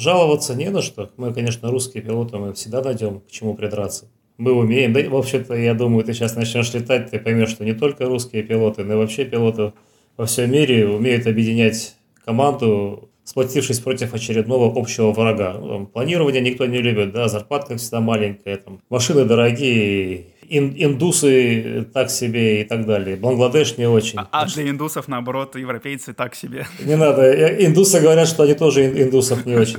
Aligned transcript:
жаловаться 0.00 0.54
не 0.54 0.70
на 0.70 0.82
что. 0.82 1.10
Мы, 1.16 1.32
конечно, 1.32 1.70
русские 1.70 2.02
пилоты, 2.02 2.38
мы 2.38 2.54
всегда 2.54 2.82
найдем 2.82 3.20
к 3.20 3.30
чему 3.30 3.54
придраться. 3.54 4.06
Мы 4.38 4.52
умеем, 4.52 4.92
да, 4.94 5.00
в 5.08 5.16
общем-то, 5.16 5.54
я 5.54 5.74
думаю, 5.74 6.02
ты 6.02 6.14
сейчас 6.14 6.34
начнешь 6.34 6.72
летать, 6.72 7.10
ты 7.10 7.18
поймешь, 7.18 7.50
что 7.50 7.64
не 7.64 7.74
только 7.74 8.06
русские 8.06 8.42
пилоты, 8.42 8.84
но 8.84 8.94
и 8.94 8.96
вообще 8.96 9.26
пилоты 9.26 9.74
во 10.16 10.24
всем 10.26 10.50
мире 10.50 10.88
умеют 10.88 11.26
объединять 11.26 11.94
команду, 12.24 13.10
сплотившись 13.24 13.80
против 13.80 14.14
очередного 14.14 14.72
общего 14.74 15.12
врага. 15.12 15.58
Ну, 15.60 15.68
там, 15.68 15.86
планирование 15.86 16.40
никто 16.40 16.64
не 16.64 16.78
любит, 16.78 17.12
да, 17.12 17.28
зарплатка 17.28 17.76
всегда 17.76 18.00
маленькая, 18.00 18.56
там, 18.56 18.80
машины 18.88 19.24
дорогие, 19.26 20.28
ин, 20.50 20.74
индусы 20.76 21.88
так 21.94 22.10
себе 22.10 22.62
и 22.62 22.64
так 22.64 22.84
далее. 22.86 23.16
Бангладеш 23.16 23.78
не 23.78 23.88
очень. 23.88 24.18
А, 24.18 24.28
а 24.30 24.46
для 24.46 24.68
индусов, 24.68 25.08
наоборот, 25.08 25.56
европейцы 25.56 26.12
так 26.12 26.34
себе. 26.34 26.66
Не 26.84 26.96
надо. 26.96 27.22
Э, 27.22 27.64
индусы 27.64 28.00
говорят, 28.00 28.28
что 28.28 28.42
они 28.42 28.54
тоже 28.54 28.86
индусов 29.02 29.46
не 29.46 29.54
очень. 29.54 29.78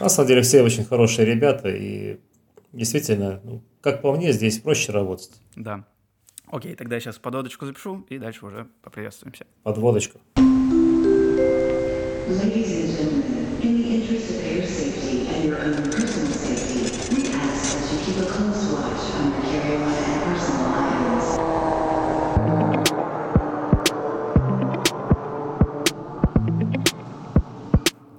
На 0.00 0.08
самом 0.08 0.28
деле 0.28 0.42
все 0.42 0.62
очень 0.62 0.84
хорошие 0.84 1.26
ребята. 1.26 1.68
И 1.68 2.18
действительно, 2.72 3.40
ну, 3.44 3.62
как 3.80 4.02
по 4.02 4.12
мне, 4.12 4.32
здесь 4.32 4.58
проще 4.58 4.92
работать. 4.92 5.30
Да. 5.54 5.84
Окей, 6.50 6.74
тогда 6.74 6.96
я 6.96 7.00
сейчас 7.00 7.18
подводочку 7.18 7.66
запишу 7.66 8.04
и 8.08 8.18
дальше 8.18 8.44
уже 8.46 8.66
поприветствуемся. 8.82 9.46
Подводочку. 9.62 10.18
Ladies 12.30 12.70
and 12.70 12.96
gentlemen, 12.96 13.58
in 13.60 13.72
the 13.76 13.86
interest 13.96 14.30
of 14.30 14.38
air 14.46 14.64
safety 14.64 15.26
and 15.26 15.44
your 15.44 15.58
own 15.58 15.74
personal 15.90 16.30
safety, 16.30 16.78
we 17.12 17.20
ask 17.34 17.74
that 17.74 17.90
you 17.90 17.98
keep 18.04 18.18
a 18.22 18.26
close 18.30 18.49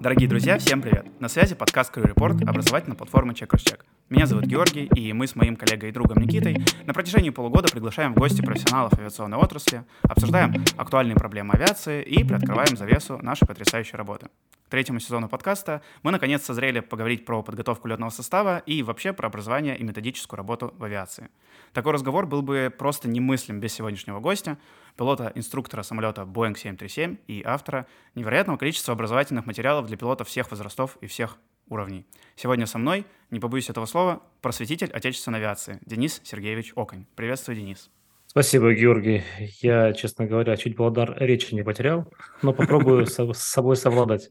Дорогие 0.02 0.28
друзья, 0.28 0.58
всем 0.58 0.82
привет! 0.82 1.06
На 1.22 1.30
связи 1.30 1.54
подкаст 1.54 1.96
Crew 1.96 2.12
Report 2.12 2.50
образовательной 2.50 2.98
платформы 2.98 3.34
Checkers 3.34 3.64
Check. 3.64 3.82
Меня 4.10 4.26
зовут 4.26 4.46
Георгий, 4.46 4.86
и 4.96 5.14
мы 5.14 5.28
с 5.28 5.36
моим 5.36 5.56
коллегой 5.56 5.90
и 5.90 5.92
другом 5.92 6.18
Никитой 6.18 6.58
на 6.88 6.94
протяжении 6.96 7.30
полугода 7.30 7.68
приглашаем 7.72 8.16
в 8.16 8.18
гости 8.18 8.42
профессионалов 8.42 8.94
авиационной 8.98 9.38
отрасли, 9.38 9.84
обсуждаем 10.02 10.56
актуальные 10.76 11.18
проблемы 11.18 11.54
авиации 11.54 12.02
и 12.02 12.24
приоткрываем 12.24 12.76
завесу 12.78 13.20
нашей 13.22 13.48
потрясающей 13.48 13.96
работы. 13.96 14.30
К 14.66 14.72
третьему 14.72 15.00
сезону 15.00 15.30
подкаста 15.30 15.84
мы 16.02 16.10
наконец 16.10 16.44
созрели 16.44 16.80
поговорить 16.80 17.24
про 17.24 17.44
подготовку 17.44 17.88
летного 17.88 18.10
состава 18.10 18.58
и 18.66 18.82
вообще 18.82 19.14
про 19.14 19.28
образование 19.28 19.78
и 19.78 19.84
методическую 19.84 20.38
работу 20.38 20.74
в 20.80 20.84
авиации. 20.84 21.30
Такой 21.74 21.94
разговор 21.94 22.26
был 22.26 22.42
бы 22.42 22.74
просто 22.76 23.08
немыслим 23.08 23.60
без 23.60 23.74
сегодняшнего 23.74 24.20
гостя, 24.20 24.58
пилота-инструктора 24.98 25.84
самолета 25.84 26.22
Boeing 26.22 26.58
737 26.58 27.18
и 27.28 27.44
автора 27.46 27.88
невероятного 28.16 28.58
количества 28.58 28.94
образовательных 28.94 29.46
материалов 29.46 29.88
для 29.88 29.98
пилотов 29.98 30.28
всех 30.28 30.52
возрастов 30.52 30.98
и 31.02 31.08
всех 31.08 31.38
уровней. 31.70 32.06
Сегодня 32.36 32.66
со 32.66 32.78
мной, 32.78 33.06
не 33.30 33.40
побоюсь 33.40 33.70
этого 33.70 33.86
слова, 33.86 34.22
просветитель 34.42 34.92
отечественной 34.92 35.40
авиации 35.40 35.80
Денис 35.86 36.22
Сергеевич 36.24 36.74
Оконь. 36.76 37.06
Приветствую, 37.16 37.58
Денис. 37.58 37.90
Спасибо, 38.28 38.74
Георгий. 38.74 39.24
Я, 39.62 39.92
честно 39.94 40.26
говоря, 40.26 40.56
чуть 40.56 40.78
был 40.78 40.90
дар 40.90 41.16
речи 41.18 41.54
не 41.54 41.64
потерял, 41.64 42.08
но 42.42 42.54
попробую 42.54 43.06
с 43.08 43.16
собой 43.34 43.76
совладать. 43.76 44.30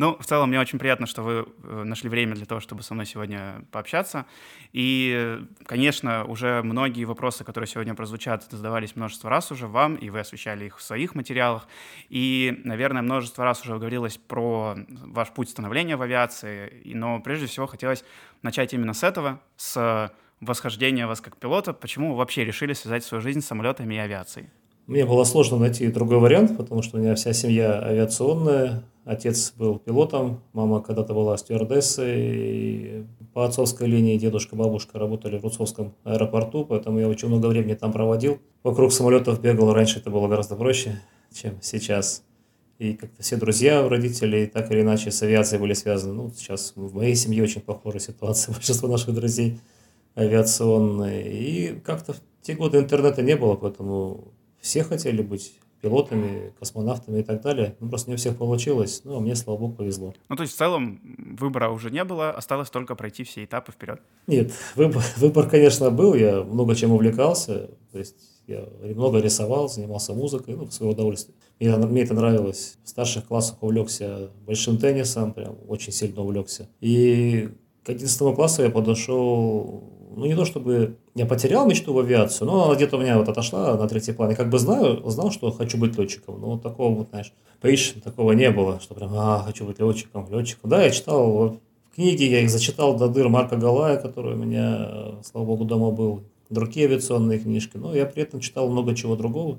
Ну, 0.00 0.16
в 0.18 0.24
целом, 0.24 0.48
мне 0.48 0.58
очень 0.58 0.78
приятно, 0.78 1.04
что 1.04 1.20
вы 1.20 1.46
э, 1.62 1.82
нашли 1.84 2.08
время 2.08 2.34
для 2.34 2.46
того, 2.46 2.58
чтобы 2.62 2.82
со 2.82 2.94
мной 2.94 3.04
сегодня 3.04 3.66
пообщаться. 3.70 4.24
И, 4.72 5.38
конечно, 5.66 6.24
уже 6.24 6.62
многие 6.62 7.04
вопросы, 7.04 7.44
которые 7.44 7.68
сегодня 7.68 7.94
прозвучат, 7.94 8.46
задавались 8.50 8.96
множество 8.96 9.28
раз 9.28 9.52
уже 9.52 9.66
вам, 9.66 9.96
и 9.96 10.08
вы 10.08 10.20
освещали 10.20 10.64
их 10.64 10.78
в 10.78 10.82
своих 10.82 11.14
материалах. 11.14 11.68
И, 12.08 12.62
наверное, 12.64 13.02
множество 13.02 13.44
раз 13.44 13.60
уже 13.60 13.76
говорилось 13.76 14.16
про 14.16 14.74
ваш 14.88 15.28
путь 15.32 15.50
становления 15.50 15.96
в 15.96 16.00
авиации. 16.00 16.80
Но 16.94 17.20
прежде 17.20 17.44
всего 17.44 17.66
хотелось 17.66 18.02
начать 18.40 18.72
именно 18.72 18.94
с 18.94 19.02
этого, 19.02 19.38
с 19.58 20.10
восхождения 20.40 21.06
вас 21.06 21.20
как 21.20 21.36
пилота. 21.36 21.74
Почему 21.74 22.12
вы 22.12 22.16
вообще 22.16 22.46
решили 22.46 22.72
связать 22.72 23.04
свою 23.04 23.20
жизнь 23.20 23.42
с 23.42 23.46
самолетами 23.46 23.96
и 23.96 23.98
авиацией? 23.98 24.48
Мне 24.86 25.04
было 25.04 25.24
сложно 25.24 25.58
найти 25.58 25.88
другой 25.88 26.20
вариант, 26.20 26.56
потому 26.56 26.80
что 26.80 26.96
у 26.96 27.00
меня 27.00 27.14
вся 27.16 27.34
семья 27.34 27.82
авиационная. 27.82 28.82
Отец 29.04 29.54
был 29.56 29.78
пилотом, 29.78 30.42
мама 30.52 30.82
когда-то 30.82 31.14
была 31.14 31.36
стюардессой. 31.36 33.06
По 33.32 33.46
отцовской 33.46 33.88
линии 33.88 34.18
дедушка, 34.18 34.56
бабушка 34.56 34.98
работали 34.98 35.38
в 35.38 35.44
Руцовском 35.44 35.94
аэропорту, 36.04 36.64
поэтому 36.64 36.98
я 36.98 37.08
очень 37.08 37.28
много 37.28 37.46
времени 37.46 37.74
там 37.74 37.92
проводил. 37.92 38.38
Вокруг 38.62 38.92
самолетов 38.92 39.40
бегал, 39.40 39.72
раньше 39.72 40.00
это 40.00 40.10
было 40.10 40.28
гораздо 40.28 40.56
проще, 40.56 41.00
чем 41.32 41.58
сейчас. 41.62 42.24
И 42.78 42.94
как-то 42.94 43.22
все 43.22 43.36
друзья 43.36 43.84
у 43.84 43.88
родителей 43.88 44.46
так 44.46 44.70
или 44.70 44.80
иначе 44.80 45.10
с 45.10 45.22
авиацией 45.22 45.60
были 45.60 45.74
связаны. 45.74 46.14
Ну, 46.14 46.30
сейчас 46.34 46.72
в 46.76 46.94
моей 46.94 47.14
семье 47.14 47.42
очень 47.42 47.60
похожая 47.60 48.00
ситуация. 48.00 48.52
Большинство 48.54 48.88
наших 48.88 49.14
друзей 49.14 49.60
авиационные. 50.16 51.32
И 51.32 51.80
как-то 51.80 52.14
в 52.14 52.20
те 52.42 52.54
годы 52.54 52.78
интернета 52.78 53.22
не 53.22 53.36
было, 53.36 53.54
поэтому 53.54 54.32
все 54.60 54.82
хотели 54.82 55.22
быть 55.22 55.52
пилотами, 55.80 56.52
космонавтами 56.58 57.20
и 57.20 57.22
так 57.22 57.42
далее. 57.42 57.76
Ну, 57.80 57.88
просто 57.88 58.10
не 58.10 58.14
у 58.14 58.16
всех 58.16 58.36
получилось, 58.36 59.02
ну, 59.04 59.16
а 59.16 59.20
мне, 59.20 59.34
слава 59.34 59.58
богу, 59.58 59.74
повезло. 59.74 60.14
Ну, 60.28 60.36
то 60.36 60.42
есть 60.42 60.54
в 60.54 60.58
целом 60.58 61.00
выбора 61.38 61.70
уже 61.70 61.90
не 61.90 62.04
было, 62.04 62.30
осталось 62.30 62.70
только 62.70 62.94
пройти 62.94 63.24
все 63.24 63.44
этапы 63.44 63.72
вперед? 63.72 64.00
Нет, 64.26 64.52
выбор, 64.76 65.02
выбор 65.16 65.48
конечно, 65.48 65.90
был, 65.90 66.14
я 66.14 66.42
много 66.42 66.74
чем 66.74 66.92
увлекался, 66.92 67.70
то 67.92 67.98
есть 67.98 68.16
я 68.46 68.64
много 68.82 69.20
рисовал, 69.20 69.68
занимался 69.68 70.12
музыкой, 70.12 70.56
ну, 70.56 70.64
в 70.64 70.72
свое 70.72 70.92
удовольствие. 70.92 71.36
Мне, 71.60 71.76
мне 71.76 72.02
это 72.02 72.14
нравилось. 72.14 72.78
В 72.84 72.88
старших 72.88 73.26
классах 73.26 73.62
увлекся 73.62 74.30
большим 74.46 74.78
теннисом, 74.78 75.32
прям 75.32 75.56
очень 75.68 75.92
сильно 75.92 76.22
увлекся. 76.22 76.68
И 76.80 77.50
к 77.84 77.90
11 77.90 78.34
классу 78.34 78.62
я 78.62 78.70
подошел 78.70 79.84
ну 80.16 80.26
не 80.26 80.34
то 80.34 80.44
чтобы 80.44 80.96
я 81.14 81.26
потерял 81.26 81.66
мечту 81.66 81.92
в 81.92 81.98
авиацию, 81.98 82.46
но 82.46 82.64
она 82.64 82.74
где-то 82.74 82.96
у 82.96 83.00
меня 83.00 83.18
вот 83.18 83.28
отошла 83.28 83.76
на 83.76 83.88
третий 83.88 84.12
план. 84.12 84.30
Я 84.30 84.36
как 84.36 84.50
бы 84.50 84.58
знаю, 84.58 85.08
знал, 85.10 85.30
что 85.30 85.50
хочу 85.50 85.78
быть 85.78 85.96
летчиком, 85.98 86.40
но 86.40 86.52
вот 86.52 86.62
такого 86.62 86.94
вот, 86.94 87.08
знаешь, 87.10 87.32
поищем, 87.60 88.00
такого 88.00 88.32
не 88.32 88.50
было, 88.50 88.80
что 88.80 88.94
прям, 88.94 89.12
а, 89.14 89.42
хочу 89.44 89.64
быть 89.64 89.78
летчиком, 89.78 90.26
летчиком. 90.30 90.70
Да, 90.70 90.82
я 90.82 90.90
читал 90.90 91.58
книги, 91.94 92.24
я 92.24 92.40
их 92.40 92.50
зачитал 92.50 92.96
до 92.96 93.08
дыр 93.08 93.28
Марка 93.28 93.56
Галая, 93.56 93.96
который 93.96 94.34
у 94.34 94.36
меня, 94.36 95.16
слава 95.22 95.46
богу, 95.46 95.64
дома 95.64 95.90
был, 95.90 96.22
другие 96.48 96.86
авиационные 96.86 97.38
книжки, 97.38 97.76
но 97.76 97.94
я 97.94 98.06
при 98.06 98.22
этом 98.22 98.40
читал 98.40 98.68
много 98.68 98.94
чего 98.94 99.16
другого 99.16 99.58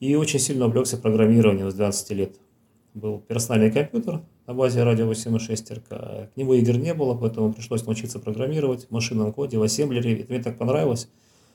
и 0.00 0.16
очень 0.16 0.38
сильно 0.38 0.66
увлекся 0.66 0.96
программированием 0.96 1.70
с 1.70 1.74
12 1.74 2.10
лет. 2.10 2.36
Был 2.94 3.18
персональный 3.18 3.70
компьютер, 3.70 4.22
на 4.46 4.54
базе 4.54 4.82
радио 4.82 5.10
8.6 5.10 5.74
РК. 5.74 5.88
К 5.88 6.30
нему 6.36 6.54
игр 6.54 6.76
не 6.76 6.92
было, 6.94 7.14
поэтому 7.14 7.52
пришлось 7.52 7.86
научиться 7.86 8.18
программировать 8.18 8.86
в 8.86 8.90
машинном 8.90 9.32
коде, 9.32 9.58
в 9.58 9.62
ассемблере. 9.62 10.20
Это 10.20 10.32
мне 10.32 10.42
так 10.42 10.58
понравилось, 10.58 11.08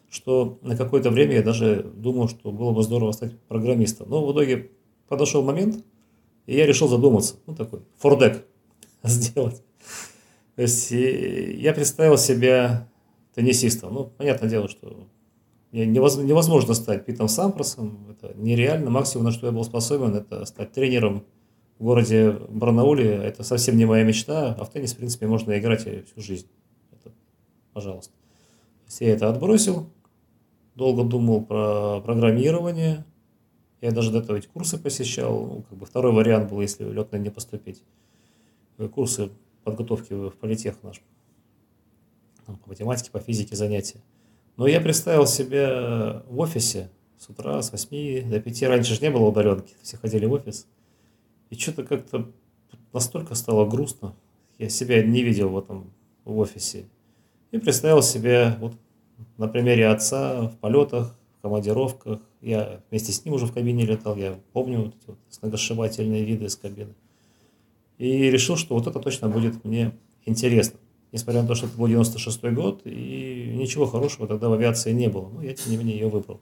что 0.10 0.58
на 0.62 0.76
какое-то 0.76 1.12
время 1.12 1.36
я 1.36 1.44
даже 1.44 1.84
думал, 1.84 2.30
что 2.30 2.52
было 2.52 2.72
бы 2.72 2.82
здорово 2.82 3.12
стать 3.12 3.40
программистом. 3.48 4.10
Но 4.10 4.26
в 4.26 4.34
итоге 4.34 4.72
подошел 5.08 5.44
момент, 5.44 5.84
и 6.48 6.56
я 6.56 6.66
решил 6.66 6.88
задуматься. 6.88 7.36
Ну, 7.46 7.56
такой 7.56 7.82
фордек 7.98 8.46
сделать. 9.04 9.62
То 10.56 10.64
есть 10.64 10.90
я 10.92 11.74
представил 11.74 12.18
себя 12.18 12.90
теннисистом. 13.36 13.94
Ну, 13.94 14.06
понятное 14.18 14.50
дело, 14.50 14.68
что 14.68 15.08
невозможно 15.72 16.74
стать 16.74 17.06
Питом 17.06 17.28
Сампросом. 17.28 18.08
Это 18.10 18.34
нереально. 18.36 18.90
Максимум, 18.90 19.26
на 19.26 19.32
что 19.32 19.46
я 19.46 19.52
был 19.52 19.64
способен, 19.64 20.16
это 20.16 20.44
стать 20.46 20.72
тренером 20.72 21.24
в 21.80 21.84
городе 21.84 22.32
Барнауле 22.32 23.10
это 23.10 23.44
совсем 23.44 23.78
не 23.78 23.86
моя 23.86 24.04
мечта, 24.04 24.54
а 24.54 24.66
в 24.66 24.70
теннис, 24.70 24.94
в 24.94 24.98
принципе, 24.98 25.28
можно 25.28 25.58
играть 25.58 25.82
всю 25.82 26.22
жизнь. 26.22 26.48
Это, 26.92 27.14
пожалуйста. 27.74 28.14
Я 29.00 29.14
это 29.14 29.30
отбросил, 29.30 29.90
долго 30.76 31.06
думал 31.06 31.46
про 31.46 32.02
программирование. 32.02 33.06
Я 33.80 33.92
даже 33.92 34.12
до 34.12 34.18
этого 34.18 34.36
эти 34.36 34.48
курсы 34.48 34.78
посещал. 34.78 35.46
Ну, 35.46 35.62
как 35.70 35.78
бы 35.78 35.86
второй 35.86 36.12
вариант 36.12 36.50
был, 36.50 36.60
если 36.60 36.84
в 36.84 36.92
летное 36.92 37.20
не 37.20 37.30
поступить. 37.30 37.82
Курсы 38.94 39.30
подготовки 39.64 40.14
в 40.14 40.32
политех 40.32 40.84
наш. 40.84 41.02
По 42.46 42.58
математике, 42.66 43.10
по 43.12 43.20
физике 43.20 43.56
занятия. 43.56 44.02
Но 44.58 44.68
я 44.68 44.82
представил 44.82 45.26
себя 45.28 46.24
в 46.28 46.40
офисе 46.40 46.90
с 47.18 47.30
утра, 47.30 47.62
с 47.62 47.72
8 47.72 48.30
до 48.30 48.42
5. 48.42 48.64
Раньше 48.64 48.96
же 48.96 49.02
не 49.02 49.12
было 49.12 49.28
удаленки, 49.28 49.76
все 49.82 49.96
ходили 49.96 50.26
в 50.26 50.34
офис. 50.34 50.68
И 51.50 51.56
что-то 51.56 51.84
как-то 51.84 52.32
настолько 52.94 53.36
стало 53.36 53.68
грустно. 53.68 54.16
Я 54.58 54.70
себя 54.70 55.04
не 55.04 55.24
видел 55.24 55.50
в 55.50 55.58
этом 55.58 55.92
в 56.26 56.38
офисе. 56.38 56.86
И 57.52 57.58
представил 57.58 58.02
себе 58.02 58.56
вот 58.60 58.74
на 59.38 59.48
примере 59.48 59.88
отца 59.88 60.44
в 60.44 60.58
полетах, 60.58 61.16
в 61.40 61.42
командировках. 61.42 62.20
Я 62.42 62.82
вместе 62.90 63.12
с 63.12 63.26
ним 63.26 63.34
уже 63.36 63.46
в 63.46 63.54
кабине 63.54 63.86
летал. 63.86 64.16
Я 64.16 64.38
помню 64.54 64.84
вот 64.84 64.96
эти 64.96 65.08
вот 65.08 65.18
сногсшибательные 65.30 66.24
виды 66.24 66.46
из 66.46 66.56
кабины. 66.56 66.94
И 67.98 68.30
решил, 68.30 68.56
что 68.56 68.76
вот 68.76 68.88
это 68.88 69.00
точно 69.00 69.30
будет 69.30 69.64
мне 69.66 69.92
интересно. 70.26 70.80
Несмотря 71.12 71.42
на 71.42 71.48
то, 71.48 71.56
что 71.56 71.66
это 71.66 71.76
был 71.76 71.88
96 71.88 72.44
год, 72.54 72.82
и 72.86 73.52
ничего 73.56 73.88
хорошего 73.88 74.28
тогда 74.28 74.48
в 74.48 74.54
авиации 74.54 74.92
не 74.92 75.08
было. 75.08 75.30
Но 75.30 75.42
я, 75.42 75.54
тем 75.54 75.72
не 75.72 75.78
менее, 75.78 75.98
ее 75.98 76.08
выбрал. 76.08 76.40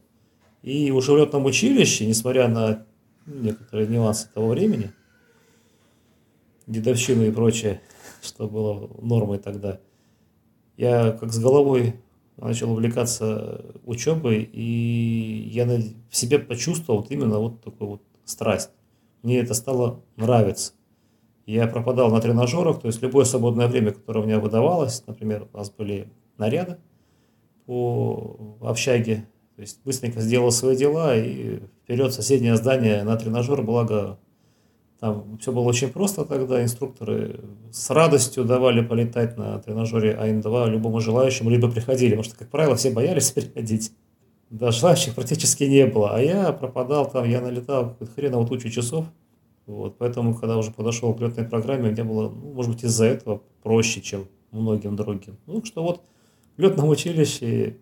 И 0.62 0.92
уже 0.92 1.14
в 1.14 1.18
летном 1.18 1.46
училище, 1.46 2.06
несмотря 2.06 2.50
на 2.50 2.86
некоторые 3.28 3.88
нюансы 3.88 4.30
того 4.34 4.50
времени, 4.50 4.92
дедовщину 6.66 7.24
и 7.24 7.32
прочее, 7.32 7.82
что 8.22 8.48
было 8.48 8.90
нормой 9.02 9.38
тогда. 9.40 9.80
Я 10.78 11.12
как 11.12 11.32
с 11.32 11.40
головой 11.40 11.96
начал 12.38 12.72
увлекаться 12.72 13.66
учебой, 13.84 14.44
и 14.44 15.50
я 15.52 15.66
в 15.66 16.16
себе 16.16 16.40
почувствовал 16.40 17.02
вот 17.02 17.12
именно 17.12 17.40
вот 17.40 17.62
такую 17.64 17.90
вот 17.92 18.02
страсть. 18.26 18.72
Мне 19.24 19.40
это 19.40 19.54
стало 19.54 20.04
нравиться. 20.16 20.74
Я 21.46 21.68
пропадал 21.68 22.12
на 22.12 22.22
тренажерах, 22.22 22.82
то 22.82 22.88
есть 22.88 23.02
любое 23.02 23.26
свободное 23.26 23.68
время, 23.68 23.94
которое 23.94 24.20
у 24.22 24.26
меня 24.26 24.40
выдавалось, 24.40 25.04
например, 25.08 25.48
у 25.52 25.58
нас 25.58 25.72
были 25.72 26.12
наряды 26.38 26.78
по 27.66 28.58
общаге, 28.62 29.28
то 29.58 29.62
есть 29.62 29.80
быстренько 29.84 30.22
сделал 30.22 30.52
свои 30.52 30.78
дела 30.78 31.18
и 31.18 31.60
вперед 31.84 32.12
в 32.12 32.16
соседнее 32.16 32.56
здание 32.58 33.04
на 33.04 33.16
тренажер, 33.18 33.64
благо 33.64 34.20
там 35.00 35.40
все 35.40 35.52
было 35.52 35.64
очень 35.64 35.90
просто 35.90 36.26
тогда, 36.26 36.62
инструкторы 36.62 37.40
с 37.72 37.90
радостью 37.90 38.46
давали 38.46 38.82
полетать 38.82 39.36
на 39.36 39.58
тренажере 39.58 40.14
АН-2 40.14 40.70
любому 40.70 41.00
желающему, 41.00 41.50
либо 41.50 41.72
приходили, 41.72 42.12
потому 42.12 42.24
что, 42.24 42.38
как 42.38 42.50
правило, 42.50 42.76
все 42.76 42.92
боялись 42.92 43.32
приходить. 43.34 43.92
Да, 44.52 44.70
желающих 44.70 45.16
практически 45.16 45.64
не 45.64 45.88
было, 45.88 46.16
а 46.16 46.20
я 46.20 46.54
пропадал 46.54 47.10
там, 47.10 47.28
я 47.28 47.42
налетал 47.42 47.98
хреново 48.16 48.46
тучу 48.48 48.70
часов, 48.70 49.06
вот, 49.66 49.98
поэтому, 49.98 50.36
когда 50.36 50.56
уже 50.58 50.70
подошел 50.70 51.16
к 51.16 51.20
летной 51.20 51.46
программе, 51.46 51.90
мне 51.90 52.04
было, 52.04 52.30
ну, 52.30 52.54
может 52.54 52.72
быть, 52.72 52.84
из-за 52.84 53.06
этого 53.06 53.42
проще, 53.64 54.02
чем 54.02 54.28
многим 54.52 54.96
другим. 54.96 55.38
Ну, 55.48 55.66
что 55.66 55.82
вот 55.82 56.04
летном 56.58 56.90
училище 56.90 57.78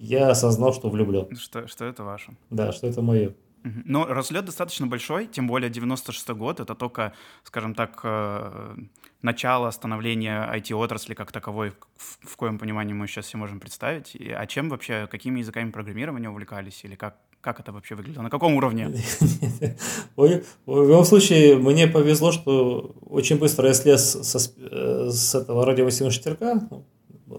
я 0.00 0.30
осознал, 0.30 0.72
что 0.72 0.88
влюблен. 0.88 1.36
Что, 1.36 1.68
что 1.68 1.84
это 1.84 2.02
ваше. 2.04 2.32
Да, 2.48 2.72
что 2.72 2.86
это 2.86 3.02
мое. 3.02 3.34
Но 3.62 4.06
разлет 4.06 4.46
достаточно 4.46 4.86
большой, 4.86 5.26
тем 5.26 5.46
более 5.46 5.68
96 5.68 6.30
год, 6.30 6.60
это 6.60 6.74
только, 6.74 7.12
скажем 7.44 7.74
так, 7.74 8.00
э, 8.04 8.74
начало 9.20 9.70
становления 9.70 10.50
IT-отрасли 10.56 11.12
как 11.12 11.30
таковой, 11.30 11.74
в, 11.96 12.36
коем 12.36 12.58
понимании 12.58 12.94
мы 12.94 13.06
сейчас 13.06 13.26
все 13.26 13.36
можем 13.36 13.60
представить. 13.60 14.16
А 14.18 14.46
чем 14.46 14.70
вообще, 14.70 15.06
какими 15.10 15.40
языками 15.40 15.70
программирования 15.70 16.30
увлекались 16.30 16.82
или 16.84 16.94
как, 16.94 17.18
как 17.42 17.60
это 17.60 17.70
вообще 17.70 17.96
выглядело? 17.96 18.22
На 18.22 18.30
каком 18.30 18.54
уровне? 18.54 18.88
В 20.16 20.42
любом 20.66 21.04
случае, 21.04 21.58
мне 21.58 21.86
повезло, 21.86 22.32
что 22.32 22.94
очень 23.02 23.38
быстро 23.38 23.68
я 23.68 23.74
слез 23.74 24.16
э, 24.16 25.10
с 25.10 25.34
этого 25.34 25.66
радио 25.66 25.90
штырка, 25.90 26.66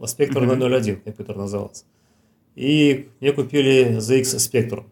спектр 0.05 0.43
001 0.43 1.01
компьютер 1.01 1.35
назывался. 1.35 1.85
И 2.55 3.09
мне 3.19 3.31
купили 3.31 3.97
ZX 3.97 4.37
Spectrum. 4.37 4.83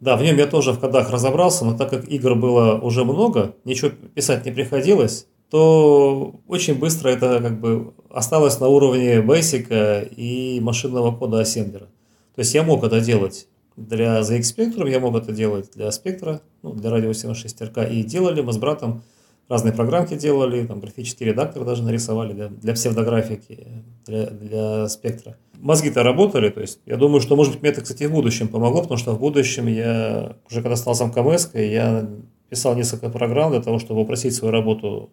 Да, 0.00 0.16
в 0.16 0.22
нем 0.22 0.36
я 0.36 0.46
тоже 0.46 0.72
в 0.72 0.78
кодах 0.78 1.10
разобрался, 1.10 1.64
но 1.64 1.76
так 1.76 1.90
как 1.90 2.08
игр 2.08 2.34
было 2.34 2.78
уже 2.78 3.04
много, 3.04 3.54
ничего 3.64 3.90
писать 4.14 4.44
не 4.44 4.52
приходилось, 4.52 5.26
то 5.50 6.34
очень 6.46 6.74
быстро 6.74 7.08
это 7.08 7.40
как 7.40 7.60
бы 7.60 7.94
осталось 8.10 8.60
на 8.60 8.68
уровне 8.68 9.20
Basic 9.20 10.08
и 10.14 10.60
машинного 10.60 11.16
кода 11.16 11.40
ассемблера. 11.40 11.86
То 12.34 12.40
есть 12.40 12.54
я 12.54 12.62
мог 12.62 12.84
это 12.84 13.00
делать 13.00 13.48
для 13.76 14.20
ZX 14.20 14.40
Spectrum, 14.40 14.90
я 14.90 15.00
мог 15.00 15.16
это 15.16 15.32
делать 15.32 15.70
для 15.74 15.88
Spectra, 15.88 16.40
ну, 16.62 16.72
для 16.72 16.90
радио 16.90 17.12
76 17.12 17.62
РК, 17.62 17.78
и 17.90 18.02
делали 18.02 18.42
мы 18.42 18.52
с 18.52 18.58
братом 18.58 19.02
разные 19.48 19.72
программки 19.72 20.14
делали, 20.14 20.66
там 20.66 20.80
графический 20.80 21.26
редактор 21.26 21.64
даже 21.64 21.82
нарисовали 21.82 22.32
для, 22.32 22.48
для 22.48 22.74
псевдографики, 22.74 23.84
для, 24.06 24.26
для 24.26 24.88
спектра. 24.88 25.36
Мозги-то 25.54 26.02
работали, 26.02 26.50
то 26.50 26.60
есть 26.60 26.80
я 26.86 26.96
думаю, 26.96 27.20
что, 27.20 27.36
может 27.36 27.52
быть, 27.52 27.62
мне 27.62 27.70
это, 27.70 27.80
кстати, 27.80 28.04
в 28.04 28.12
будущем 28.12 28.48
помогло, 28.48 28.82
потому 28.82 28.98
что 28.98 29.12
в 29.12 29.20
будущем 29.20 29.66
я, 29.66 30.36
уже 30.50 30.62
когда 30.62 30.76
стал 30.76 30.94
сам 30.94 31.12
КМС, 31.12 31.48
я 31.54 32.08
писал 32.48 32.76
несколько 32.76 33.08
программ 33.08 33.50
для 33.50 33.62
того, 33.62 33.78
чтобы 33.78 34.00
упростить 34.00 34.34
свою 34.34 34.52
работу 34.52 35.10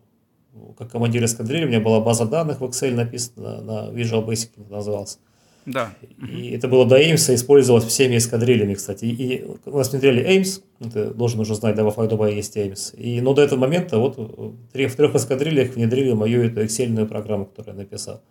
как 0.77 0.91
командир 0.91 1.23
эскадрильи. 1.23 1.65
У 1.65 1.67
меня 1.67 1.79
была 1.79 1.99
база 1.99 2.25
данных 2.25 2.61
в 2.61 2.63
Excel 2.63 2.93
написана, 2.93 3.61
на 3.61 3.89
Visual 3.89 4.25
Basic 4.25 4.49
назывался. 4.69 5.19
Да. 5.65 5.93
И 6.29 6.51
это 6.51 6.67
было 6.67 6.85
до 6.85 6.97
Эймса, 6.97 7.33
использовалось 7.35 7.85
всеми 7.85 8.17
эскадрильями, 8.17 8.73
кстати. 8.73 9.05
И 9.05 9.45
у 9.65 9.77
нас 9.77 9.91
внедрили 9.91 10.21
Эймс, 10.21 10.59
ты 10.79 11.05
должен 11.11 11.39
уже 11.39 11.55
знать, 11.55 11.75
да, 11.75 11.83
во 11.83 11.91
Файдубае 11.91 12.35
есть 12.35 12.57
Эймс. 12.57 12.93
И, 12.95 13.21
но 13.21 13.33
до 13.33 13.41
этого 13.41 13.59
момента 13.59 13.97
вот 13.97 14.17
в 14.17 14.55
трех 14.73 15.15
эскадрильях 15.15 15.75
внедрили 15.75 16.11
мою 16.13 16.43
эту 16.43 16.63
Excel 16.63 17.05
программу, 17.05 17.45
которую 17.45 17.75
я 17.75 17.83
написал. 17.83 18.21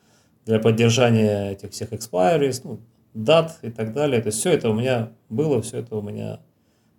Для 0.44 0.58
поддержания 0.58 1.52
этих 1.52 1.70
всех 1.70 1.92
expiries, 1.92 2.60
ну, 2.64 2.80
дат 3.14 3.58
и 3.62 3.70
так 3.70 3.92
далее. 3.92 4.20
То 4.20 4.28
есть 4.28 4.38
все 4.38 4.50
это 4.50 4.70
у 4.70 4.74
меня 4.74 5.10
было, 5.28 5.62
все 5.62 5.78
это 5.78 5.96
у 5.96 6.02
меня 6.02 6.40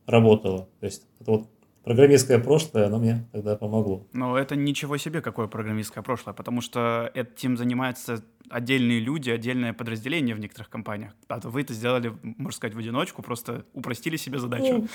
работало. 0.06 0.68
То 0.80 0.86
есть 0.86 1.04
это 1.20 1.32
вот 1.32 1.48
программистское 1.84 2.40
прошлое, 2.40 2.88
оно 2.88 2.98
мне 2.98 3.28
тогда 3.32 3.56
помогло. 3.56 4.08
Но 4.14 4.38
это 4.38 4.56
ничего 4.56 4.98
себе, 4.98 5.22
какое 5.22 5.48
программистское 5.48 6.04
прошлое, 6.04 6.34
потому 6.34 6.62
что 6.62 7.12
этим 7.14 7.58
занимаются 7.58 8.24
отдельные 8.50 9.00
люди, 9.00 9.30
отдельное 9.30 9.74
подразделение 9.74 10.36
в 10.36 10.40
некоторых 10.40 10.70
компаниях. 10.70 11.14
А 11.28 11.40
то 11.40 11.50
вы 11.50 11.62
это 11.62 11.74
сделали, 11.74 12.14
можно 12.22 12.56
сказать, 12.56 12.76
в 12.76 12.80
одиночку, 12.80 13.22
просто 13.22 13.66
упростили 13.74 14.18
себе 14.18 14.40
задачу. 14.40 14.88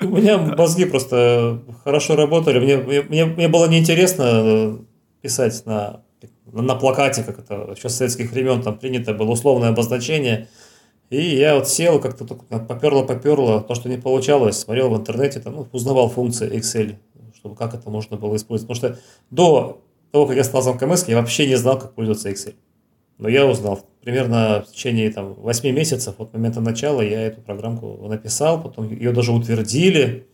Ну, 0.00 0.10
у 0.10 0.16
меня 0.16 0.38
мозги 0.58 0.84
просто 0.84 1.62
хорошо 1.84 2.16
работали. 2.16 2.58
Мне, 2.58 3.02
мне, 3.02 3.24
мне 3.24 3.48
было 3.48 3.68
неинтересно 3.68 4.22
э, 4.24 4.78
писать 5.20 5.64
на, 5.66 6.02
на 6.46 6.74
плакате, 6.74 7.22
как 7.22 7.38
это 7.38 7.74
еще 7.76 7.88
с 7.88 7.96
советских 7.96 8.32
времен 8.32 8.62
там 8.62 8.78
принято 8.78 9.14
было 9.14 9.30
условное 9.30 9.70
обозначение– 9.70 10.48
и 11.12 11.36
я 11.36 11.56
вот 11.56 11.68
сел, 11.68 12.00
как-то 12.00 12.24
поперло-поперло, 12.24 13.60
то, 13.60 13.74
что 13.74 13.90
не 13.90 13.98
получалось, 13.98 14.58
смотрел 14.58 14.88
в 14.88 14.96
интернете, 14.96 15.40
там, 15.40 15.54
ну, 15.54 15.68
узнавал 15.70 16.08
функции 16.08 16.50
Excel, 16.50 16.96
чтобы 17.34 17.54
как 17.54 17.74
это 17.74 17.90
можно 17.90 18.16
было 18.16 18.36
использовать. 18.36 18.66
Потому 18.66 18.94
что 18.94 19.02
до 19.30 19.82
того, 20.10 20.26
как 20.26 20.36
я 20.36 20.44
стал 20.44 20.62
замком 20.62 20.88
КМС, 20.88 21.06
я 21.08 21.16
вообще 21.16 21.46
не 21.46 21.56
знал, 21.56 21.78
как 21.78 21.92
пользоваться 21.92 22.30
Excel. 22.30 22.54
Но 23.18 23.28
я 23.28 23.46
узнал. 23.46 23.80
Примерно 24.00 24.64
в 24.66 24.72
течение 24.72 25.10
там, 25.10 25.34
8 25.34 25.74
месяцев 25.74 26.14
от 26.16 26.32
момента 26.32 26.62
начала 26.62 27.02
я 27.02 27.26
эту 27.26 27.42
программку 27.42 28.08
написал, 28.08 28.62
потом 28.62 28.88
ее 28.90 29.12
даже 29.12 29.32
утвердили, 29.32 30.26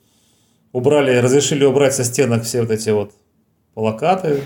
убрали, 0.73 1.17
разрешили 1.17 1.65
убрать 1.65 1.95
со 1.95 2.05
стенок 2.05 2.45
все 2.45 2.61
вот 2.61 2.71
эти 2.71 2.91
вот 2.91 3.15
плакаты. 3.75 4.43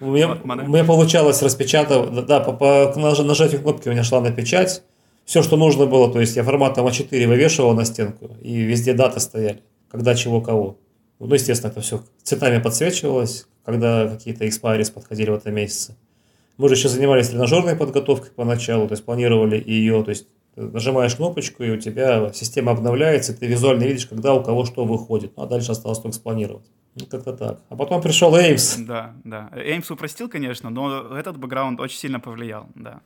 У 0.00 0.12
меня, 0.12 0.34
у 0.44 0.46
меня 0.46 0.84
получалось 0.84 1.42
распечатать, 1.42 2.26
да, 2.26 2.38
по, 2.38 2.52
по 2.52 2.94
нажатию 2.96 3.60
кнопки 3.60 3.88
у 3.88 3.90
меня 3.90 4.04
шла 4.04 4.20
на 4.20 4.30
печать, 4.30 4.84
все, 5.24 5.42
что 5.42 5.56
нужно 5.56 5.86
было, 5.86 6.12
то 6.12 6.20
есть 6.20 6.36
я 6.36 6.42
форматом 6.42 6.86
А4 6.86 7.26
вывешивал 7.26 7.74
на 7.74 7.84
стенку, 7.84 8.30
и 8.42 8.60
везде 8.60 8.92
даты 8.92 9.20
стояли, 9.20 9.62
когда, 9.90 10.14
чего, 10.14 10.40
кого. 10.40 10.78
Ну, 11.18 11.32
естественно, 11.32 11.70
это 11.70 11.80
все 11.80 12.02
цветами 12.22 12.60
подсвечивалось, 12.60 13.46
когда 13.64 14.06
какие-то 14.08 14.46
экспайрис 14.46 14.90
подходили 14.90 15.30
в 15.30 15.34
этом 15.34 15.54
месяце. 15.54 15.96
Мы 16.56 16.68
же 16.68 16.74
еще 16.74 16.88
занимались 16.88 17.30
тренажерной 17.30 17.76
подготовкой 17.76 18.30
поначалу, 18.30 18.86
то 18.86 18.92
есть 18.92 19.04
планировали 19.04 19.62
ее, 19.64 20.02
то 20.04 20.10
есть 20.10 20.26
нажимаешь 20.56 21.16
кнопочку, 21.16 21.64
и 21.64 21.70
у 21.70 21.80
тебя 21.80 22.30
система 22.32 22.72
обновляется, 22.72 23.32
и 23.32 23.36
ты 23.36 23.46
визуально 23.46 23.84
видишь, 23.84 24.06
когда 24.06 24.34
у 24.34 24.42
кого 24.42 24.64
что 24.64 24.84
выходит. 24.84 25.32
Ну, 25.36 25.42
а 25.42 25.46
дальше 25.46 25.72
осталось 25.72 25.98
только 25.98 26.14
спланировать. 26.14 26.66
Ну, 26.94 27.06
как-то 27.06 27.32
так. 27.32 27.60
А 27.70 27.76
потом 27.76 28.00
пришел 28.02 28.36
Эймс. 28.36 28.76
Да, 28.76 29.14
да. 29.24 29.50
Эймс 29.52 29.90
упростил, 29.90 30.28
конечно, 30.28 30.70
но 30.70 31.16
этот 31.16 31.38
бэкграунд 31.38 31.80
очень 31.80 31.98
сильно 31.98 32.20
повлиял, 32.20 32.68
да. 32.76 33.00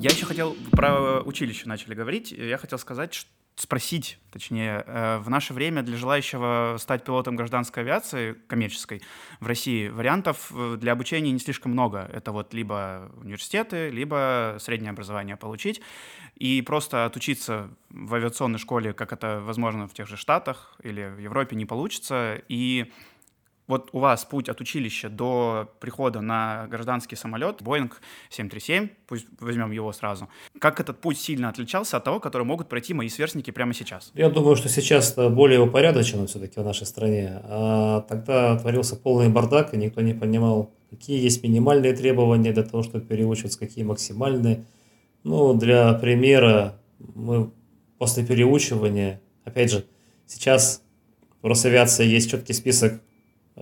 Я 0.00 0.08
еще 0.08 0.24
хотел 0.24 0.56
про 0.72 1.20
училище 1.20 1.68
начали 1.68 1.92
говорить. 1.92 2.32
Я 2.32 2.56
хотел 2.56 2.78
сказать, 2.78 3.26
спросить, 3.56 4.18
точнее, 4.32 4.82
э, 4.86 5.18
в 5.18 5.28
наше 5.28 5.52
время 5.52 5.82
для 5.82 5.98
желающего 5.98 6.76
стать 6.78 7.04
пилотом 7.04 7.36
гражданской 7.36 7.82
авиации 7.82 8.32
коммерческой 8.46 9.02
в 9.40 9.46
России 9.46 9.88
вариантов 9.88 10.50
э, 10.54 10.78
для 10.80 10.92
обучения 10.92 11.32
не 11.32 11.38
слишком 11.38 11.72
много. 11.72 12.08
Это 12.14 12.32
вот 12.32 12.54
либо 12.54 13.12
университеты, 13.20 13.90
либо 13.90 14.56
среднее 14.58 14.92
образование 14.92 15.36
получить. 15.36 15.82
И 16.34 16.62
просто 16.62 17.04
отучиться 17.04 17.68
в 17.90 18.14
авиационной 18.14 18.58
школе, 18.58 18.94
как 18.94 19.12
это 19.12 19.42
возможно 19.44 19.86
в 19.86 19.92
тех 19.92 20.08
же 20.08 20.16
Штатах 20.16 20.78
или 20.82 21.12
в 21.14 21.18
Европе, 21.18 21.56
не 21.56 21.66
получится. 21.66 22.40
И 22.48 22.90
вот 23.70 23.90
у 23.92 24.00
вас 24.00 24.24
путь 24.24 24.48
от 24.48 24.60
училища 24.60 25.08
до 25.08 25.70
прихода 25.80 26.20
на 26.20 26.66
гражданский 26.68 27.16
самолет 27.16 27.62
Boeing 27.62 27.90
737, 28.28 28.88
пусть 29.06 29.26
возьмем 29.38 29.70
его 29.70 29.92
сразу, 29.92 30.28
как 30.58 30.80
этот 30.80 31.00
путь 31.00 31.18
сильно 31.18 31.48
отличался 31.48 31.96
от 31.96 32.04
того, 32.04 32.20
который 32.20 32.42
могут 32.42 32.68
пройти 32.68 32.92
мои 32.94 33.08
сверстники 33.08 33.50
прямо 33.52 33.72
сейчас? 33.72 34.10
Я 34.14 34.28
думаю, 34.28 34.56
что 34.56 34.68
сейчас 34.68 35.14
более 35.14 35.60
упорядочено 35.60 36.26
все-таки 36.26 36.60
в 36.60 36.64
нашей 36.64 36.86
стране. 36.86 37.40
А 37.44 38.00
тогда 38.02 38.58
творился 38.58 38.96
полный 38.96 39.28
бардак, 39.28 39.72
и 39.72 39.76
никто 39.76 40.00
не 40.00 40.14
понимал, 40.14 40.72
какие 40.90 41.22
есть 41.22 41.42
минимальные 41.42 41.92
требования 41.92 42.52
для 42.52 42.64
того, 42.64 42.82
чтобы 42.82 43.04
переучиваться, 43.04 43.58
какие 43.58 43.84
максимальные. 43.84 44.64
Ну, 45.22 45.54
для 45.54 45.94
примера, 45.94 46.80
мы 46.98 47.52
после 47.98 48.26
переучивания, 48.26 49.20
опять 49.44 49.70
же, 49.70 49.84
сейчас 50.26 50.82
в 51.40 51.46
Росавиации 51.46 52.06
есть 52.06 52.30
четкий 52.30 52.52
список 52.52 53.00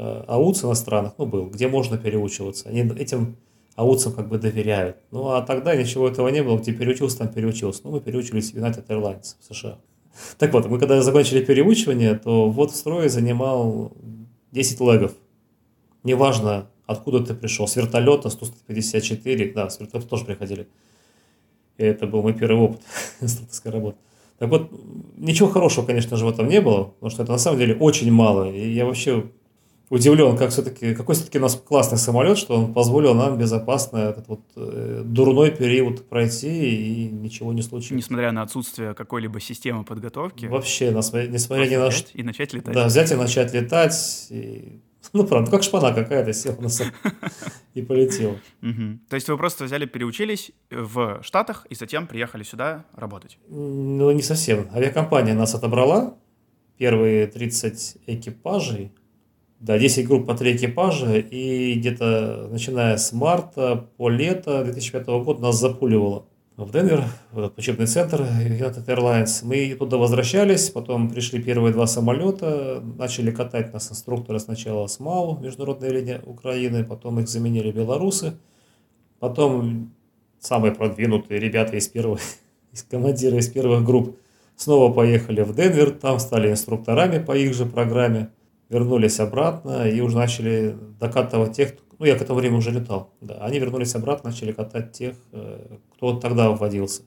Э, 0.00 0.22
АУЦ 0.28 0.62
иностранных, 0.62 1.14
ну, 1.18 1.26
был, 1.26 1.46
где 1.46 1.66
можно 1.66 1.98
переучиваться. 1.98 2.68
Они 2.68 2.82
этим 2.82 3.36
АУЦам 3.74 4.12
как 4.12 4.28
бы 4.28 4.38
доверяют. 4.38 4.98
Ну, 5.10 5.30
а 5.30 5.42
тогда 5.42 5.74
ничего 5.74 6.06
этого 6.06 6.28
не 6.28 6.40
было, 6.40 6.56
где 6.56 6.72
переучился, 6.72 7.18
там 7.18 7.28
переучился. 7.28 7.80
Ну, 7.82 7.90
мы 7.90 8.00
переучились 8.00 8.52
в 8.52 8.56
United 8.56 8.86
Airlines 8.86 9.34
в 9.40 9.52
США. 9.52 9.78
Так 10.38 10.52
вот, 10.52 10.68
мы 10.68 10.78
когда 10.78 11.02
закончили 11.02 11.44
переучивание, 11.44 12.14
то 12.14 12.48
вот 12.48 12.70
в 12.70 12.76
строе 12.76 13.08
занимал 13.08 13.92
10 14.52 14.78
легов. 14.82 15.14
Неважно, 16.04 16.68
откуда 16.86 17.18
ты 17.18 17.34
пришел, 17.34 17.66
с 17.66 17.74
вертолета, 17.74 18.30
154, 18.30 19.52
да, 19.52 19.68
с 19.68 19.80
вертолета 19.80 20.08
тоже 20.08 20.24
приходили. 20.26 20.68
И 21.76 21.82
это 21.82 22.06
был 22.06 22.22
мой 22.22 22.34
первый 22.34 22.68
опыт 22.68 22.82
инструкторской 23.20 23.72
работы. 23.72 23.98
Так 24.38 24.48
вот, 24.48 24.70
ничего 25.16 25.48
хорошего, 25.48 25.84
конечно 25.84 26.16
же, 26.16 26.24
в 26.24 26.28
этом 26.28 26.46
не 26.46 26.60
было, 26.60 26.84
потому 26.84 27.10
что 27.10 27.24
это 27.24 27.32
на 27.32 27.38
самом 27.38 27.58
деле 27.58 27.74
очень 27.74 28.12
мало. 28.12 28.48
И 28.48 28.72
я 28.72 28.86
вообще 28.86 29.24
удивлен, 29.90 30.36
как 30.36 30.50
все-таки, 30.50 30.94
какой 30.94 31.14
все-таки 31.14 31.38
у 31.38 31.42
нас 31.42 31.56
классный 31.56 31.98
самолет, 31.98 32.38
что 32.38 32.54
он 32.54 32.74
позволил 32.74 33.14
нам 33.14 33.38
безопасно 33.38 33.98
этот 33.98 34.28
вот 34.28 34.40
э, 34.56 35.02
дурной 35.04 35.50
период 35.50 36.08
пройти 36.08 37.06
и 37.06 37.08
ничего 37.08 37.52
не 37.52 37.62
случилось. 37.62 38.04
Несмотря 38.04 38.32
на 38.32 38.42
отсутствие 38.42 38.94
какой-либо 38.94 39.40
системы 39.40 39.84
подготовки. 39.84 40.46
Вообще, 40.46 40.90
несмотря 40.90 41.66
ни 41.66 41.76
на 41.76 41.90
что. 41.90 42.10
И 42.14 42.22
начать 42.22 42.52
летать. 42.52 42.74
Да, 42.74 42.86
взять 42.86 43.10
и 43.12 43.14
начать 43.14 43.52
летать. 43.54 44.26
И 44.30 44.80
ну, 45.12 45.24
правда, 45.24 45.50
как 45.50 45.62
шпана 45.62 45.94
какая-то 45.94 46.32
села 46.32 46.60
на 46.60 46.68
и 47.74 47.82
полетел. 47.82 48.38
То 49.08 49.16
есть 49.16 49.28
вы 49.28 49.36
просто 49.38 49.64
взяли, 49.64 49.86
переучились 49.86 50.52
в 50.70 51.22
Штатах 51.22 51.66
и 51.70 51.74
затем 51.74 52.06
приехали 52.06 52.42
сюда 52.42 52.84
работать? 52.94 53.38
Ну, 53.48 54.10
не 54.10 54.22
совсем. 54.22 54.68
Авиакомпания 54.74 55.34
нас 55.34 55.54
отобрала. 55.54 56.16
Первые 56.76 57.26
30 57.26 57.96
экипажей, 58.06 58.92
да, 59.60 59.78
10 59.78 60.06
групп 60.06 60.26
по 60.26 60.34
3 60.34 60.56
экипажа, 60.56 61.18
и 61.18 61.74
где-то 61.74 62.48
начиная 62.50 62.96
с 62.96 63.12
марта 63.12 63.88
по 63.96 64.08
лето 64.08 64.64
2005 64.64 65.06
года 65.06 65.42
нас 65.42 65.58
запуливало 65.58 66.26
в 66.56 66.72
Денвер, 66.72 67.04
в 67.30 67.38
этот 67.38 67.58
учебный 67.58 67.86
центр 67.86 68.22
United 68.22 68.84
Airlines. 68.86 69.44
Мы 69.44 69.74
туда 69.74 69.96
возвращались, 69.96 70.70
потом 70.70 71.08
пришли 71.08 71.40
первые 71.40 71.72
два 71.72 71.86
самолета, 71.86 72.82
начали 72.98 73.30
катать 73.30 73.72
нас 73.72 73.92
инструкторы 73.92 74.40
сначала 74.40 74.88
с 74.88 74.98
МАУ, 74.98 75.38
международной 75.38 75.90
линии 75.90 76.20
Украины, 76.24 76.84
потом 76.84 77.20
их 77.20 77.28
заменили 77.28 77.70
белорусы, 77.70 78.34
потом 79.20 79.92
самые 80.40 80.74
продвинутые 80.74 81.38
ребята 81.38 81.76
из 81.76 81.86
первых, 81.86 82.20
из 82.72 82.82
командира 82.82 83.38
из 83.38 83.48
первых 83.48 83.84
групп 83.84 84.18
снова 84.56 84.92
поехали 84.92 85.42
в 85.42 85.54
Денвер, 85.54 85.92
там 85.92 86.18
стали 86.18 86.50
инструкторами 86.50 87.22
по 87.22 87.36
их 87.36 87.54
же 87.54 87.66
программе, 87.66 88.30
вернулись 88.68 89.20
обратно 89.20 89.88
и 89.88 90.00
уже 90.00 90.16
начали 90.16 90.76
докатывать 91.00 91.52
тех, 91.52 91.74
ну, 91.98 92.06
я 92.06 92.16
к 92.16 92.22
этому 92.22 92.38
времени 92.38 92.58
уже 92.58 92.70
летал, 92.70 93.12
да, 93.20 93.34
они 93.40 93.58
вернулись 93.58 93.94
обратно, 93.94 94.30
начали 94.30 94.52
катать 94.52 94.92
тех, 94.92 95.16
э, 95.32 95.76
кто 95.94 96.18
тогда 96.18 96.50
вводился. 96.50 97.02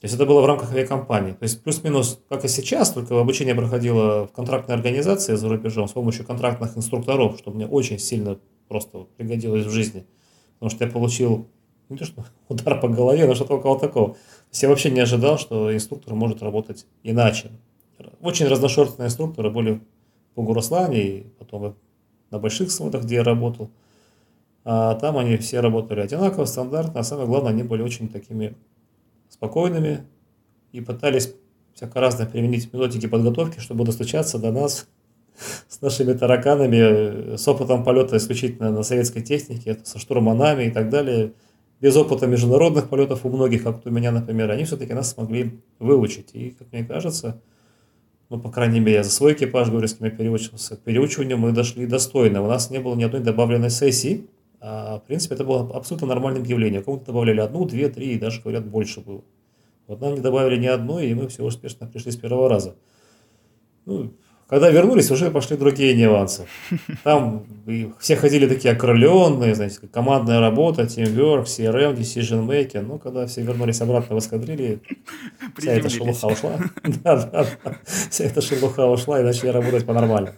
То 0.00 0.04
есть 0.04 0.14
это 0.14 0.26
было 0.26 0.40
в 0.40 0.46
рамках 0.46 0.72
авиакомпании. 0.72 1.32
То 1.32 1.42
есть 1.42 1.62
плюс-минус, 1.62 2.20
как 2.28 2.44
и 2.44 2.48
сейчас, 2.48 2.92
только 2.92 3.20
обучение 3.20 3.56
проходило 3.56 4.28
в 4.28 4.32
контрактной 4.32 4.76
организации 4.76 5.34
за 5.34 5.48
рубежом 5.48 5.88
с 5.88 5.92
помощью 5.92 6.24
контрактных 6.24 6.76
инструкторов, 6.76 7.36
что 7.36 7.50
мне 7.50 7.66
очень 7.66 7.98
сильно 7.98 8.38
просто 8.68 9.06
пригодилось 9.16 9.66
в 9.66 9.70
жизни. 9.70 10.06
Потому 10.54 10.70
что 10.70 10.84
я 10.84 10.90
получил 10.90 11.48
не 11.88 11.96
то 11.96 12.04
что 12.04 12.24
удар 12.48 12.80
по 12.80 12.88
голове, 12.88 13.26
но 13.26 13.34
что-то 13.34 13.54
около 13.54 13.78
такого. 13.78 14.10
То 14.10 14.18
есть 14.52 14.62
я 14.62 14.68
вообще 14.68 14.90
не 14.90 15.00
ожидал, 15.00 15.36
что 15.36 15.74
инструктор 15.74 16.14
может 16.14 16.42
работать 16.42 16.86
иначе. 17.02 17.50
Очень 18.20 18.46
разношерстные 18.46 19.06
инструкторы 19.06 19.50
были 19.50 19.80
Бугуруслане 20.38 21.02
и 21.02 21.26
потом 21.38 21.76
на 22.30 22.38
больших 22.38 22.70
самолетах, 22.70 23.04
где 23.04 23.16
я 23.16 23.24
работал– 23.24 23.70
а 24.70 24.96
там 24.96 25.16
они 25.16 25.38
все 25.38 25.60
работали 25.60 26.00
одинаково, 26.00 26.44
стандартно, 26.44 27.00
а 27.00 27.02
самое 27.02 27.26
главное, 27.26 27.52
они 27.52 27.62
были 27.62 27.80
очень 27.80 28.10
такими 28.10 28.54
спокойными 29.30 30.04
и 30.72 30.82
пытались 30.82 31.32
всяко 31.72 32.00
разно 32.00 32.26
применить 32.26 32.70
методики 32.70 33.06
подготовки, 33.06 33.60
чтобы 33.60 33.86
достучаться 33.86 34.38
до 34.38 34.52
нас 34.52 34.86
с 35.68 35.80
нашими 35.80 36.12
тараканами, 36.12 37.36
с 37.36 37.48
опытом 37.48 37.82
полета 37.82 38.18
исключительно 38.18 38.70
на 38.70 38.82
советской 38.82 39.22
технике, 39.22 39.78
со 39.84 39.98
штурманами 39.98 40.64
и 40.64 40.70
так 40.70 40.90
далее, 40.90 41.32
без 41.80 41.96
опыта 41.96 42.26
международных 42.26 42.90
полетов 42.90 43.24
у 43.24 43.30
многих, 43.30 43.62
как 43.62 43.86
у 43.86 43.90
меня, 43.90 44.10
например, 44.10 44.50
они 44.50 44.64
все-таки 44.64 44.92
нас 44.92 45.12
смогли 45.12 45.62
выучить. 45.78 46.34
И, 46.34 46.50
как 46.50 46.70
мне 46.72 46.84
кажется, 46.84 47.40
ну, 48.30 48.38
по 48.38 48.50
крайней 48.50 48.80
мере, 48.80 48.96
я 48.96 49.02
за 49.02 49.10
свой 49.10 49.32
экипаж 49.32 49.70
говорю, 49.70 49.88
с 49.88 49.94
кем 49.94 50.06
я 50.06 50.12
переучивался, 50.12 50.76
к 50.76 50.80
переучиванию 50.80 51.38
мы 51.38 51.52
дошли 51.52 51.86
достойно. 51.86 52.42
У 52.42 52.46
нас 52.46 52.70
не 52.70 52.78
было 52.78 52.94
ни 52.94 53.04
одной 53.04 53.22
добавленной 53.22 53.70
сессии, 53.70 54.28
а, 54.60 54.98
в 54.98 55.04
принципе, 55.04 55.34
это 55.34 55.44
было 55.44 55.70
абсолютно 55.74 56.08
нормальным 56.08 56.42
явлением. 56.42 56.82
Кому-то 56.82 57.06
добавляли 57.06 57.40
одну, 57.40 57.64
две, 57.64 57.88
три, 57.88 58.14
и 58.14 58.18
даже, 58.18 58.42
говорят, 58.42 58.66
больше 58.66 59.00
было. 59.00 59.22
Вот 59.86 60.00
нам 60.00 60.14
не 60.14 60.20
добавили 60.20 60.60
ни 60.60 60.66
одной, 60.66 61.06
и 61.06 61.14
мы 61.14 61.28
все 61.28 61.44
успешно 61.44 61.86
пришли 61.86 62.12
с 62.12 62.16
первого 62.16 62.48
раза. 62.48 62.76
Ну, 63.86 64.12
когда 64.48 64.70
вернулись, 64.70 65.10
уже 65.10 65.30
пошли 65.30 65.56
другие 65.56 65.94
нюансы. 65.94 66.46
Там 67.04 67.44
все 68.00 68.16
ходили 68.16 68.48
такие 68.48 68.72
окрыленные, 68.72 69.54
знаете, 69.54 69.80
командная 69.92 70.40
работа, 70.40 70.82
teamwork, 70.82 71.44
CRM, 71.44 71.94
decision 71.94 72.46
making. 72.46 72.82
Ну, 72.82 72.98
когда 72.98 73.26
все 73.26 73.42
вернулись 73.42 73.80
обратно 73.82 74.16
в 74.16 74.18
эскадрилье, 74.18 74.80
вся 75.56 75.72
эта 75.72 75.90
шелуха 75.90 76.26
ушла. 76.26 76.58
Да, 77.04 77.16
да, 77.16 77.46
да. 77.64 77.76
Вся 78.10 78.24
эта 78.24 78.40
шелуха 78.40 78.86
ушла 78.86 79.20
и 79.20 79.22
начали 79.22 79.48
работать 79.48 79.84
по-нормальному. 79.84 80.36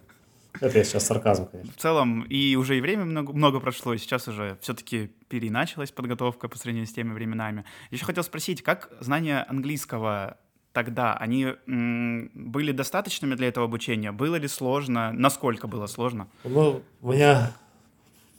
Это 0.61 0.79
я 0.79 0.85
сейчас 0.85 1.07
сарказм, 1.07 1.47
конечно. 1.47 1.73
В 1.73 1.81
целом, 1.81 2.23
и 2.23 2.57
уже 2.57 2.76
и 2.76 2.81
время 2.81 3.05
много, 3.05 3.33
много 3.33 3.61
прошло, 3.61 3.95
и 3.95 3.99
сейчас 3.99 4.26
уже 4.26 4.59
все-таки 4.61 5.11
переначалась 5.29 5.93
подготовка 5.93 6.49
по 6.49 6.59
сравнению 6.59 6.88
с 6.88 6.93
теми 6.93 7.12
временами. 7.12 7.64
Еще 7.90 8.05
хотел 8.05 8.25
спросить, 8.25 8.62
как 8.62 8.90
знания 9.00 9.47
английского 9.49 10.37
тогда, 10.73 11.15
они 11.15 11.55
были 11.67 12.73
достаточными 12.73 13.35
для 13.35 13.49
этого 13.49 13.67
обучения? 13.67 14.12
Было 14.12 14.37
ли 14.37 14.49
сложно? 14.49 15.12
Насколько 15.12 15.67
было 15.67 15.87
сложно? 15.87 16.29
Ну, 16.45 16.83
у 17.00 17.12
меня 17.12 17.53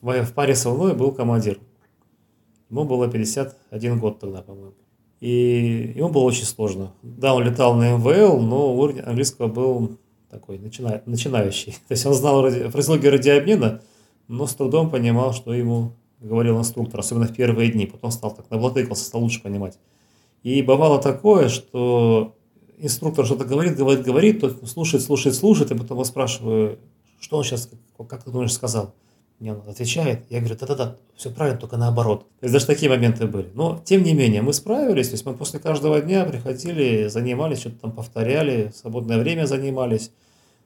в 0.01 0.33
паре 0.33 0.55
со 0.55 0.69
мной 0.69 0.95
был 0.95 1.11
командир. 1.11 1.59
Ему 2.69 2.85
было 2.85 3.09
51 3.09 3.99
год 3.99 4.19
тогда, 4.19 4.41
по-моему. 4.41 4.73
И 5.19 5.93
ему 5.95 6.09
было 6.09 6.23
очень 6.23 6.45
сложно. 6.45 6.93
Да, 7.03 7.35
он 7.35 7.43
летал 7.43 7.75
на 7.75 7.91
МВЛ, 7.91 8.41
но 8.41 8.73
уровень 8.73 9.01
английского 9.01 9.47
был 9.47 9.97
такой 10.29 10.57
начина... 10.57 11.01
начинающий. 11.05 11.73
То 11.87 11.91
есть 11.91 12.05
он 12.05 12.13
знал 12.13 12.41
ради... 12.41 12.67
фразеологию 12.69 13.11
радиообмена, 13.11 13.81
но 14.27 14.47
с 14.47 14.55
трудом 14.55 14.89
понимал, 14.89 15.33
что 15.33 15.53
ему 15.53 15.93
говорил 16.19 16.57
инструктор, 16.57 17.01
особенно 17.01 17.27
в 17.27 17.35
первые 17.35 17.71
дни. 17.71 17.85
Потом 17.85 18.09
стал 18.11 18.33
так 18.33 18.49
навладыкался, 18.49 19.03
стал 19.03 19.21
лучше 19.21 19.41
понимать. 19.43 19.77
И 20.43 20.61
бывало 20.61 20.99
такое, 20.99 21.49
что 21.49 22.35
инструктор 22.77 23.25
что-то 23.25 23.45
говорит, 23.45 23.75
говорит, 23.75 24.03
говорит, 24.03 24.41
тот 24.41 24.67
слушает, 24.67 25.03
слушает, 25.03 25.35
слушает, 25.35 25.71
и 25.71 25.75
потом 25.75 25.99
я 25.99 26.05
спрашиваю, 26.05 26.79
что 27.19 27.37
он 27.37 27.43
сейчас, 27.43 27.69
как 28.09 28.23
ты 28.23 28.31
думаешь, 28.31 28.53
сказал? 28.53 28.95
Мне 29.39 29.53
он 29.53 29.67
отвечает, 29.67 30.25
я 30.29 30.39
говорю, 30.39 30.55
да-да-да, 30.59 30.97
все 31.15 31.31
правильно, 31.31 31.59
только 31.59 31.77
наоборот. 31.77 32.27
То 32.39 32.45
есть 32.45 32.53
даже 32.53 32.67
такие 32.67 32.91
моменты 32.91 33.25
были. 33.25 33.49
Но, 33.55 33.81
тем 33.83 34.03
не 34.03 34.13
менее, 34.13 34.41
мы 34.43 34.53
справились, 34.53 35.09
то 35.09 35.13
есть 35.13 35.25
мы 35.25 35.33
после 35.33 35.59
каждого 35.59 35.99
дня 35.99 36.25
приходили, 36.25 37.07
занимались, 37.07 37.59
что-то 37.59 37.77
там 37.77 37.91
повторяли, 37.91 38.71
свободное 38.75 39.17
время 39.17 39.45
занимались. 39.45 40.11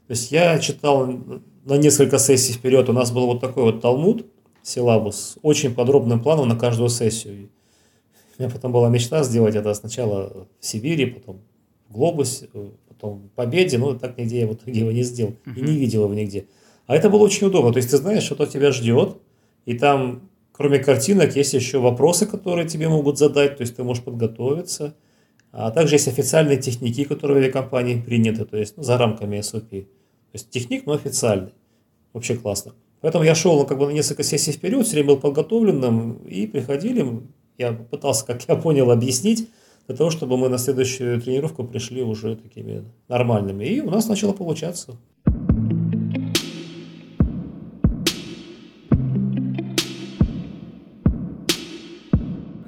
То 0.07 0.11
есть 0.11 0.31
я 0.31 0.59
читал 0.59 1.07
на 1.63 1.77
несколько 1.77 2.19
сессий 2.19 2.53
вперед, 2.53 2.89
у 2.89 2.93
нас 2.93 3.11
был 3.11 3.27
вот 3.27 3.39
такой 3.39 3.63
вот 3.63 3.81
талмуд, 3.81 4.25
силабус, 4.61 5.15
с 5.15 5.37
очень 5.41 5.73
подробным 5.73 6.21
планом 6.21 6.47
на 6.47 6.55
каждую 6.55 6.89
сессию. 6.89 7.49
У 8.37 8.41
меня 8.41 8.51
потом 8.51 8.71
была 8.71 8.89
мечта 8.89 9.23
сделать 9.23 9.55
это 9.55 9.73
сначала 9.73 10.47
в 10.59 10.65
Сибири, 10.65 11.05
потом 11.05 11.41
в 11.89 11.93
Глобусе, 11.93 12.49
потом 12.89 13.23
в 13.27 13.29
Победе, 13.29 13.77
но 13.77 13.93
так 13.93 14.17
нигде 14.17 14.41
я 14.41 14.47
в 14.47 14.53
итоге 14.53 14.79
его 14.79 14.91
не 14.91 15.03
сделал 15.03 15.35
и 15.45 15.61
не 15.61 15.77
видел 15.77 16.03
его 16.03 16.13
нигде. 16.13 16.47
А 16.87 16.95
это 16.95 17.09
было 17.09 17.23
очень 17.23 17.47
удобно. 17.47 17.71
То 17.71 17.77
есть 17.77 17.89
ты 17.89 17.97
знаешь, 17.97 18.23
что 18.23 18.45
тебя 18.45 18.71
ждет, 18.71 19.17
и 19.65 19.73
там, 19.73 20.29
кроме 20.51 20.79
картинок, 20.79 21.35
есть 21.35 21.53
еще 21.53 21.79
вопросы, 21.79 22.25
которые 22.25 22.67
тебе 22.67 22.89
могут 22.89 23.17
задать, 23.17 23.57
то 23.57 23.61
есть 23.61 23.75
ты 23.75 23.83
можешь 23.83 24.03
подготовиться. 24.03 24.95
А 25.51 25.71
также 25.71 25.95
есть 25.95 26.09
официальные 26.09 26.57
техники, 26.57 27.05
которые 27.05 27.39
в 27.39 27.41
авиакомпании 27.41 28.01
приняты, 28.01 28.43
то 28.43 28.57
есть 28.57 28.75
ну, 28.75 28.83
за 28.83 28.97
рамками 28.97 29.37
SOP. 29.37 29.69
То 29.69 29.87
есть 30.33 30.49
техник, 30.49 30.85
но 30.85 30.93
официальный. 30.93 31.53
Вообще 32.11 32.35
классно. 32.35 32.73
Поэтому 32.99 33.23
я 33.23 33.35
шел 33.35 33.57
ну, 33.57 33.65
как 33.65 33.77
бы 33.77 33.87
на 33.87 33.91
несколько 33.91 34.23
сессий 34.23 34.51
вперед, 34.51 34.85
все 34.85 34.95
время 34.95 35.09
был 35.09 35.17
подготовленным, 35.17 36.17
и 36.27 36.45
приходили, 36.45 37.05
я 37.57 37.73
пытался, 37.73 38.25
как 38.25 38.47
я 38.47 38.55
понял, 38.55 38.91
объяснить, 38.91 39.49
для 39.87 39.95
того, 39.95 40.09
чтобы 40.09 40.37
мы 40.37 40.49
на 40.49 40.57
следующую 40.57 41.21
тренировку 41.21 41.63
пришли 41.63 42.01
уже 42.01 42.35
такими 42.35 42.83
нормальными. 43.07 43.65
И 43.65 43.81
у 43.81 43.89
нас 43.91 44.07
начало 44.07 44.33
получаться. 44.33 44.97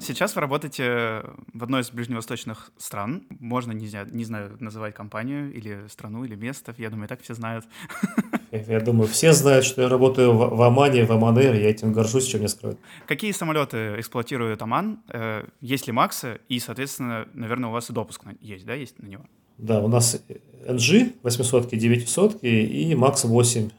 Сейчас 0.08 0.34
вы 0.34 0.40
работаете 0.40 1.22
в 1.52 1.62
одной 1.62 1.82
из 1.82 1.90
ближневосточных 1.90 2.72
стран. 2.78 3.26
Можно, 3.40 3.72
не 3.72 3.88
знаю, 3.88 4.08
не 4.10 4.24
знаю 4.24 4.56
называть 4.58 4.94
компанию 4.94 5.52
или 5.52 5.86
страну, 5.88 6.24
или 6.24 6.34
место. 6.34 6.74
Я 6.78 6.88
думаю, 6.88 7.08
так 7.08 7.20
все 7.20 7.34
знают. 7.34 7.66
Я 8.50 8.80
думаю, 8.80 9.08
все 9.08 9.32
знают, 9.32 9.64
что 9.64 9.82
я 9.82 9.88
работаю 9.88 10.32
в, 10.32 10.56
в 10.56 10.62
Омане, 10.62 11.04
в 11.04 11.12
Оманер, 11.12 11.54
я 11.54 11.70
этим 11.70 11.92
горжусь, 11.92 12.26
чем 12.26 12.40
не 12.40 12.48
скрою. 12.48 12.78
Какие 13.06 13.32
самолеты 13.32 13.96
эксплуатирует 13.98 14.62
Оман? 14.62 15.00
Э, 15.08 15.44
есть 15.60 15.86
ли 15.86 15.92
Максы? 15.92 16.40
И, 16.48 16.58
соответственно, 16.58 17.28
наверное, 17.34 17.68
у 17.68 17.72
вас 17.72 17.90
и 17.90 17.92
допуск 17.92 18.22
есть, 18.40 18.64
да, 18.64 18.74
есть 18.74 18.98
на 18.98 19.06
него? 19.06 19.24
Да, 19.58 19.80
у 19.80 19.88
нас 19.88 20.22
NG 20.66 21.14
800, 21.22 21.68
900 21.70 22.38
и 22.42 22.94
Max 22.94 23.26
8. 23.26 23.70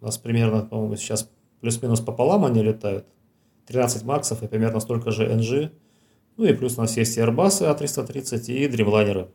У 0.00 0.04
нас 0.04 0.18
примерно, 0.18 0.62
по-моему, 0.62 0.96
сейчас 0.96 1.30
плюс-минус 1.60 2.00
пополам 2.00 2.44
они 2.44 2.62
летают. 2.62 3.06
13 3.66 4.04
максов 4.04 4.42
и 4.42 4.48
примерно 4.48 4.80
столько 4.80 5.10
же 5.10 5.26
NG. 5.26 5.70
Ну 6.36 6.44
и 6.44 6.52
плюс 6.52 6.76
у 6.78 6.80
нас 6.80 6.96
есть 6.96 7.16
и 7.16 7.20
Airbus 7.20 7.62
A330 7.62 8.52
и 8.52 8.68
Dreamliner. 8.68 9.30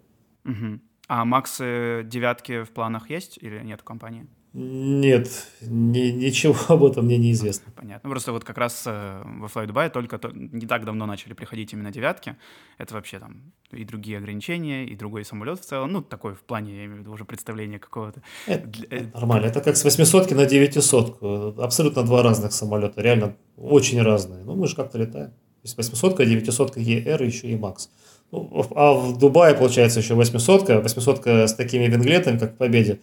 Угу. 0.46 0.80
А 1.08 1.26
Максы 1.26 2.04
девятки 2.06 2.64
в 2.64 2.72
планах 2.72 3.10
есть 3.10 3.38
или 3.42 3.64
нет 3.64 3.82
в 3.82 3.84
компании? 3.84 4.28
Нет, 4.60 5.30
ни, 5.62 6.10
ничего 6.10 6.56
об 6.70 6.84
этом 6.84 7.06
мне 7.06 7.20
не 7.20 7.32
известно. 7.32 7.72
Понятно. 7.76 8.10
Просто 8.10 8.32
вот 8.32 8.44
как 8.44 8.58
раз 8.58 8.86
э, 8.88 9.22
во 9.24 9.46
Fly 9.46 9.68
Dubai 9.68 9.92
только 9.92 10.18
то, 10.18 10.32
не 10.34 10.66
так 10.66 10.84
давно 10.84 11.06
начали 11.06 11.34
приходить 11.34 11.74
именно 11.74 11.92
девятки. 11.92 12.36
Это 12.80 12.96
вообще 12.96 13.20
там 13.20 13.54
и 13.72 13.84
другие 13.86 14.18
ограничения, 14.18 14.84
и 14.84 14.96
другой 14.96 15.26
самолет 15.26 15.60
в 15.60 15.64
целом. 15.64 15.92
Ну, 15.92 16.02
такой 16.02 16.34
в 16.34 16.40
плане, 16.40 16.76
я 16.76 16.86
имею 16.86 16.96
в 16.96 17.00
виду, 17.02 17.12
уже 17.12 17.24
представление 17.24 17.78
какого-то. 17.78 18.24
Это, 18.48 18.68
это 18.90 19.10
нормально. 19.14 19.46
Это 19.46 19.62
как 19.62 19.78
с 19.78 19.84
800 19.84 20.32
на 20.32 20.48
900. 20.48 21.60
Абсолютно 21.60 22.02
два 22.02 22.24
разных 22.24 22.52
самолета. 22.52 23.00
Реально 23.00 23.36
очень 23.58 24.02
разные. 24.02 24.44
Ну, 24.44 24.56
мы 24.56 24.66
же 24.66 24.76
как-то 24.76 24.98
летаем. 24.98 25.30
То 25.30 25.66
есть 25.66 25.78
800 25.78 26.18
900 26.18 26.78
ER 26.78 27.24
еще 27.24 27.48
и 27.48 27.56
Макс. 27.56 27.92
Ну, 28.32 28.66
а 28.76 28.94
в 28.94 29.20
Дубае, 29.20 29.54
получается, 29.54 30.00
еще 30.00 30.16
800 30.16 30.70
800 30.70 31.28
с 31.28 31.54
такими 31.54 31.86
винглетами, 31.86 32.40
как 32.40 32.56
в 32.56 32.58
Победе. 32.58 33.02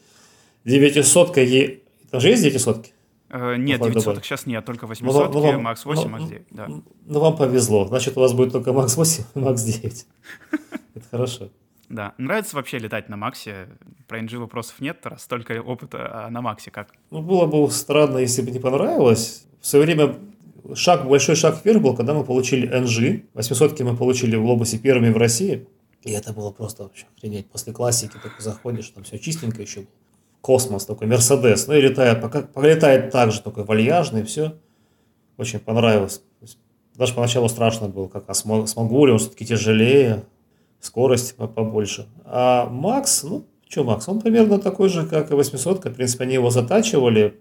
900 0.65 1.37
Е... 1.39 1.81
Там 2.11 2.21
же 2.21 2.29
есть 2.29 2.43
900 2.43 2.93
э, 3.31 3.57
Нет, 3.57 3.81
900 3.81 4.25
сейчас 4.25 4.47
нет, 4.47 4.65
только 4.65 4.87
800 4.87 5.33
ну, 5.33 5.53
ну, 5.53 5.61
Макс 5.61 5.85
8, 5.85 6.09
Макс 6.09 6.25
9. 6.25 6.43
Да. 6.51 6.69
Ну, 6.69 7.21
вам 7.21 7.37
повезло. 7.37 7.87
Значит, 7.87 8.17
у 8.17 8.21
вас 8.21 8.33
будет 8.33 8.53
только 8.53 8.73
Макс 8.73 8.97
8 8.97 9.25
и 9.35 9.39
Макс 9.39 9.63
9. 9.63 10.07
Это 10.95 11.07
хорошо. 11.11 11.51
Да. 11.89 12.15
Нравится 12.19 12.57
вообще 12.57 12.79
летать 12.79 13.09
на 13.09 13.17
Максе? 13.17 13.69
Про 14.09 14.21
NG 14.21 14.39
вопросов 14.39 14.81
нет, 14.81 15.05
раз 15.05 15.23
столько 15.23 15.61
опыта, 15.61 16.27
а 16.27 16.31
на 16.31 16.41
Максе 16.41 16.71
как? 16.71 16.89
Ну, 17.11 17.21
было 17.21 17.47
бы 17.47 17.71
странно, 17.71 18.19
если 18.19 18.43
бы 18.43 18.51
не 18.51 18.59
понравилось. 18.59 19.45
В 19.61 19.67
свое 19.67 19.85
время 19.85 20.17
шаг, 20.75 21.07
большой 21.07 21.37
шаг 21.37 21.65
вверх 21.65 21.83
был, 21.83 21.95
когда 21.95 22.15
мы 22.15 22.25
получили 22.25 22.69
NG. 22.69 23.25
800 23.35 23.81
мы 23.81 23.97
получили 23.97 24.37
в 24.37 24.43
Глобусе 24.43 24.79
первыми 24.79 25.11
в 25.11 25.17
России. 25.17 25.67
И 26.03 26.11
это 26.13 26.33
было 26.33 26.51
просто 26.51 26.85
вообще 26.85 27.07
охренеть. 27.17 27.51
После 27.51 27.73
классики 27.73 28.19
только 28.23 28.43
заходишь, 28.43 28.89
там 28.91 29.05
все 29.05 29.19
чистенько 29.19 29.63
еще 29.63 29.81
было 29.81 29.89
космос 30.45 30.85
такой, 30.85 31.07
Мерседес. 31.07 31.67
Ну 31.69 31.75
и 31.75 31.81
летает, 31.81 32.21
пока, 32.21 32.43
полетает 32.43 33.11
так 33.11 33.33
же, 33.33 33.41
такой 33.41 33.65
вальяжный, 33.65 34.25
все. 34.25 34.53
Очень 35.39 35.59
понравилось. 35.59 36.21
Даже 36.95 37.15
поначалу 37.15 37.49
страшно 37.49 37.89
было, 37.89 38.09
как 38.09 38.25
а 38.29 38.35
смогу 38.35 39.07
ли, 39.07 39.13
он 39.13 39.19
все-таки 39.19 39.47
тяжелее, 39.47 40.25
скорость 40.81 41.35
побольше. 41.37 42.09
А 42.27 42.69
Макс, 42.69 43.23
ну, 43.23 43.47
что 43.71 43.85
Макс, 43.85 44.07
он 44.07 44.21
примерно 44.21 44.59
такой 44.59 44.91
же, 44.91 45.07
как 45.07 45.31
и 45.31 45.35
800 45.35 45.83
В 45.83 45.95
принципе, 45.95 46.25
они 46.25 46.35
его 46.35 46.51
затачивали 46.51 47.35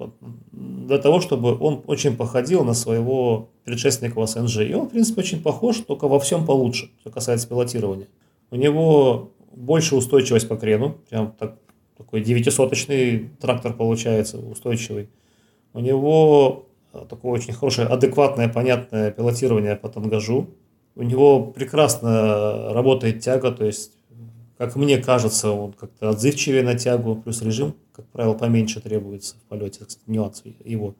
для 0.53 0.97
того, 0.97 1.19
чтобы 1.19 1.59
он 1.59 1.83
очень 1.87 2.15
походил 2.15 2.63
на 2.63 2.73
своего 2.73 3.49
предшественника 3.65 4.21
в 4.21 4.27
СНЖ. 4.27 4.59
И 4.59 4.73
он, 4.73 4.87
в 4.87 4.91
принципе, 4.91 5.19
очень 5.19 5.43
похож, 5.43 5.79
только 5.79 6.07
во 6.07 6.21
всем 6.21 6.45
получше, 6.45 6.89
что 7.01 7.09
касается 7.09 7.49
пилотирования. 7.49 8.07
У 8.49 8.55
него 8.55 9.33
больше 9.51 9.97
устойчивость 9.97 10.47
по 10.47 10.55
крену, 10.55 10.95
прям 11.09 11.33
так 11.37 11.57
такой 11.97 12.21
девятисоточный 12.21 13.29
трактор 13.39 13.73
получается, 13.73 14.37
устойчивый. 14.37 15.09
У 15.73 15.79
него 15.79 16.67
э, 16.93 17.05
такое 17.09 17.31
очень 17.33 17.53
хорошее, 17.53 17.87
адекватное, 17.87 18.49
понятное 18.49 19.11
пилотирование 19.11 19.75
по 19.75 19.89
тангажу. 19.89 20.49
У 20.95 21.03
него 21.03 21.47
прекрасно 21.47 22.73
работает 22.73 23.21
тяга, 23.21 23.51
то 23.51 23.65
есть, 23.65 23.93
как 24.57 24.75
мне 24.75 24.97
кажется, 24.97 25.51
он 25.51 25.73
как-то 25.73 26.09
отзывчивее 26.09 26.61
на 26.61 26.77
тягу, 26.77 27.15
плюс 27.15 27.41
режим, 27.41 27.75
как 27.93 28.05
правило, 28.07 28.35
поменьше 28.35 28.79
требуется 28.79 29.35
в 29.35 29.49
полете, 29.49 29.85
кстати, 29.85 30.03
нюанс 30.05 30.43
его. 30.63 30.95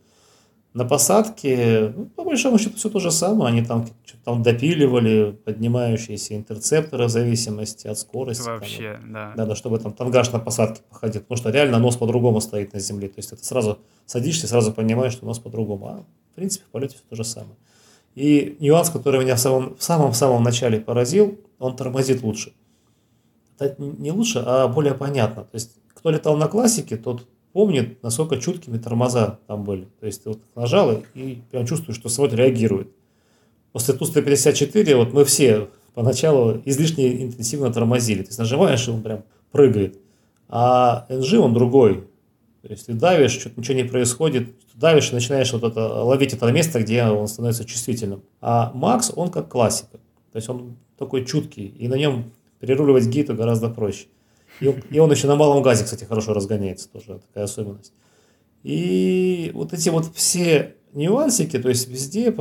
На 0.74 0.86
посадке, 0.86 1.94
ну, 1.96 2.06
по 2.06 2.24
большому 2.24 2.58
счету, 2.58 2.78
все 2.78 2.90
то 2.90 3.00
же 3.00 3.12
самое. 3.12 3.50
Они 3.52 3.64
там 3.64 3.86
что-то 4.06 4.24
там 4.24 4.42
допиливали 4.42 5.38
поднимающиеся 5.46 6.36
интерцепторы 6.36 7.06
в 7.06 7.10
зависимости 7.10 7.88
от 7.88 8.00
скорости. 8.00 8.48
Вообще, 8.48 8.98
там, 9.00 9.14
да. 9.14 9.34
Да, 9.38 9.46
да, 9.46 9.56
чтобы 9.56 9.78
там 9.78 9.94
тангаж 9.94 10.32
на 10.32 10.40
посадке 10.40 10.82
походил. 10.90 11.22
Потому 11.22 11.38
что 11.38 11.52
реально 11.52 11.78
нос 11.78 11.96
по-другому 11.96 12.42
стоит 12.42 12.74
на 12.74 12.80
земле. 12.80 13.08
То 13.08 13.18
есть 13.18 13.32
это 13.32 13.46
сразу 13.46 13.78
садишься, 14.08 14.48
сразу 14.48 14.74
понимаешь, 14.74 15.14
что 15.14 15.28
нос 15.28 15.38
по-другому. 15.38 15.88
А 15.88 16.04
в 16.32 16.36
принципе 16.36 16.66
в 16.66 16.70
полете 16.70 16.96
все 16.96 17.04
то 17.08 17.16
же 17.16 17.24
самое. 17.24 17.56
И 18.16 18.58
нюанс, 18.60 18.90
который 18.90 19.22
меня 19.22 19.36
в 19.36 19.40
самом, 19.40 19.76
в 19.76 19.84
самом, 19.84 20.14
самом 20.14 20.42
начале 20.42 20.80
поразил, 20.80 21.40
он 21.60 21.76
тормозит 21.76 22.24
лучше. 22.24 22.54
Это 23.60 23.76
не 23.80 24.12
лучше, 24.12 24.44
а 24.44 24.68
более 24.68 24.96
понятно. 24.96 25.44
То 25.44 25.54
есть 25.56 25.76
кто 25.94 26.10
летал 26.10 26.36
на 26.36 26.48
классике, 26.48 26.98
тот 26.98 27.28
помнит, 27.54 28.02
насколько 28.04 28.38
чуткими 28.38 28.78
тормоза 28.78 29.40
там 29.48 29.64
были. 29.64 29.88
То 30.00 30.06
есть 30.06 30.24
ты 30.24 30.30
вот 30.30 30.40
нажал 30.56 31.04
и 31.14 31.42
прям 31.52 31.66
чувствуешь, 31.66 31.98
что 31.98 32.10
самолет 32.10 32.34
реагирует. 32.34 32.90
После 33.72 33.94
Ту-154 33.94 34.96
вот 34.96 35.14
мы 35.14 35.24
все 35.26 35.70
поначалу 35.94 36.62
излишне 36.66 37.24
интенсивно 37.24 37.72
тормозили. 37.72 38.24
То 38.24 38.30
есть 38.30 38.40
нажимаешь, 38.40 38.88
и 38.88 38.92
он 38.92 39.02
прям 39.02 39.24
прыгает. 39.52 40.00
А 40.50 41.06
NG 41.10 41.38
он 41.38 41.54
другой. 41.54 42.08
То 42.62 42.70
есть 42.70 42.86
ты 42.88 42.94
давишь, 42.94 43.32
что-то 43.32 43.60
ничего 43.60 43.78
не 43.78 43.84
происходит, 43.84 44.50
давишь 44.76 45.12
и 45.12 45.16
начинаешь 45.16 45.52
вот 45.54 45.64
это, 45.64 46.04
ловить 46.04 46.34
это 46.34 46.52
место, 46.52 46.82
где 46.82 47.04
он 47.04 47.28
становится 47.28 47.66
чувствительным. 47.66 48.24
А 48.42 48.72
Макс, 48.74 49.12
он 49.16 49.30
как 49.30 49.50
классика. 49.50 50.00
То 50.32 50.38
есть 50.38 50.50
он 50.50 50.78
такой 50.98 51.26
чуткий, 51.26 51.68
и 51.68 51.88
на 51.88 51.96
нем 51.96 52.32
переруливать 52.60 53.08
гиту 53.08 53.36
гораздо 53.36 53.70
проще. 53.70 54.06
И 54.60 55.00
он, 55.00 55.12
еще 55.12 55.28
на 55.28 55.36
малом 55.36 55.62
газе, 55.62 55.84
кстати, 55.84 56.04
хорошо 56.04 56.34
разгоняется, 56.34 56.90
тоже 56.90 57.20
такая 57.28 57.46
особенность. 57.46 57.94
И 58.64 59.52
вот 59.54 59.74
эти 59.74 59.90
вот 59.90 60.14
все 60.16 60.76
нюансики, 60.94 61.60
то 61.60 61.70
есть 61.70 61.88
везде, 61.90 62.32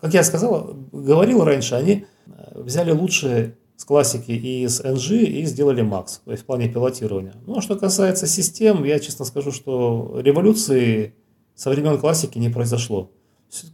как 0.00 0.14
я 0.14 0.24
сказал, 0.24 0.74
говорил 0.90 1.44
раньше, 1.44 1.74
они 1.76 2.06
э, 2.26 2.60
взяли 2.60 2.90
лучшие 2.90 3.56
с 3.76 3.84
классики 3.84 4.32
и 4.32 4.66
с 4.66 4.80
NG 4.80 5.24
и 5.24 5.44
сделали 5.44 5.82
Max, 5.82 6.20
то 6.24 6.32
есть 6.32 6.42
в 6.42 6.46
плане 6.46 6.68
пилотирования. 6.68 7.34
Ну, 7.46 7.58
а 7.58 7.62
что 7.62 7.76
касается 7.76 8.26
систем, 8.26 8.84
я 8.84 8.98
честно 8.98 9.24
скажу, 9.24 9.52
что 9.52 10.18
революции 10.22 11.14
со 11.54 11.70
времен 11.70 11.98
классики 11.98 12.38
не 12.38 12.48
произошло. 12.48 13.10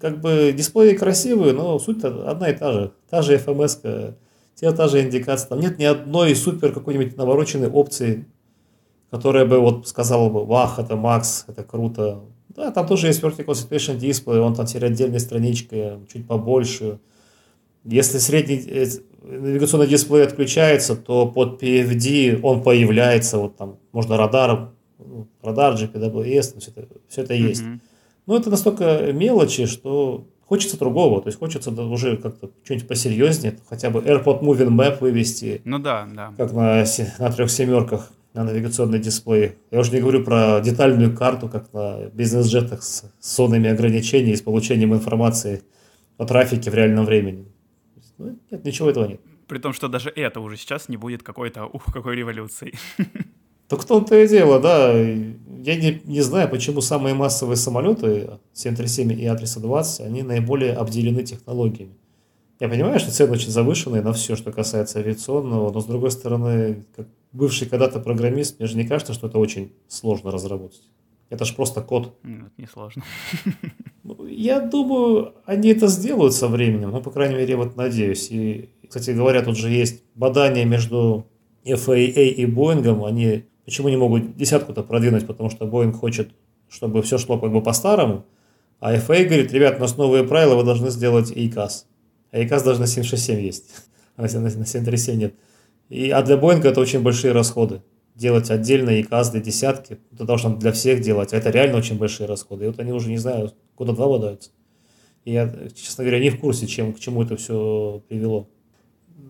Как 0.01 0.21
бы 0.21 0.55
дисплеи 0.57 0.95
красивые, 0.95 1.53
но 1.53 1.79
суть 1.79 2.03
одна 2.05 2.51
и 2.51 2.57
та 2.57 2.73
же. 2.73 2.93
Та 3.11 3.23
же 3.23 3.37
FMS, 3.37 4.15
те 4.57 4.73
та 4.73 4.89
же 4.89 5.03
индикация. 5.03 5.49
Там 5.49 5.61
нет 5.61 5.79
ни 5.79 5.85
одной 5.85 6.35
супер 6.35 6.73
какой-нибудь 6.73 7.17
навороченной 7.17 7.69
опции, 7.69 8.27
которая 9.11 9.45
бы 9.45 9.59
вот 9.59 9.87
сказала 9.87 10.29
бы, 10.31 10.45
вах, 10.45 10.79
это 10.79 10.97
Макс, 10.97 11.45
это 11.47 11.63
круто. 11.63 12.23
Да, 12.49 12.71
там 12.71 12.87
тоже 12.87 13.09
есть 13.09 13.23
Vertical 13.23 13.53
Situation 13.53 13.99
Display, 13.99 14.39
он 14.39 14.55
там 14.55 14.67
теперь 14.67 14.87
отдельной 14.87 15.21
страничкой, 15.21 15.99
чуть 16.11 16.27
побольше. 16.27 16.99
Если 17.85 18.19
средний 18.19 18.65
э, 18.67 18.87
навигационный 19.23 19.87
дисплей 19.87 20.25
отключается, 20.25 20.97
то 20.97 21.27
под 21.27 21.63
PFD 21.63 22.41
он 22.43 22.63
появляется, 22.63 23.39
вот 23.39 23.57
там 23.57 23.79
можно 23.93 24.17
радар, 24.17 24.71
ну, 24.99 25.29
радар, 25.43 25.75
GPWS, 25.75 26.59
все 26.59 26.71
это, 26.75 26.89
все 27.09 27.23
это 27.23 27.35
есть. 27.35 27.63
Mm-hmm. 27.63 27.81
Но 28.27 28.37
это 28.37 28.51
настолько 28.51 29.13
мелочи, 29.13 29.67
что 29.67 30.27
Хочется 30.47 30.79
другого, 30.79 31.21
то 31.21 31.29
есть 31.29 31.39
хочется 31.39 31.71
уже 31.71 32.17
как-то 32.17 32.51
что-нибудь 32.63 32.87
посерьезнее, 32.87 33.59
хотя 33.69 33.91
бы 33.91 33.99
AirPod 34.01 34.43
Moving 34.43 34.69
Map 34.69 35.01
вывести. 35.01 35.61
Ну 35.65 35.81
да, 35.81 36.09
да. 36.15 36.33
Как 36.37 36.53
на, 36.53 36.85
на 37.19 37.33
трех 37.33 37.51
семерках 37.51 38.13
на 38.37 38.45
навигационный 38.45 38.99
дисплей. 38.99 39.57
Я 39.71 39.81
уже 39.81 39.93
не 39.93 40.01
говорю 40.01 40.23
про 40.23 40.61
детальную 40.61 41.17
карту, 41.17 41.49
как 41.49 41.73
на 41.73 42.11
бизнес-джетах 42.13 42.83
с 42.83 43.11
сонными 43.19 43.71
ограничениями 43.71 44.35
и 44.35 44.37
с 44.37 44.43
получением 44.43 44.95
информации 44.95 45.63
о 46.19 46.27
трафике 46.27 46.71
в 46.71 46.75
реальном 46.75 47.07
времени. 47.07 47.47
Ну, 48.19 48.39
нет, 48.51 48.65
ничего 48.65 48.91
этого 48.91 49.07
нет. 49.07 49.21
При 49.49 49.59
том, 49.59 49.73
что 49.73 49.89
даже 49.89 50.11
это 50.11 50.41
уже 50.41 50.57
сейчас 50.59 50.89
не 50.89 50.99
будет 50.99 51.23
какой-то, 51.23 51.65
ух, 51.65 51.87
какой 51.93 52.15
революции. 52.15 52.75
Так 53.69 53.81
в 53.81 53.85
том-то 53.85 54.17
и 54.17 54.29
дело, 54.29 54.61
да. 54.61 54.93
Я 54.93 55.77
не, 55.77 56.01
не 56.05 56.21
знаю, 56.21 56.49
почему 56.49 56.81
самые 56.81 57.15
массовые 57.15 57.57
самолеты 57.57 58.39
737 58.53 59.13
и 59.13 59.25
А320, 59.25 60.07
они 60.07 60.23
наиболее 60.23 60.75
обделены 60.75 61.25
технологиями. 61.25 61.95
Я 62.61 62.69
понимаю, 62.69 62.99
что 63.01 63.11
цены 63.11 63.33
очень 63.33 63.51
завышенные 63.51 64.01
на 64.01 64.13
все, 64.13 64.37
что 64.37 64.53
касается 64.53 65.01
авиационного, 65.01 65.73
но 65.73 65.81
с 65.81 65.85
другой 65.85 66.11
стороны, 66.11 66.85
как 66.95 67.07
бывший 67.33 67.69
когда-то 67.69 68.01
программист, 68.01 68.59
мне 68.59 68.69
же 68.69 68.77
не 68.77 68.87
кажется, 68.87 69.13
что 69.13 69.27
это 69.27 69.39
очень 69.39 69.73
сложно 69.89 70.31
разработать. 70.31 70.83
Это 71.29 71.45
же 71.45 71.55
просто 71.55 71.83
код. 71.83 72.17
Нет, 72.23 72.53
не 72.57 72.67
сложно. 72.67 73.03
Ну, 74.05 74.25
я 74.25 74.61
думаю, 74.61 75.35
они 75.47 75.71
это 75.71 75.89
сделают 75.89 76.33
со 76.33 76.47
временем, 76.47 76.93
ну, 76.93 77.03
по 77.03 77.11
крайней 77.11 77.35
мере, 77.35 77.57
вот 77.57 77.75
надеюсь. 77.75 78.31
И, 78.31 78.69
кстати 78.87 79.11
говоря, 79.11 79.43
тут 79.43 79.57
же 79.57 79.69
есть 79.69 80.05
бадание 80.15 80.65
между 80.65 81.27
FAA 81.65 82.29
и 82.29 82.47
Боингом, 82.47 83.05
они 83.05 83.47
Почему 83.67 83.89
не 83.89 83.97
могут 83.97 84.37
десятку-то 84.37 84.83
продвинуть? 84.83 85.27
Потому 85.27 85.51
что 85.51 85.67
Boeing 85.67 85.93
хочет, 85.93 86.31
чтобы 86.71 87.03
все 87.03 87.19
шло 87.19 87.39
как 87.39 87.53
бы 87.53 87.61
по-старому. 87.61 88.25
А 88.81 88.95
FAA 88.95 89.25
говорит, 89.25 89.53
ребят, 89.53 89.77
у 89.77 89.81
нас 89.81 89.97
новые 89.97 90.25
правила, 90.25 90.55
вы 90.55 90.65
должны 90.65 90.89
сделать 90.91 91.33
EICAS. 91.33 91.85
А 92.31 92.39
EICAS 92.39 92.65
даже 92.65 92.81
на 92.81 92.87
767 92.87 93.41
есть, 93.41 93.65
а 94.17 94.23
на 94.23 94.29
737 94.29 95.19
нет. 95.19 95.35
И, 95.89 96.11
а 96.11 96.23
для 96.23 96.37
Боинга 96.37 96.69
это 96.69 96.81
очень 96.81 97.01
большие 97.01 97.33
расходы. 97.33 97.83
Делать 98.15 98.51
отдельно 98.51 99.01
ИКАС 99.01 99.31
для 99.31 99.41
десятки, 99.41 99.99
это 100.13 100.25
должно 100.25 100.57
для 100.57 100.73
всех 100.73 101.01
делать. 101.01 101.35
А 101.35 101.37
это 101.37 101.51
реально 101.51 101.77
очень 101.79 101.99
большие 101.99 102.27
расходы. 102.27 102.65
И 102.65 102.69
вот 102.69 102.79
они 102.79 102.93
уже, 102.93 103.11
не 103.11 103.19
знаю, 103.19 103.53
года 103.77 103.93
два 103.93 104.07
бодаются. 104.07 104.51
И 105.25 105.33
я, 105.33 105.53
честно 105.75 106.05
говоря, 106.05 106.21
не 106.21 106.31
в 106.31 106.41
курсе, 106.41 106.67
чем, 106.67 106.93
к 106.95 107.01
чему 107.01 107.23
это 107.23 107.37
все 107.37 108.03
привело. 108.09 108.49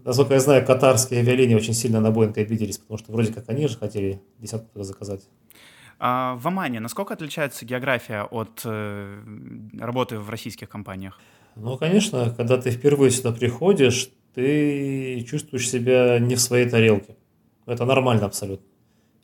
Насколько 0.07 0.35
я 0.35 0.40
знаю, 0.40 0.64
катарские 0.64 1.19
авиалинии 1.19 1.57
очень 1.57 1.75
сильно 1.75 2.01
на 2.01 2.12
Боинг 2.12 2.38
обиделись, 2.38 2.79
потому 2.79 2.97
что 2.97 3.11
вроде 3.11 3.33
как 3.33 3.49
они 3.49 3.66
же 3.66 3.77
хотели 3.77 4.23
десятку 4.38 4.85
заказать. 4.85 5.29
А 5.99 6.37
в 6.37 6.47
Омане 6.47 6.79
насколько 6.79 7.12
отличается 7.12 7.64
география 7.64 8.23
от 8.23 8.61
э, 8.64 9.19
работы 9.81 10.21
в 10.21 10.31
российских 10.31 10.69
компаниях? 10.69 11.19
Ну, 11.57 11.77
конечно, 11.77 12.33
когда 12.37 12.57
ты 12.57 12.71
впервые 12.71 13.11
сюда 13.11 13.33
приходишь, 13.33 14.11
ты 14.33 15.23
чувствуешь 15.29 15.69
себя 15.69 16.21
не 16.21 16.37
в 16.37 16.40
своей 16.40 16.69
тарелке. 16.69 17.16
Это 17.66 17.85
нормально 17.85 18.27
абсолютно. 18.27 18.66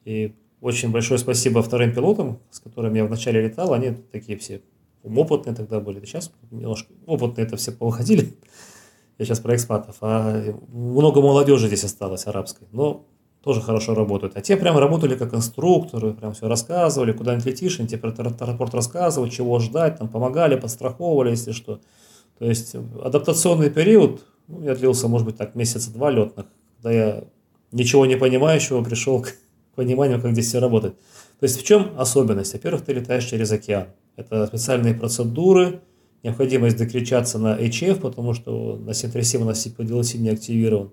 И 0.04 0.34
очень 0.60 0.90
большое 0.90 1.18
спасибо 1.18 1.62
вторым 1.62 1.92
пилотам, 1.92 2.40
с 2.50 2.58
которыми 2.58 2.98
я 2.98 3.04
вначале 3.04 3.40
летал. 3.40 3.72
Они 3.72 3.92
такие 4.10 4.36
все 4.36 4.62
опытные 5.04 5.54
тогда 5.54 5.78
были. 5.78 6.04
Сейчас 6.04 6.32
немножко 6.50 6.92
опытные 7.06 7.46
это 7.46 7.56
все 7.56 7.70
повыходили. 7.70 8.34
Я 9.18 9.24
сейчас 9.24 9.40
про 9.40 9.54
экспатов. 9.54 9.96
А 10.00 10.42
много 10.68 11.20
молодежи 11.20 11.66
здесь 11.66 11.84
осталось 11.84 12.26
арабской. 12.26 12.66
Но 12.72 13.06
тоже 13.42 13.60
хорошо 13.60 13.94
работают. 13.94 14.36
А 14.36 14.40
те 14.40 14.56
прям 14.56 14.78
работали 14.78 15.16
как 15.16 15.34
инструкторы, 15.34 16.14
прям 16.14 16.32
все 16.32 16.48
рассказывали, 16.48 17.12
куда-нибудь 17.12 17.46
летишь, 17.46 17.78
они 17.80 17.88
тебе 17.88 17.98
про 17.98 18.10
аэропорт 18.10 18.74
рассказывают, 18.74 19.32
чего 19.32 19.58
ждать, 19.58 19.98
там 19.98 20.08
помогали, 20.08 20.56
подстраховывали, 20.56 21.30
если 21.30 21.52
что. 21.52 21.80
То 22.38 22.46
есть 22.46 22.74
адаптационный 23.02 23.70
период, 23.70 24.24
ну, 24.48 24.62
я 24.62 24.74
длился, 24.74 25.08
может 25.08 25.26
быть, 25.26 25.36
так 25.36 25.54
месяца 25.54 25.92
два 25.92 26.10
летных, 26.10 26.46
когда 26.76 26.92
я 26.92 27.24
ничего 27.72 28.06
не 28.06 28.16
понимающего 28.16 28.82
пришел 28.82 29.22
к 29.22 29.34
пониманию, 29.74 30.20
как 30.20 30.32
здесь 30.32 30.48
все 30.48 30.60
работает. 30.60 30.94
То 31.40 31.44
есть 31.44 31.60
в 31.60 31.64
чем 31.64 31.92
особенность? 31.98 32.52
Во-первых, 32.52 32.84
ты 32.84 32.92
летаешь 32.92 33.24
через 33.24 33.50
океан. 33.50 33.88
Это 34.16 34.46
специальные 34.46 34.94
процедуры, 34.94 35.80
необходимость 36.22 36.76
докричаться 36.76 37.38
на 37.38 37.58
HF, 37.58 38.00
потому 38.00 38.34
что 38.34 38.76
на 38.76 38.94
737 38.94 39.42
у 39.42 39.44
нас 39.44 39.66
CPDLC 39.66 40.18
не 40.18 40.30
активирован 40.30 40.92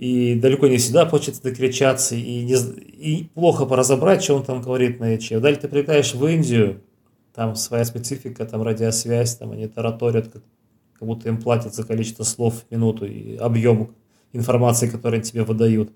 и 0.00 0.34
далеко 0.34 0.66
не 0.66 0.78
всегда 0.78 1.04
получится 1.04 1.42
докричаться, 1.42 2.14
и, 2.14 2.42
не, 2.42 2.54
и 2.54 3.24
плохо 3.34 3.66
поразобрать, 3.66 4.22
что 4.22 4.34
он 4.34 4.44
там 4.44 4.62
говорит 4.62 4.98
на 4.98 5.08
яче. 5.12 5.40
Далее 5.40 5.60
ты 5.60 5.68
прилетаешь 5.68 6.14
в 6.14 6.26
Индию, 6.26 6.80
там 7.34 7.54
своя 7.54 7.84
специфика, 7.84 8.46
там 8.46 8.62
радиосвязь, 8.62 9.36
там 9.36 9.50
они 9.50 9.68
тараторят, 9.68 10.28
как, 10.28 10.42
как 10.98 11.06
будто 11.06 11.28
им 11.28 11.36
платят 11.36 11.74
за 11.74 11.84
количество 11.84 12.22
слов 12.22 12.62
в 12.62 12.70
минуту 12.72 13.04
и 13.04 13.36
объем 13.36 13.90
информации, 14.32 14.88
которую 14.88 15.18
они 15.18 15.22
тебе 15.22 15.44
выдают. 15.44 15.92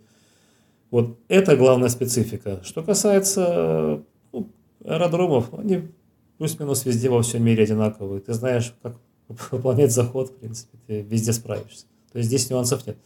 Вот 0.90 1.18
это 1.28 1.56
главная 1.56 1.88
специфика. 1.88 2.60
Что 2.62 2.82
касается 2.82 4.02
ну, 4.34 4.50
аэродромов, 4.84 5.54
они 5.54 5.88
плюс-минус 6.38 6.84
везде 6.84 7.08
во 7.08 7.22
всем 7.22 7.44
мире 7.44 7.64
одинаковые. 7.64 8.20
Ты 8.20 8.34
знаешь, 8.34 8.74
как 8.82 8.96
выполнять 9.50 9.92
заход, 9.92 10.30
в 10.30 10.36
принципе, 10.36 10.78
ты 10.86 11.00
везде 11.02 11.32
справишься. 11.32 11.86
То 12.12 12.18
есть 12.18 12.28
здесь 12.28 12.50
нюансов 12.50 12.86
нет. 12.86 12.96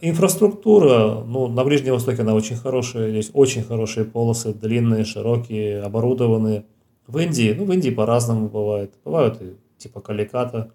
Инфраструктура, 0.00 1.22
ну, 1.24 1.46
на 1.46 1.64
Ближнем 1.64 1.94
Востоке 1.94 2.22
она 2.22 2.34
очень 2.34 2.56
хорошая, 2.56 3.10
здесь 3.10 3.30
очень 3.32 3.62
хорошие 3.62 4.04
полосы, 4.04 4.52
длинные, 4.52 5.04
широкие, 5.04 5.82
оборудованные. 5.82 6.66
В 7.06 7.18
Индии, 7.18 7.54
ну, 7.56 7.64
в 7.64 7.72
Индии 7.72 7.90
по-разному 7.90 8.48
бывает. 8.48 8.94
Бывают 9.04 9.40
и 9.40 9.56
типа 9.78 10.00
Каликата, 10.00 10.72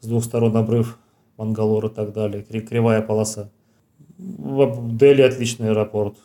с 0.00 0.06
двух 0.06 0.24
сторон 0.24 0.56
обрыв, 0.56 0.98
Мангалор 1.36 1.86
и 1.86 1.88
так 1.88 2.12
далее, 2.12 2.42
кривая 2.42 3.02
полоса. 3.02 3.50
В 4.18 4.96
Дели 4.96 5.22
отличный 5.22 5.70
аэропорт, 5.70 6.16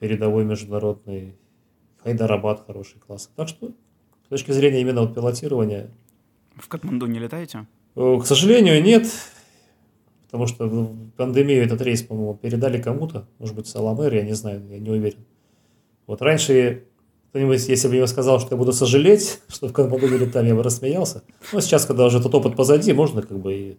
передовой 0.00 0.44
международный, 0.44 1.36
Хайдарабад 2.02 2.64
хороший 2.66 3.00
класс. 3.00 3.30
Так 3.36 3.48
что, 3.48 3.72
точки 4.34 4.50
зрения 4.50 4.80
именно 4.80 5.02
вот 5.02 5.14
пилотирования... 5.14 5.90
В 6.56 6.68
Катманду 6.68 7.06
не 7.06 7.20
летаете? 7.20 7.66
К 7.94 8.24
сожалению, 8.24 8.82
нет. 8.82 9.06
Потому 10.26 10.48
что 10.48 10.66
в 10.66 11.10
пандемию 11.16 11.64
этот 11.64 11.80
рейс, 11.80 12.02
по-моему, 12.02 12.34
передали 12.34 12.82
кому-то. 12.82 13.28
Может 13.38 13.54
быть, 13.54 13.68
Саламер, 13.68 14.12
я 14.12 14.22
не 14.22 14.32
знаю, 14.32 14.66
я 14.68 14.80
не 14.80 14.90
уверен. 14.90 15.24
Вот 16.08 16.20
раньше 16.20 16.84
кто-нибудь, 17.30 17.68
если 17.68 17.86
бы 17.86 17.94
я 17.94 18.06
сказал, 18.08 18.40
что 18.40 18.54
я 18.54 18.56
буду 18.56 18.72
сожалеть, 18.72 19.40
что 19.48 19.68
в 19.68 19.72
Катманду 19.72 20.08
летали, 20.08 20.48
я 20.48 20.56
бы 20.56 20.64
рассмеялся. 20.64 21.22
Но 21.52 21.60
сейчас, 21.60 21.86
когда 21.86 22.06
уже 22.06 22.18
этот 22.18 22.34
опыт 22.34 22.56
позади, 22.56 22.92
можно 22.92 23.22
как 23.22 23.38
бы 23.38 23.54
и 23.54 23.78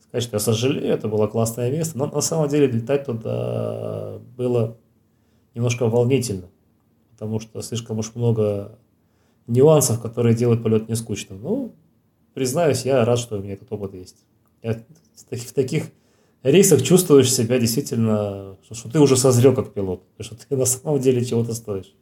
сказать, 0.00 0.24
что 0.24 0.36
я 0.36 0.40
сожалею, 0.40 0.94
это 0.94 1.08
было 1.08 1.26
классное 1.26 1.70
место. 1.70 1.98
Но 1.98 2.06
на 2.06 2.22
самом 2.22 2.48
деле 2.48 2.68
летать 2.68 3.04
туда 3.04 4.18
было 4.36 4.78
немножко 5.54 5.86
волнительно, 5.86 6.48
потому 7.12 7.40
что 7.40 7.60
слишком 7.60 7.98
уж 7.98 8.14
много 8.14 8.78
нюансов, 9.50 10.00
которые 10.00 10.34
делают 10.34 10.62
полет 10.62 10.88
не 10.88 10.96
скучным. 10.96 11.42
Ну, 11.42 11.74
признаюсь, 12.34 12.84
я 12.84 13.04
рад, 13.04 13.18
что 13.18 13.36
у 13.36 13.42
меня 13.42 13.54
этот 13.54 13.72
опыт 13.72 13.94
есть. 13.94 14.16
Я 14.62 14.82
в 15.30 15.52
таких 15.52 15.84
рейсах 16.42 16.82
чувствуешь 16.82 17.32
себя 17.32 17.58
действительно, 17.58 18.56
что, 18.64 18.74
что 18.74 18.90
ты 18.90 19.00
уже 19.00 19.16
созрел 19.16 19.54
как 19.54 19.72
пилот, 19.72 20.02
что 20.20 20.36
ты 20.36 20.56
на 20.56 20.64
самом 20.64 21.00
деле 21.00 21.24
чего-то 21.24 21.54
стоишь. 21.54 21.94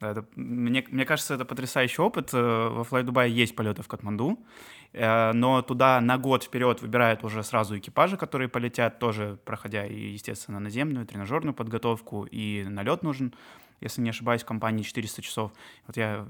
это, 0.00 0.24
мне, 0.36 0.84
мне 0.90 1.04
кажется, 1.04 1.34
это 1.34 1.44
потрясающий 1.44 2.02
опыт. 2.02 2.30
Э, 2.34 2.68
во 2.68 2.82
Fly 2.82 3.04
Dubai 3.04 3.28
есть 3.28 3.54
полеты 3.54 3.82
в 3.82 3.88
Катманду, 3.88 4.38
э, 4.92 5.32
но 5.32 5.62
туда 5.62 6.00
на 6.00 6.18
год 6.18 6.44
вперед 6.44 6.82
выбирают 6.82 7.24
уже 7.24 7.42
сразу 7.42 7.78
экипажи, 7.78 8.16
которые 8.16 8.48
полетят, 8.48 8.98
тоже 8.98 9.38
проходя, 9.44 9.84
естественно, 9.84 10.60
наземную, 10.60 11.06
тренажерную 11.06 11.54
подготовку, 11.54 12.24
и 12.24 12.64
налет 12.68 13.02
нужен 13.02 13.34
если 13.82 14.00
не 14.00 14.10
ошибаюсь, 14.10 14.44
компании 14.44 14.82
400 14.82 15.22
часов. 15.22 15.52
Вот 15.86 15.96
я, 15.96 16.26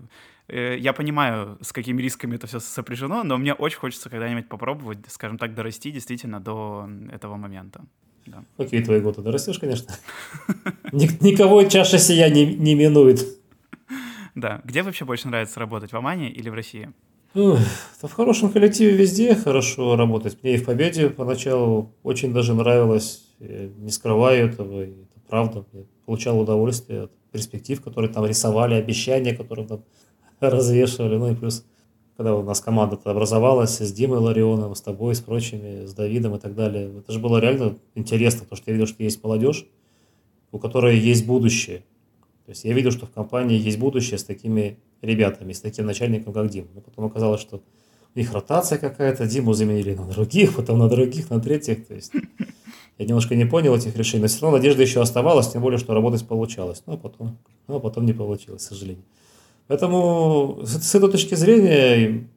я 0.53 0.93
понимаю, 0.93 1.59
с 1.61 1.73
какими 1.73 2.03
рисками 2.03 2.37
это 2.37 2.47
все 2.47 2.61
сопряжено, 2.61 3.23
но 3.25 3.39
мне 3.39 3.55
очень 3.55 3.79
хочется 3.79 4.11
когда-нибудь 4.11 4.49
попробовать, 4.49 4.99
скажем 5.09 5.39
так, 5.39 5.55
дорасти 5.55 5.91
действительно 5.91 6.41
до 6.41 6.89
этого 7.11 7.37
момента. 7.37 7.85
Да. 8.27 8.45
Какие 8.57 8.83
твои 8.83 9.01
годы? 9.01 9.23
Дорастешь, 9.23 9.59
конечно. 9.59 9.95
Никого 10.93 11.65
чаша 11.65 11.99
сия 11.99 12.29
не, 12.29 12.55
не 12.55 12.75
минует. 12.75 13.27
Да. 14.35 14.61
Где 14.65 14.83
вообще 14.83 15.05
больше 15.05 15.29
нравится 15.29 15.59
работать, 15.61 15.93
в 15.93 15.97
Омане 15.97 16.31
или 16.31 16.49
в 16.49 16.55
России? 16.55 16.91
в 17.35 18.13
хорошем 18.13 18.53
коллективе 18.53 18.95
везде 18.95 19.35
хорошо 19.35 19.97
работать. 19.97 20.43
Мне 20.43 20.55
и 20.55 20.59
в 20.59 20.67
Победе 20.67 21.09
поначалу 21.09 21.95
очень 22.03 22.33
даже 22.33 22.55
нравилось. 22.55 23.25
Я 23.39 23.69
не 23.79 23.91
скрываю 23.91 24.49
этого, 24.49 24.83
это 24.83 25.21
правда. 25.29 25.65
Я 25.73 25.85
получал 26.05 26.39
удовольствие 26.39 27.05
от 27.05 27.13
перспектив, 27.33 27.81
которые 27.83 28.13
там 28.13 28.27
рисовали, 28.27 28.75
обещания, 28.75 29.35
которые 29.35 29.67
там 29.67 29.83
развешивали. 30.51 31.17
Ну 31.17 31.33
и 31.33 31.35
плюс, 31.35 31.65
когда 32.17 32.35
у 32.35 32.43
нас 32.43 32.61
команда 32.61 32.99
образовалась 33.05 33.79
с 33.79 33.93
Димой 33.93 34.19
Ларионовым, 34.19 34.75
с 34.75 34.81
тобой, 34.81 35.15
с 35.15 35.21
прочими, 35.21 35.87
с 35.87 35.95
Давидом 35.95 36.37
и 36.37 36.39
так 36.39 36.55
далее. 36.55 36.91
Это 36.99 37.13
же 37.13 37.19
было 37.19 37.39
реально 37.39 37.77
интересно, 37.95 38.41
потому 38.43 38.57
что 38.57 38.71
я 38.71 38.75
видел, 38.75 38.87
что 38.87 39.03
есть 39.03 39.23
молодежь, 39.23 39.67
у 40.51 40.59
которой 40.59 40.99
есть 40.99 41.27
будущее. 41.27 41.85
То 42.45 42.51
есть 42.51 42.65
я 42.65 42.73
видел, 42.73 42.91
что 42.91 43.07
в 43.07 43.11
компании 43.11 43.59
есть 43.59 43.79
будущее 43.79 44.19
с 44.19 44.25
такими 44.25 44.79
ребятами, 45.01 45.53
с 45.53 45.61
таким 45.61 45.87
начальником, 45.87 46.33
как 46.33 46.49
Дим. 46.51 46.69
Но 46.75 46.81
потом 46.81 47.07
оказалось, 47.07 47.41
что 47.41 47.63
у 48.15 48.19
них 48.19 48.33
ротация 48.33 48.79
какая-то, 48.79 49.27
Диму 49.27 49.55
заменили 49.55 49.95
на 49.95 50.07
других, 50.07 50.57
потом 50.57 50.79
на 50.79 50.89
других, 50.89 51.31
на 51.31 51.41
третьих. 51.41 51.87
То 51.87 51.95
есть 51.95 52.13
я 52.99 53.07
немножко 53.07 53.35
не 53.35 53.47
понял 53.47 53.75
этих 53.75 53.97
решений, 53.97 54.23
но 54.23 54.29
все 54.29 54.43
равно 54.43 54.59
надежда 54.59 54.83
еще 54.83 55.01
оставалась, 55.01 55.51
тем 55.51 55.63
более, 55.63 55.79
что 55.79 55.95
работать 55.95 56.27
получалось. 56.27 56.83
Но 56.87 56.97
потом, 56.97 57.39
но 57.69 57.81
потом 57.81 58.05
не 58.05 58.13
получилось, 58.13 58.65
к 58.65 58.69
сожалению. 58.69 59.05
Поэтому 59.69 60.61
с, 60.65 60.95
этой 60.95 61.11
точки 61.11 61.35
зрения 61.35 62.29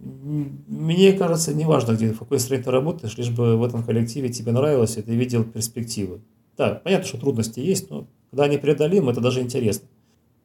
мне 0.00 1.12
кажется, 1.12 1.54
не 1.54 1.64
важно, 1.64 1.92
где, 1.92 2.12
в 2.12 2.18
какой 2.18 2.38
стране 2.38 2.62
ты 2.62 2.70
работаешь, 2.70 3.16
лишь 3.16 3.30
бы 3.30 3.56
в 3.56 3.64
этом 3.64 3.82
коллективе 3.82 4.28
тебе 4.28 4.52
нравилось, 4.52 4.96
и 4.96 5.02
ты 5.02 5.14
видел 5.14 5.44
перспективы. 5.44 6.20
Да, 6.56 6.80
понятно, 6.82 7.06
что 7.06 7.18
трудности 7.18 7.60
есть, 7.60 7.90
но 7.90 8.06
когда 8.30 8.44
они 8.44 8.58
преодолимы, 8.58 9.12
это 9.12 9.20
даже 9.20 9.40
интересно. 9.40 9.88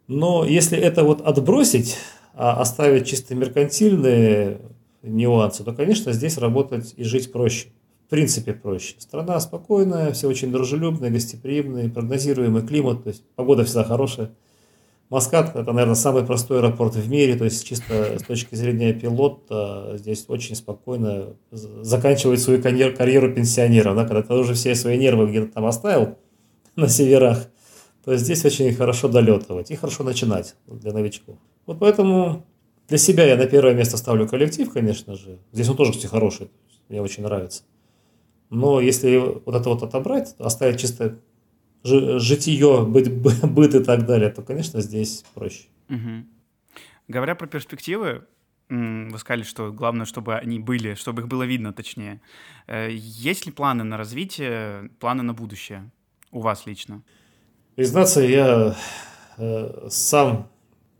Но 0.07 0.45
если 0.45 0.77
это 0.77 1.03
вот 1.03 1.21
отбросить, 1.21 1.97
а 2.33 2.59
оставить 2.59 3.07
чисто 3.07 3.35
меркантильные 3.35 4.59
нюансы, 5.03 5.63
то, 5.63 5.73
конечно, 5.73 6.11
здесь 6.13 6.37
работать 6.37 6.93
и 6.97 7.03
жить 7.03 7.31
проще 7.31 7.67
в 8.05 8.09
принципе 8.09 8.53
проще. 8.53 8.95
Страна 8.99 9.39
спокойная, 9.39 10.11
все 10.11 10.27
очень 10.27 10.51
дружелюбные, 10.51 11.11
гостеприимные, 11.11 11.89
прогнозируемый 11.89 12.61
климат, 12.61 13.03
то 13.03 13.09
есть 13.09 13.23
погода 13.35 13.65
всегда 13.65 13.83
хорошая. 13.83 14.31
Маскат– 15.09 15.55
это, 15.55 15.71
наверное, 15.71 15.95
самый 15.95 16.25
простой 16.25 16.59
аэропорт 16.59 16.95
в 16.95 17.09
мире, 17.09 17.35
то 17.35 17.43
есть 17.43 17.63
чисто 17.65 18.17
с 18.19 18.23
точки 18.23 18.55
зрения 18.55 18.91
пилота 18.91 19.93
здесь 19.97 20.25
очень 20.27 20.55
спокойно 20.55 21.35
заканчивать 21.51 22.41
свою 22.41 22.61
карьеру, 22.61 22.95
карьеру 22.95 23.31
пенсионера, 23.33 23.93
да, 23.93 24.05
когда 24.05 24.23
ты 24.23 24.33
уже 24.33 24.55
все 24.55 24.73
свои 24.73 24.97
нервы 24.97 25.29
где-то 25.29 25.53
там 25.53 25.65
оставил 25.65 26.17
на 26.75 26.89
северах, 26.89 27.47
то 28.03 28.15
здесь 28.17 28.43
очень 28.45 28.73
хорошо 28.73 29.07
долетывать 29.07 29.69
и 29.69 29.75
хорошо 29.75 30.03
начинать 30.03 30.55
для 30.65 30.91
новичков. 30.91 31.35
Вот 31.67 31.79
поэтому 31.79 32.43
для 32.87 32.97
себя 32.97 33.25
я 33.25 33.35
на 33.35 33.45
первое 33.45 33.73
место 33.73 33.97
ставлю 33.97 34.27
коллектив, 34.27 34.71
конечно 34.71 35.15
же. 35.15 35.39
Здесь 35.51 35.69
он 35.69 35.75
тоже, 35.75 35.91
кстати, 35.91 36.07
хороший, 36.07 36.49
мне 36.89 37.01
очень 37.01 37.23
нравится. 37.23 37.63
Но 38.49 38.79
если 38.79 39.17
вот 39.17 39.55
это 39.55 39.69
вот 39.69 39.83
отобрать, 39.83 40.35
оставить 40.39 40.79
чисто 40.79 41.19
житие, 41.85 42.85
быть, 42.85 43.11
быт 43.11 43.75
и 43.75 43.83
так 43.83 44.05
далее, 44.05 44.29
то, 44.29 44.41
конечно, 44.41 44.81
здесь 44.81 45.23
проще. 45.33 45.65
Угу. 45.89 46.25
Говоря 47.07 47.35
про 47.35 47.47
перспективы, 47.47 48.23
вы 48.69 49.17
сказали, 49.19 49.43
что 49.43 49.71
главное, 49.71 50.05
чтобы 50.05 50.35
они 50.35 50.59
были, 50.59 50.95
чтобы 50.95 51.21
их 51.21 51.27
было 51.27 51.43
видно, 51.43 51.71
точнее. 51.71 52.19
Э, 52.67 52.89
есть 52.91 53.45
ли 53.45 53.51
планы 53.51 53.83
на 53.83 53.97
развитие, 53.97 54.89
планы 54.99 55.21
на 55.21 55.33
будущее 55.33 55.91
у 56.31 56.39
вас 56.39 56.65
лично? 56.65 57.03
Признаться, 57.75 58.21
я 58.21 58.75
э, 59.37 59.87
сам 59.89 60.49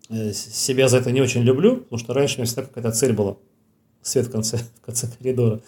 э, 0.10 0.32
себя 0.34 0.88
за 0.88 0.98
это 0.98 1.12
не 1.12 1.22
очень 1.22 1.42
люблю, 1.42 1.78
потому 1.78 2.00
что 2.00 2.14
раньше 2.14 2.36
у 2.36 2.38
меня 2.38 2.46
всегда 2.46 2.64
какая-то 2.64 2.92
цель 2.92 3.14
была. 3.14 3.38
Свет 4.04 4.28
в 4.28 4.32
конце, 4.32 4.58
в 4.58 4.82
конце 4.86 5.08
коридора. 5.18 5.62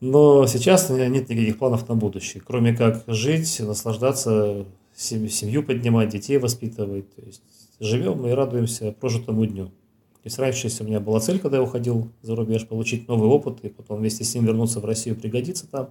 Но 0.00 0.46
сейчас 0.46 0.88
у 0.90 0.94
меня 0.94 1.08
нет 1.08 1.28
никаких 1.28 1.58
планов 1.58 1.88
на 1.88 1.94
будущее, 1.94 2.42
кроме 2.44 2.74
как 2.74 3.04
жить, 3.06 3.60
наслаждаться, 3.60 4.64
семью 4.94 5.62
поднимать, 5.62 6.08
детей 6.08 6.38
воспитывать. 6.38 7.14
То 7.14 7.22
есть 7.22 7.42
живем 7.80 8.26
и 8.26 8.30
радуемся 8.30 8.92
прожитому 8.98 9.44
дню. 9.44 9.66
То 9.66 10.26
есть 10.26 10.38
раньше, 10.38 10.66
если 10.66 10.84
у 10.84 10.86
меня 10.86 11.00
была 11.00 11.20
цель, 11.20 11.38
когда 11.38 11.58
я 11.58 11.62
уходил 11.62 12.08
за 12.22 12.34
рубеж, 12.34 12.66
получить 12.66 13.08
новый 13.08 13.28
опыт 13.28 13.60
и 13.62 13.68
потом 13.68 13.98
вместе 13.98 14.24
с 14.24 14.34
ним 14.34 14.44
вернуться 14.44 14.80
в 14.80 14.84
Россию, 14.84 15.16
пригодиться 15.16 15.66
там, 15.66 15.90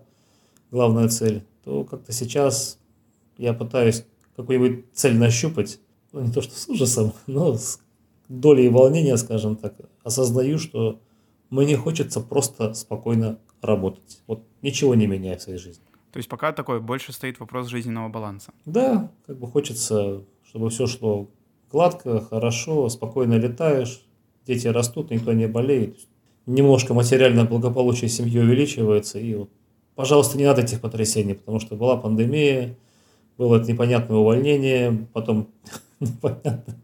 главная 0.72 1.08
цель, 1.10 1.44
то 1.64 1.84
как-то 1.84 2.12
сейчас 2.12 2.78
я 3.38 3.54
пытаюсь 3.54 4.06
какую-нибудь 4.36 4.86
цель 4.94 5.18
нащупать, 5.18 5.80
ну 6.12 6.22
не 6.22 6.32
то 6.32 6.42
что 6.42 6.56
с 6.56 6.68
ужасом, 6.68 7.14
но 7.26 7.56
с 7.56 7.80
долей 8.28 8.70
волнения, 8.70 9.18
скажем 9.18 9.56
так, 9.56 9.74
осознаю, 10.04 10.60
что 10.60 11.00
мне 11.50 11.76
хочется 11.76 12.22
просто 12.22 12.76
спокойно 12.76 13.40
работать. 13.62 14.22
Вот 14.28 14.44
ничего 14.62 14.96
не 14.96 15.08
меняя 15.08 15.38
в 15.38 15.42
своей 15.42 15.60
жизни. 15.60 15.84
То 16.12 16.18
есть 16.18 16.30
пока 16.30 16.52
такой 16.52 16.80
больше 16.80 17.14
стоит 17.14 17.40
вопрос 17.40 17.68
жизненного 17.68 18.10
баланса. 18.10 18.52
Да, 18.66 19.12
как 19.28 19.38
бы 19.38 19.48
хочется, 19.48 20.24
чтобы 20.44 20.70
все 20.70 20.88
шло 20.88 21.30
гладко, 21.72 22.22
хорошо, 22.22 22.90
спокойно 22.90 23.36
летаешь, 23.36 24.02
дети 24.48 24.68
растут, 24.68 25.12
никто 25.12 25.34
не 25.34 25.48
болеет. 25.48 25.98
Немножко 26.46 26.94
материальное 26.96 27.46
благополучие 27.46 28.10
семьи 28.10 28.40
увеличивается. 28.40 29.20
И 29.20 29.36
вот, 29.36 29.50
пожалуйста, 29.96 30.38
не 30.38 30.46
надо 30.46 30.62
этих 30.62 30.82
потрясений, 30.82 31.36
потому 31.36 31.60
что 31.60 31.76
была 31.76 31.96
пандемия, 31.98 32.76
было 33.38 33.58
это 33.58 33.72
непонятное 33.72 34.18
увольнение, 34.18 35.08
потом 35.14 35.50
непонятно, 36.00 36.76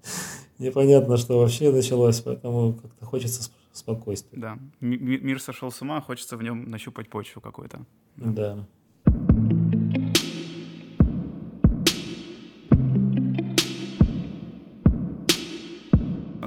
непонятно, 0.60 1.18
что 1.18 1.40
вообще 1.40 1.72
началось, 1.72 2.22
поэтому 2.22 2.74
как-то 2.74 3.06
хочется 3.06 3.50
спокойствия. 3.78 4.40
Да, 4.40 4.60
мир 4.80 5.42
сошел 5.42 5.72
с 5.72 5.82
ума, 5.82 6.02
хочется 6.02 6.38
в 6.38 6.44
нем 6.44 6.70
нащупать 6.70 7.10
почву 7.10 7.42
какую-то. 7.42 7.86
Да. 8.16 8.66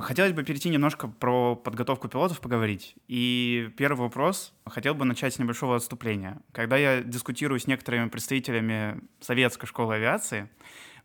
Хотелось 0.09 0.33
бы 0.33 0.43
перейти 0.43 0.71
немножко 0.71 1.07
про 1.07 1.55
подготовку 1.55 2.09
пилотов 2.09 2.41
поговорить. 2.41 2.95
И 3.09 3.71
первый 3.77 4.01
вопрос. 4.01 4.55
Хотел 4.65 4.95
бы 4.95 5.05
начать 5.05 5.35
с 5.35 5.39
небольшого 5.39 5.77
отступления. 5.77 6.41
Когда 6.53 6.79
я 6.79 7.03
дискутирую 7.03 7.61
с 7.61 7.67
некоторыми 7.67 8.09
представителями 8.09 9.03
советской 9.21 9.67
школы 9.67 9.97
авиации, 9.97 10.49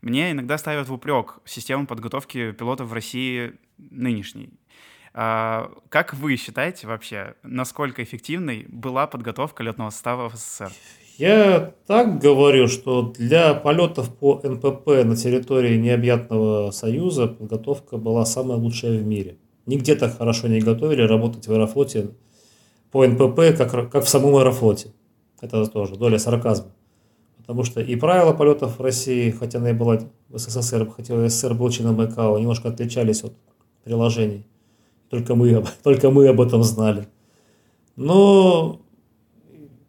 мне 0.02 0.32
иногда 0.32 0.58
ставят 0.58 0.88
в 0.88 0.94
упрек 0.94 1.40
систему 1.44 1.86
подготовки 1.86 2.54
пилотов 2.54 2.88
в 2.88 2.94
России 2.94 3.54
нынешней. 3.78 4.54
А, 5.14 5.72
как 5.90 6.14
вы 6.16 6.36
считаете 6.38 6.88
вообще, 6.88 7.36
насколько 7.44 8.04
эффективной 8.04 8.66
была 8.68 9.06
подготовка 9.06 9.64
летного 9.64 9.92
состава 9.92 10.30
в 10.30 10.36
СССР? 10.36 10.72
Я 11.20 11.74
так 11.86 12.20
говорю, 12.20 12.68
что 12.68 13.14
для 13.16 13.54
полетов 13.54 14.16
по 14.16 14.42
НПП 14.44 14.88
на 15.06 15.16
территории 15.16 15.78
необъятного 15.78 16.72
союза 16.72 17.28
подготовка 17.28 17.98
была 17.98 18.26
самая 18.26 18.58
лучшая 18.58 18.98
в 18.98 19.06
мире. 19.06 19.38
Нигде 19.68 19.96
так 19.96 20.18
хорошо 20.18 20.48
не 20.48 20.60
готовили 20.60 21.04
работать 21.04 21.48
в 21.48 21.52
аэрофлоте 21.52 22.10
по 22.92 23.06
НПП, 23.06 23.56
как, 23.56 23.92
как 23.92 24.06
в 24.06 24.10
самом 24.10 24.36
аэрофлоте. 24.38 24.90
Это 25.40 25.68
тоже 25.68 25.96
доля 25.96 26.18
сарказма. 26.18 26.72
Потому 27.38 27.64
что 27.64 27.82
и 27.82 27.96
правила 27.96 28.34
полетов 28.34 28.80
в 28.80 28.82
России, 28.82 29.30
хотя 29.30 29.60
она 29.60 29.70
и 29.70 29.74
была 29.74 30.00
в 30.30 30.38
СССР, 30.40 30.90
хотя 30.90 31.30
СССР 31.30 31.54
был 31.54 31.70
членом 31.70 32.04
ИКАО, 32.04 32.40
немножко 32.40 32.70
отличались 32.70 33.24
от 33.24 33.34
приложений. 33.84 34.48
Только 35.14 35.36
мы, 35.36 35.64
только 35.84 36.10
мы 36.10 36.28
об 36.28 36.42
этом 36.42 36.64
знали. 36.64 37.08
Но 37.96 38.80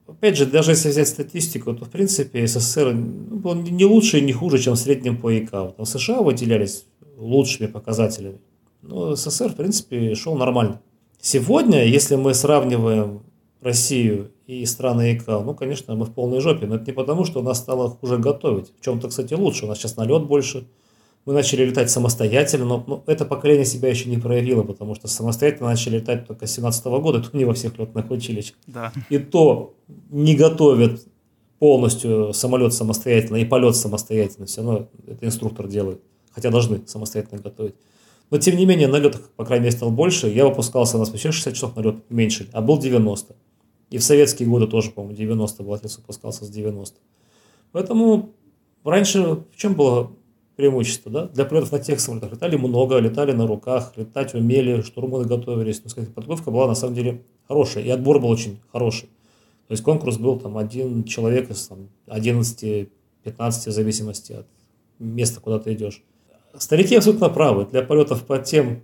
Опять 0.06 0.36
же, 0.36 0.44
даже 0.44 0.72
если 0.72 0.90
взять 0.90 1.08
статистику, 1.08 1.72
то 1.74 1.86
в 1.86 1.88
принципе 1.88 2.46
СССР 2.46 2.92
ну, 2.92 3.36
был 3.36 3.54
не 3.54 3.86
лучше 3.86 4.18
и 4.18 4.20
не 4.20 4.32
хуже, 4.32 4.58
чем 4.58 4.74
в 4.74 4.78
среднем 4.78 5.16
по 5.16 5.36
ИКАО. 5.38 5.70
Там 5.70 5.86
США 5.86 6.20
выделялись 6.20 6.84
лучшими 7.16 7.68
показателями. 7.68 8.38
Но 8.82 9.16
СССР, 9.16 9.48
в 9.48 9.56
принципе, 9.56 10.14
шел 10.14 10.36
нормально. 10.36 10.82
Сегодня, 11.20 11.86
если 11.86 12.16
мы 12.16 12.34
сравниваем 12.34 13.22
Россию 13.62 14.30
и 14.46 14.66
страны 14.66 15.14
ИКАО, 15.14 15.42
ну, 15.42 15.54
конечно, 15.54 15.94
мы 15.94 16.04
в 16.04 16.12
полной 16.12 16.40
жопе. 16.40 16.66
Но 16.66 16.76
это 16.76 16.84
не 16.84 16.92
потому, 16.92 17.24
что 17.24 17.40
нас 17.40 17.58
стало 17.58 17.88
хуже 17.88 18.18
готовить. 18.18 18.74
В 18.78 18.84
чем-то, 18.84 19.08
кстати, 19.08 19.32
лучше. 19.32 19.64
У 19.64 19.68
нас 19.68 19.78
сейчас 19.78 19.96
налет 19.96 20.26
больше, 20.26 20.66
мы 21.26 21.32
начали 21.32 21.64
летать 21.64 21.90
самостоятельно, 21.90 22.64
но, 22.66 22.84
но 22.86 23.04
это 23.06 23.24
поколение 23.24 23.64
себя 23.64 23.88
еще 23.88 24.10
не 24.10 24.18
проявило, 24.18 24.62
потому 24.62 24.94
что 24.94 25.08
самостоятельно 25.08 25.70
начали 25.70 25.96
летать 25.96 26.26
только 26.26 26.46
с 26.46 26.52
17 26.52 26.84
года, 26.84 27.22
то 27.22 27.36
не 27.36 27.44
во 27.44 27.54
всех 27.54 27.78
летных 27.78 28.10
училищах. 28.10 28.56
Да. 28.66 28.92
И 29.08 29.18
то 29.18 29.74
не 30.10 30.34
готовят 30.34 31.06
полностью 31.58 32.34
самолет 32.34 32.74
самостоятельно 32.74 33.36
и 33.36 33.44
полет 33.44 33.74
самостоятельно, 33.74 34.46
все 34.46 34.62
равно 34.62 34.88
это 35.06 35.24
инструктор 35.24 35.66
делает, 35.66 36.02
хотя 36.30 36.50
должны 36.50 36.86
самостоятельно 36.86 37.40
готовить. 37.40 37.74
Но 38.30 38.38
тем 38.38 38.56
не 38.56 38.66
менее 38.66 38.88
налетов, 38.88 39.30
по 39.36 39.44
крайней 39.44 39.66
мере, 39.66 39.76
стал 39.76 39.90
больше, 39.90 40.28
я 40.28 40.46
выпускался 40.46 40.98
на 40.98 41.04
вообще 41.04 41.30
60 41.30 41.54
часов 41.54 41.76
налет 41.76 42.10
меньше, 42.10 42.48
а 42.52 42.60
был 42.60 42.78
90. 42.78 43.34
И 43.90 43.98
в 43.98 44.02
советские 44.02 44.48
годы 44.48 44.66
тоже, 44.66 44.90
по-моему, 44.90 45.16
90 45.16 45.62
был, 45.62 45.74
отец 45.74 45.96
выпускался 45.96 46.44
с 46.44 46.48
90. 46.48 46.98
Поэтому 47.72 48.30
раньше 48.82 49.44
в 49.52 49.56
чем 49.56 49.74
было 49.74 50.10
преимущество, 50.56 51.10
да, 51.10 51.26
для 51.26 51.44
полетов 51.44 51.72
на 51.72 51.78
тех 51.78 52.00
самолетах. 52.00 52.32
Летали 52.32 52.56
много, 52.56 52.98
летали 52.98 53.32
на 53.32 53.46
руках, 53.46 53.92
летать 53.96 54.34
умели, 54.34 54.82
штурманы 54.82 55.24
готовились. 55.24 55.82
Но, 55.82 55.90
сказать, 55.90 56.14
подготовка 56.14 56.50
была 56.50 56.66
на 56.66 56.74
самом 56.74 56.94
деле 56.94 57.22
хорошая, 57.48 57.84
и 57.84 57.90
отбор 57.90 58.20
был 58.20 58.28
очень 58.28 58.60
хороший. 58.72 59.08
То 59.66 59.72
есть 59.72 59.82
конкурс 59.82 60.18
был 60.18 60.38
там 60.38 60.58
один 60.58 61.04
человек 61.04 61.50
из 61.50 61.66
там, 61.66 61.88
11-15 62.06 62.88
в 63.26 63.72
зависимости 63.72 64.32
от 64.32 64.46
места, 64.98 65.40
куда 65.40 65.58
ты 65.58 65.72
идешь. 65.72 66.02
Старики 66.56 66.94
абсолютно 66.94 67.28
правы. 67.30 67.66
Для 67.66 67.82
полетов 67.82 68.24
по 68.24 68.38
тем 68.38 68.82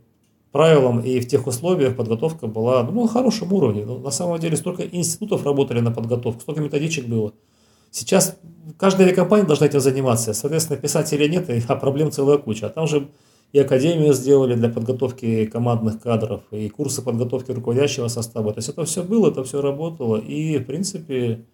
правилам 0.52 1.00
и 1.00 1.20
в 1.20 1.28
тех 1.28 1.46
условиях 1.46 1.96
подготовка 1.96 2.46
была 2.46 2.83
ну, 2.83 3.02
на 3.02 3.09
хорошем 3.09 3.52
уровне. 3.52 3.85
Но 3.85 3.98
на 3.98 4.11
самом 4.11 4.38
деле 4.38 4.56
столько 4.56 4.83
институтов 4.85 5.44
работали 5.44 5.80
на 5.80 5.92
подготовку, 5.92 6.40
столько 6.40 6.61
методичек 6.61 7.06
было. 7.06 7.33
Сейчас 7.90 8.37
каждая 8.79 9.09
авиакомпания 9.09 9.46
должна 9.46 9.66
этим 9.66 9.81
заниматься. 9.81 10.33
Соответственно, 10.33 10.79
писателей 10.79 11.29
нет, 11.29 11.48
а 11.68 11.76
проблем 11.76 12.11
целая 12.11 12.38
куча. 12.38 12.66
А 12.66 12.70
там 12.70 12.87
же 12.87 13.09
и 13.53 13.59
академию 13.59 14.12
сделали 14.14 14.55
для 14.55 14.68
подготовки 14.68 15.46
командных 15.46 16.00
кадров, 16.00 16.42
и 16.53 16.68
курсы 16.68 17.03
подготовки 17.03 17.50
руководящего 17.50 18.09
состава. 18.09 18.53
То 18.53 18.59
есть 18.59 18.68
это 18.68 18.85
все 18.85 19.03
было, 19.03 19.31
это 19.31 19.42
все 19.42 19.61
работало. 19.61 20.16
И, 20.18 20.59
в 20.59 20.64
принципе, 20.66 21.44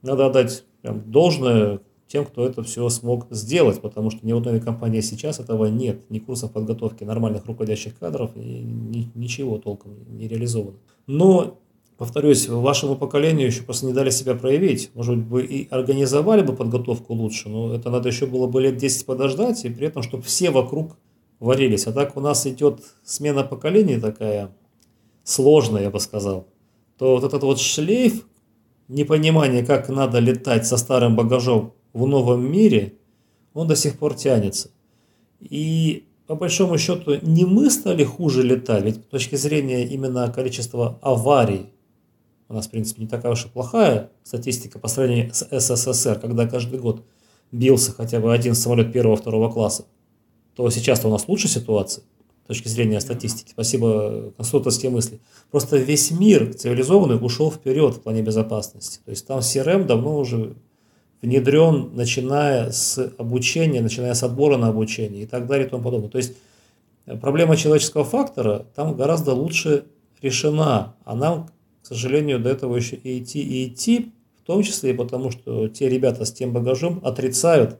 надо 0.00 0.26
отдать 0.26 0.64
прям 0.80 1.10
должное 1.10 1.80
тем, 2.06 2.24
кто 2.24 2.46
это 2.46 2.62
все 2.62 2.88
смог 2.88 3.26
сделать, 3.30 3.80
потому 3.80 4.10
что 4.10 4.26
ни 4.26 4.32
в 4.32 4.38
одной 4.38 4.60
компании 4.60 5.00
сейчас 5.00 5.38
этого 5.38 5.66
нет, 5.66 6.10
ни 6.10 6.18
курсов 6.18 6.52
подготовки 6.52 7.04
нормальных 7.04 7.46
руководящих 7.46 7.98
кадров, 7.98 8.36
ни, 8.36 9.10
ничего 9.14 9.58
толком 9.58 9.92
не 10.16 10.28
реализовано. 10.28 10.76
Но 11.06 11.58
повторюсь, 11.98 12.48
вашему 12.48 12.96
поколению 12.96 13.46
еще 13.46 13.62
просто 13.62 13.86
не 13.86 13.92
дали 13.92 14.10
себя 14.10 14.34
проявить. 14.34 14.90
Может 14.94 15.16
быть, 15.16 15.26
бы 15.26 15.44
и 15.44 15.68
организовали 15.70 16.42
бы 16.42 16.54
подготовку 16.54 17.14
лучше, 17.14 17.48
но 17.48 17.74
это 17.74 17.90
надо 17.90 18.08
еще 18.08 18.26
было 18.26 18.46
бы 18.46 18.60
лет 18.60 18.76
10 18.76 19.06
подождать, 19.06 19.64
и 19.64 19.70
при 19.70 19.86
этом, 19.86 20.02
чтобы 20.02 20.22
все 20.22 20.50
вокруг 20.50 20.96
варились. 21.40 21.86
А 21.86 21.92
так 21.92 22.16
у 22.16 22.20
нас 22.20 22.46
идет 22.46 22.80
смена 23.04 23.42
поколений 23.42 23.98
такая 23.98 24.54
сложная, 25.24 25.82
я 25.82 25.90
бы 25.90 26.00
сказал. 26.00 26.46
То 26.98 27.16
вот 27.16 27.24
этот 27.24 27.42
вот 27.42 27.58
шлейф 27.58 28.26
непонимания, 28.88 29.64
как 29.64 29.88
надо 29.88 30.18
летать 30.18 30.66
со 30.66 30.76
старым 30.76 31.16
багажом 31.16 31.72
в 31.92 32.06
новом 32.06 32.50
мире, 32.50 32.94
он 33.54 33.68
до 33.68 33.76
сих 33.76 33.98
пор 33.98 34.14
тянется. 34.14 34.70
И 35.40 36.06
по 36.26 36.34
большому 36.34 36.78
счету 36.78 37.18
не 37.22 37.44
мы 37.44 37.70
стали 37.70 38.04
хуже 38.04 38.42
летать, 38.42 38.84
ведь 38.84 38.96
с 38.96 39.06
точки 39.06 39.34
зрения 39.34 39.86
именно 39.86 40.32
количества 40.32 40.98
аварий, 41.02 41.66
у 42.52 42.54
нас, 42.54 42.66
в 42.66 42.70
принципе, 42.70 43.02
не 43.02 43.08
такая 43.08 43.32
уж 43.32 43.46
и 43.46 43.48
плохая 43.48 44.10
статистика 44.22 44.78
по 44.78 44.88
сравнению 44.88 45.32
с 45.32 45.46
СССР, 45.50 46.18
когда 46.20 46.46
каждый 46.46 46.78
год 46.78 47.02
бился 47.50 47.92
хотя 47.92 48.20
бы 48.20 48.32
один 48.32 48.54
самолет 48.54 48.92
первого-второго 48.92 49.50
класса, 49.50 49.86
то 50.54 50.68
сейчас-то 50.70 51.08
у 51.08 51.10
нас 51.10 51.28
лучше 51.28 51.48
ситуация. 51.48 52.04
точки 52.46 52.68
зрения 52.68 53.00
статистики. 53.00 53.50
Спасибо 53.50 54.32
конструкторские 54.36 54.90
мысли. 54.90 55.20
Просто 55.50 55.78
весь 55.78 56.10
мир 56.10 56.52
цивилизованный 56.52 57.18
ушел 57.20 57.50
вперед 57.50 57.94
в 57.94 58.00
плане 58.00 58.22
безопасности. 58.22 59.00
То 59.04 59.10
есть 59.10 59.26
там 59.26 59.38
CRM 59.38 59.86
давно 59.86 60.18
уже 60.18 60.54
внедрен, 61.22 61.90
начиная 61.94 62.70
с 62.70 63.12
обучения, 63.16 63.80
начиная 63.80 64.12
с 64.12 64.22
отбора 64.22 64.56
на 64.58 64.68
обучение 64.68 65.22
и 65.22 65.26
так 65.26 65.46
далее 65.46 65.66
и 65.66 65.70
тому 65.70 65.82
подобное. 65.82 66.10
То 66.10 66.18
есть 66.18 66.34
проблема 67.20 67.56
человеческого 67.56 68.04
фактора 68.04 68.66
там 68.74 68.94
гораздо 68.96 69.32
лучше 69.32 69.84
решена, 70.20 70.94
а 71.04 71.14
нам, 71.14 71.50
сожалению, 71.92 72.40
до 72.40 72.50
этого 72.50 72.76
еще 72.76 72.96
и 72.96 73.18
идти, 73.18 73.42
и 73.42 73.68
идти, 73.68 74.12
в 74.42 74.46
том 74.46 74.62
числе 74.62 74.90
и 74.90 74.94
потому, 74.94 75.30
что 75.30 75.68
те 75.68 75.88
ребята 75.88 76.24
с 76.24 76.32
тем 76.32 76.52
багажом 76.52 77.00
отрицают 77.04 77.78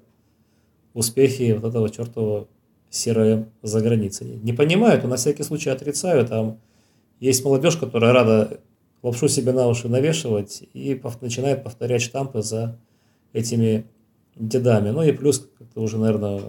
успехи 0.94 1.53
вот 1.53 1.68
этого 1.68 1.90
чертового 1.90 2.48
CRM 2.90 3.46
за 3.62 3.81
границей. 3.81 4.38
Не 4.42 4.53
понимают, 4.53 5.03
но 5.03 5.11
на 5.11 5.16
всякий 5.16 5.42
случай 5.42 5.70
отрицают. 5.70 6.29
Там 6.29 6.61
есть 7.20 7.44
молодежь, 7.44 7.77
которая 7.77 8.12
рада 8.12 8.61
лапшу 9.03 9.29
себе 9.29 9.53
на 9.53 9.66
уши 9.66 9.88
навешивать 9.88 10.62
и 10.75 11.01
начинает 11.20 11.64
повторять 11.64 12.03
штампы 12.03 12.42
за 12.42 12.79
этими 13.33 13.87
дедами. 14.37 14.90
Ну 14.90 15.03
и 15.03 15.12
плюс, 15.12 15.48
как 15.59 15.68
ты 15.68 15.81
уже, 15.81 15.98
наверное, 15.98 16.40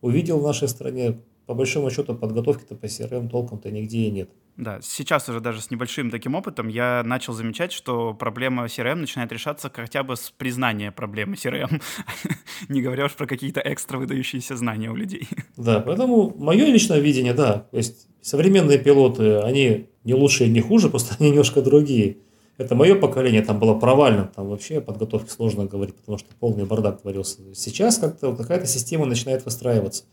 увидел 0.00 0.38
в 0.38 0.42
нашей 0.42 0.68
стране, 0.68 1.18
по 1.46 1.54
большому 1.54 1.90
счету 1.90 2.14
подготовки-то 2.14 2.76
по 2.76 2.86
CRM 2.86 3.28
толком-то 3.28 3.70
нигде 3.70 3.98
и 3.98 4.10
нет. 4.10 4.30
Да, 4.56 4.80
сейчас 4.82 5.28
уже 5.28 5.40
даже 5.40 5.62
с 5.62 5.70
небольшим 5.70 6.10
таким 6.10 6.34
опытом 6.34 6.68
я 6.68 7.02
начал 7.04 7.32
замечать, 7.32 7.72
что 7.72 8.12
проблема 8.12 8.66
CRM 8.66 8.96
начинает 8.96 9.32
решаться 9.32 9.70
хотя 9.74 10.02
бы 10.02 10.14
с 10.14 10.30
признания 10.30 10.92
проблемы 10.92 11.34
CRM, 11.34 11.80
не 12.68 12.82
говоря 12.82 13.06
уж 13.06 13.12
про 13.14 13.26
какие-то 13.26 13.62
экстра 13.64 13.96
выдающиеся 13.96 14.56
знания 14.56 14.90
у 14.90 14.94
людей. 14.94 15.26
Да, 15.56 15.80
поэтому 15.80 16.34
мое 16.36 16.66
личное 16.66 17.00
видение, 17.00 17.32
да, 17.32 17.66
то 17.70 17.76
есть 17.78 18.08
современные 18.20 18.78
пилоты, 18.78 19.38
они 19.38 19.88
не 20.04 20.14
лучше 20.14 20.44
и 20.44 20.50
не 20.50 20.60
хуже, 20.60 20.88
просто 20.90 21.16
они 21.18 21.30
немножко 21.30 21.62
другие. 21.62 22.18
Это 22.58 22.74
мое 22.74 22.94
поколение, 22.94 23.40
там 23.40 23.58
было 23.58 23.74
провально, 23.78 24.30
там 24.36 24.48
вообще 24.48 24.78
о 24.78 24.80
подготовке 24.82 25.30
сложно 25.30 25.64
говорить, 25.64 25.96
потому 25.96 26.18
что 26.18 26.28
полный 26.38 26.66
бардак 26.66 27.00
творился. 27.00 27.38
Сейчас 27.54 27.96
как-то 27.96 28.28
вот 28.28 28.36
какая-то 28.36 28.66
система 28.66 29.06
начинает 29.06 29.46
выстраиваться, 29.46 30.04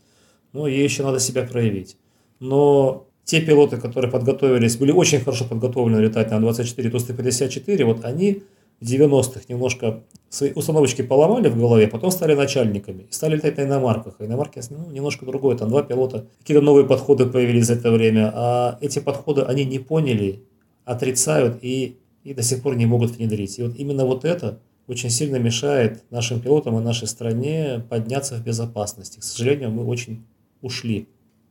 но 0.54 0.66
ей 0.66 0.82
еще 0.82 1.02
надо 1.02 1.20
себя 1.20 1.42
проявить. 1.42 1.98
Но 2.40 3.09
те 3.30 3.40
пилоты, 3.40 3.76
которые 3.76 4.10
подготовились, 4.10 4.76
были 4.76 4.90
очень 4.90 5.20
хорошо 5.20 5.44
подготовлены 5.44 6.00
летать 6.00 6.32
на 6.32 6.40
24 6.40 6.90
Ту-154, 6.90 7.84
вот 7.84 8.04
они 8.04 8.42
в 8.80 8.84
90-х 8.84 9.42
немножко 9.48 10.02
свои 10.28 10.50
установочки 10.52 11.02
поломали 11.02 11.48
в 11.48 11.56
голове, 11.56 11.86
потом 11.86 12.10
стали 12.10 12.34
начальниками 12.34 13.06
стали 13.10 13.36
летать 13.36 13.56
на 13.56 13.62
иномарках. 13.62 14.16
А 14.18 14.24
иномарки 14.24 14.60
ну, 14.70 14.90
немножко 14.90 15.26
другое, 15.26 15.56
там 15.56 15.68
два 15.68 15.84
пилота, 15.84 16.26
какие-то 16.40 16.60
новые 16.60 16.84
подходы 16.84 17.26
появились 17.26 17.66
за 17.66 17.74
это 17.74 17.92
время, 17.92 18.32
а 18.34 18.78
эти 18.80 18.98
подходы 18.98 19.42
они 19.42 19.64
не 19.64 19.78
поняли, 19.78 20.42
отрицают 20.84 21.58
и, 21.62 21.98
и 22.24 22.34
до 22.34 22.42
сих 22.42 22.62
пор 22.62 22.74
не 22.74 22.86
могут 22.86 23.12
внедрить. 23.12 23.60
И 23.60 23.62
вот 23.62 23.76
именно 23.76 24.06
вот 24.06 24.24
это 24.24 24.58
очень 24.88 25.10
сильно 25.10 25.36
мешает 25.36 26.02
нашим 26.10 26.40
пилотам 26.40 26.76
и 26.80 26.82
нашей 26.82 27.06
стране 27.06 27.84
подняться 27.88 28.34
в 28.34 28.42
безопасности. 28.42 29.20
К 29.20 29.22
сожалению, 29.22 29.70
мы 29.70 29.84
очень 29.86 30.24
ушли 30.62 31.06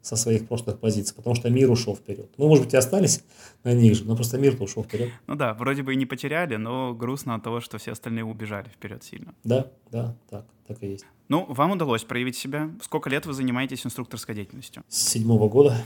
со 0.10 0.16
своих 0.16 0.48
прошлых 0.48 0.80
позиций, 0.80 1.16
потому 1.16 1.36
что 1.36 1.52
мир 1.52 1.70
ушел 1.70 1.96
вперед. 1.96 2.32
Мы, 2.38 2.48
может 2.48 2.66
быть, 2.66 2.74
и 2.74 2.78
остались 2.78 3.24
на 3.64 3.74
них 3.74 3.96
же, 3.96 4.06
но 4.06 4.16
просто 4.16 4.40
мир-то 4.40 4.64
ушел 4.64 4.84
вперед. 4.84 5.10
Ну 5.28 5.36
да, 5.36 5.54
вроде 5.54 5.84
бы 5.84 5.94
и 5.94 5.96
не 5.96 6.08
потеряли, 6.08 6.56
но 6.56 6.96
грустно 6.96 7.36
от 7.36 7.44
того, 7.44 7.62
что 7.62 7.78
все 7.78 7.92
остальные 7.92 8.26
убежали 8.26 8.70
вперед 8.70 9.04
сильно. 9.04 9.36
Да, 9.44 9.68
да, 9.92 10.16
так, 10.32 10.46
так 10.68 10.82
и 10.82 10.88
есть. 10.88 11.06
Ну, 11.28 11.46
вам 11.48 11.72
удалось 11.72 12.04
проявить 12.04 12.36
себя. 12.36 12.72
Сколько 12.82 13.12
лет 13.12 13.28
вы 13.28 13.34
занимаетесь 13.34 13.86
инструкторской 13.86 14.34
деятельностью? 14.34 14.84
С 14.88 15.10
седьмого 15.10 15.48
года. 15.48 15.78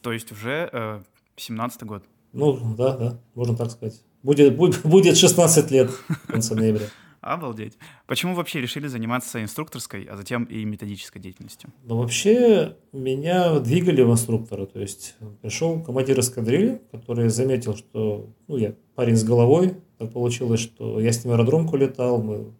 То 0.00 0.12
есть 0.12 0.30
уже 0.30 0.70
э, 0.72 1.02
17 1.34 1.82
год? 1.82 2.04
Ну, 2.32 2.76
да, 2.76 2.96
да, 2.96 3.18
можно 3.34 3.56
так 3.56 3.72
сказать. 3.72 4.00
Будет, 4.22 4.56
будет, 4.56 4.80
будет 4.82 5.16
16 5.16 5.70
лет 5.72 5.90
в 5.90 6.26
конце 6.28 6.54
ноября. 6.54 6.86
Обалдеть. 7.22 7.78
Почему 8.08 8.34
вообще 8.34 8.60
решили 8.60 8.88
заниматься 8.88 9.40
инструкторской, 9.40 10.02
а 10.10 10.16
затем 10.16 10.42
и 10.42 10.64
методической 10.64 11.20
деятельностью? 11.20 11.72
Ну, 11.84 11.98
вообще, 11.98 12.76
меня 12.92 13.60
двигали 13.60 14.02
в 14.02 14.10
инструктора. 14.10 14.66
То 14.66 14.80
есть, 14.80 15.14
пришел 15.40 15.80
командир 15.80 16.18
эскадрильи, 16.18 16.82
который 16.90 17.28
заметил, 17.28 17.76
что 17.76 18.28
ну, 18.48 18.56
я 18.56 18.74
парень 18.96 19.14
с 19.14 19.22
головой. 19.22 19.76
Так 19.98 20.12
получилось, 20.12 20.58
что 20.58 20.98
я 20.98 21.12
с 21.12 21.24
ним 21.24 21.34
аэродромку 21.34 21.76
летал, 21.76 22.20
мы 22.20 22.52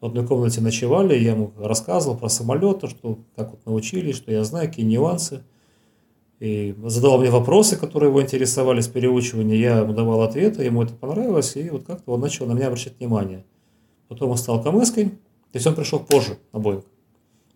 в 0.00 0.06
одной 0.06 0.26
комнате 0.26 0.60
ночевали, 0.60 1.16
я 1.16 1.32
ему 1.32 1.52
рассказывал 1.56 2.16
про 2.16 2.28
самолеты, 2.28 2.88
что 2.88 3.20
как 3.36 3.50
вот 3.52 3.64
научились, 3.64 4.16
что 4.16 4.32
я 4.32 4.42
знаю, 4.42 4.68
какие 4.68 4.86
нюансы. 4.86 5.44
И 6.40 6.74
задавал 6.84 7.20
мне 7.20 7.30
вопросы, 7.30 7.76
которые 7.76 8.08
его 8.08 8.22
интересовали 8.22 8.80
с 8.80 8.88
переучивания, 8.88 9.56
я 9.56 9.78
ему 9.80 9.92
давал 9.92 10.22
ответы, 10.22 10.64
ему 10.64 10.82
это 10.82 10.94
понравилось, 10.94 11.54
и 11.54 11.68
вот 11.68 11.84
как-то 11.84 12.12
он 12.12 12.20
начал 12.20 12.46
на 12.46 12.54
меня 12.54 12.68
обращать 12.68 12.98
внимание. 12.98 13.44
Потом 14.10 14.32
он 14.32 14.36
стал 14.38 14.60
КМСкой, 14.60 15.04
то 15.04 15.54
есть 15.54 15.66
он 15.68 15.76
пришел 15.76 16.00
позже 16.00 16.36
на 16.52 16.58
Боинг. 16.58 16.84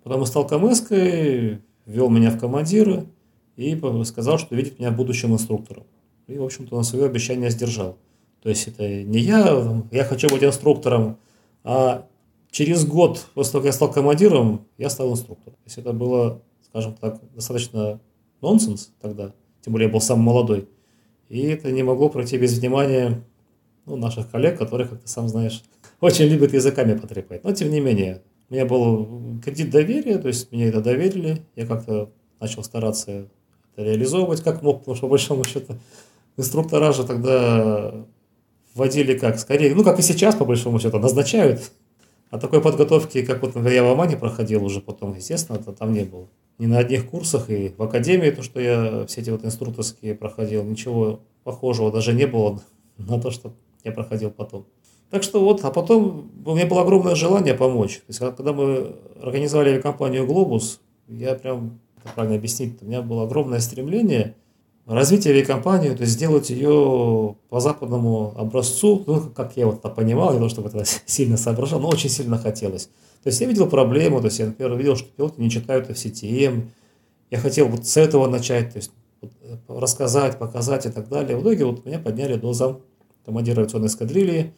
Потом 0.05 0.21
он 0.21 0.27
стал 0.27 0.47
КМСкой, 0.47 1.59
ввел 1.85 2.09
меня 2.09 2.31
в 2.31 2.39
командиры 2.39 3.07
и 3.57 3.77
сказал, 4.05 4.39
что 4.39 4.55
видит 4.55 4.79
меня 4.79 4.93
будущим 4.93 5.33
инструктором. 5.33 5.83
И, 6.29 6.39
в 6.39 6.45
общем-то, 6.45 6.77
он 6.77 6.85
свое 6.85 7.07
обещание 7.07 7.51
сдержал. 7.51 7.99
То 8.41 8.51
есть 8.51 8.69
это 8.69 8.87
не 9.03 9.19
я, 9.19 9.85
я 9.91 10.05
хочу 10.05 10.29
быть 10.29 10.45
инструктором, 10.45 11.19
а 11.65 12.07
через 12.53 12.87
год 12.87 13.27
после 13.35 13.51
того, 13.51 13.63
как 13.63 13.67
я 13.67 13.73
стал 13.73 13.91
командиром, 13.91 14.65
я 14.79 14.91
стал 14.91 15.11
инструктором. 15.11 15.57
То 15.57 15.65
есть 15.65 15.79
это 15.79 15.93
было, 15.93 16.41
скажем 16.63 16.95
так, 16.95 17.19
достаточно 17.35 17.99
нонсенс 18.41 18.93
тогда, 19.01 19.33
тем 19.61 19.73
более 19.73 19.89
я 19.89 19.93
был 19.93 20.01
самый 20.01 20.23
молодой. 20.23 20.69
И 21.29 21.41
это 21.41 21.73
не 21.73 21.83
могло 21.83 22.11
пройти 22.11 22.39
без 22.39 22.57
внимания 22.57 23.25
ну, 23.87 23.97
наших 23.97 24.31
коллег, 24.31 24.57
которые, 24.57 24.87
как 24.87 25.01
ты 25.01 25.09
сам 25.09 25.27
знаешь, 25.27 25.61
очень 26.05 26.27
любят 26.27 26.53
языками 26.53 26.97
потрепать. 26.97 27.45
Но 27.45 27.53
тем 27.53 27.71
не 27.71 27.81
менее, 27.81 28.23
у 28.51 28.55
меня 28.55 28.67
был 28.67 29.41
кредит 29.43 29.71
доверия, 29.71 30.19
то 30.19 30.29
есть 30.29 30.53
мне 30.53 30.67
это 30.67 30.83
доверили, 30.83 31.43
я 31.57 31.67
как-то 31.67 32.11
начал 32.41 32.63
стараться 32.63 33.11
это 33.11 33.31
реализовывать 33.77 34.43
как 34.43 34.63
мог, 34.63 34.81
потому 34.81 34.97
что 34.97 35.07
по 35.07 35.11
большому 35.11 35.45
счету 35.45 35.77
инструктора 36.37 36.93
же 36.93 37.05
тогда 37.05 38.05
вводили 38.75 39.17
как, 39.17 39.39
скорее, 39.39 39.75
ну 39.75 39.83
как 39.83 39.99
и 39.99 40.03
сейчас 40.03 40.35
по 40.35 40.45
большому 40.45 40.79
счету, 40.79 40.99
назначают, 40.99 41.73
а 42.31 42.39
такой 42.39 42.61
подготовки, 42.61 43.25
как 43.25 43.41
вот, 43.41 43.55
например, 43.55 43.73
я 43.73 43.85
в 43.85 43.91
Омане 43.91 44.17
проходил 44.17 44.65
уже 44.65 44.81
потом, 44.81 45.15
естественно, 45.15 45.57
это 45.57 45.73
там 45.73 45.93
не 45.93 46.05
было. 46.05 46.29
Ни 46.59 46.67
на 46.67 46.79
одних 46.79 47.09
курсах 47.09 47.51
и 47.51 47.75
в 47.77 47.83
академии, 47.83 48.31
то, 48.31 48.43
что 48.43 48.61
я 48.61 49.07
все 49.07 49.23
эти 49.23 49.31
вот 49.31 49.45
инструкторские 49.45 50.15
проходил, 50.15 50.65
ничего 50.65 51.21
похожего 51.45 51.91
даже 51.91 52.13
не 52.13 52.27
было 52.27 52.61
на 52.99 53.21
то, 53.21 53.31
что 53.31 53.55
я 53.85 53.93
проходил 53.93 54.31
потом. 54.31 54.67
Так 55.15 55.23
что 55.23 55.39
вот, 55.39 55.65
а 55.65 55.71
потом 55.71 56.29
у 56.45 56.57
меня 56.57 56.67
было 56.67 56.81
огромное 56.81 57.15
желание 57.15 57.55
помочь. 57.55 57.99
То 57.99 58.05
есть, 58.09 58.19
когда 58.19 58.53
мы 58.53 58.97
организовали 59.23 59.81
компанию 59.81 60.27
«Глобус», 60.27 60.81
я 61.07 61.37
прям, 61.37 61.79
это 62.03 62.13
правильно 62.15 62.37
объяснить, 62.37 62.83
у 62.83 62.85
меня 62.85 63.01
было 63.01 63.23
огромное 63.23 63.61
стремление 63.61 64.35
развить 64.87 65.25
авиакомпанию, 65.29 65.95
то 65.95 66.01
есть 66.01 66.15
сделать 66.15 66.51
ее 66.51 67.37
по 67.49 67.61
западному 67.61 68.35
образцу, 68.37 69.05
ну, 69.07 69.21
как 69.33 69.57
я 69.57 69.67
вот 69.67 69.79
это 69.79 69.89
понимал, 69.89 70.33
не 70.33 70.41
то, 70.41 70.49
чтобы 70.49 70.69
это 70.69 70.83
сильно 71.07 71.37
соображал, 71.37 71.79
но 71.79 71.91
очень 71.91 72.11
сильно 72.11 72.37
хотелось. 72.37 72.87
То 73.23 73.29
есть 73.29 73.41
я 73.41 73.47
видел 73.47 73.69
проблему, 73.69 74.19
то 74.19 74.27
есть 74.27 74.41
я, 74.41 74.47
например, 74.47 74.77
видел, 74.77 74.97
что 74.97 75.07
пилоты 75.17 75.41
не 75.41 75.49
читают 75.49 75.89
FCTM, 75.91 76.71
я 77.31 77.39
хотел 77.39 77.69
вот 77.69 77.87
с 77.87 77.97
этого 77.97 78.27
начать, 78.27 78.73
то 78.73 78.79
есть 78.79 78.91
вот, 79.21 79.31
рассказать, 79.69 80.41
показать 80.41 80.87
и 80.87 80.91
так 80.91 81.09
далее. 81.09 81.37
В 81.37 81.43
итоге 81.43 81.67
вот 81.67 81.87
меня 81.87 82.01
подняли 82.01 82.35
до 82.35 82.53
зам 82.53 82.81
командира 83.25 83.61
авиационной 83.61 83.87
эскадрильи, 83.87 84.53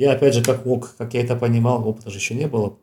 я, 0.00 0.12
опять 0.12 0.34
же, 0.34 0.42
как 0.42 0.64
мог, 0.64 0.94
как 0.96 1.12
я 1.12 1.20
это 1.20 1.36
понимал, 1.36 1.86
опыта 1.86 2.08
же 2.08 2.16
еще 2.16 2.34
не 2.34 2.48
было, 2.48 2.78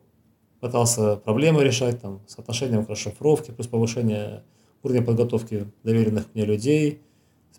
пытался 0.59 1.15
проблемы 1.15 1.63
решать, 1.63 1.99
там, 1.99 2.21
с 2.27 2.37
отношением 2.37 2.85
к 2.85 2.89
расшифровке, 2.89 3.51
плюс 3.51 3.67
повышение 3.67 4.43
уровня 4.83 5.01
подготовки 5.01 5.65
доверенных 5.83 6.27
мне 6.35 6.45
людей, 6.45 7.01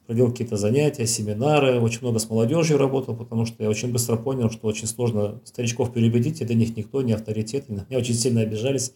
провел 0.07 0.31
какие-то 0.31 0.57
занятия, 0.57 1.07
семинары, 1.07 1.81
очень 1.81 2.03
много 2.03 2.21
с 2.21 2.31
молодежью 2.31 2.79
работал, 2.79 3.17
потому 3.17 3.47
что 3.47 3.61
я 3.65 3.69
очень 3.69 3.91
быстро 3.91 4.17
понял, 4.17 4.49
что 4.49 4.69
очень 4.69 4.87
сложно 4.87 5.41
старичков 5.43 5.93
переубедить, 5.93 6.41
и 6.41 6.45
для 6.45 6.55
них 6.55 6.77
никто 6.77 7.03
не 7.03 7.13
авторитет. 7.13 7.69
Меня 7.69 7.99
очень 7.99 8.15
сильно 8.15 8.43
обижались, 8.43 8.93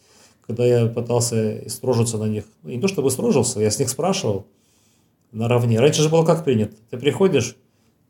когда 0.47 0.65
я 0.65 0.85
пытался 0.87 1.69
строжиться 1.69 2.17
на 2.17 2.29
них. 2.29 2.45
Ну, 2.63 2.69
не 2.69 2.79
то 2.79 2.87
чтобы 2.87 3.11
строжился, 3.11 3.59
я 3.59 3.69
с 3.69 3.79
них 3.79 3.89
спрашивал 3.89 4.47
наравне. 5.33 5.79
Раньше 5.81 6.03
же 6.03 6.09
было 6.09 6.23
как 6.23 6.45
принято. 6.45 6.75
Ты 6.89 6.97
приходишь, 6.97 7.57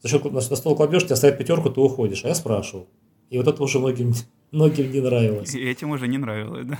за 0.04 0.10
счет 0.10 0.32
на 0.32 0.41
стол 0.41 0.76
кладешь, 0.76 1.06
тебе 1.06 1.16
ставят 1.16 1.38
пятерку, 1.38 1.70
ты 1.70 1.80
уходишь. 1.80 2.26
А 2.26 2.28
я 2.28 2.36
спрашивал. 2.36 2.88
И 3.30 3.38
вот 3.38 3.47
это 3.47 3.64
уже 3.64 3.80
многим, 3.80 4.14
многим 4.51 4.91
не 4.91 4.99
нравилось. 4.99 5.56
И 5.56 5.64
этим 5.64 5.91
уже 5.91 6.08
не 6.08 6.18
нравилось, 6.18 6.68
да? 6.68 6.80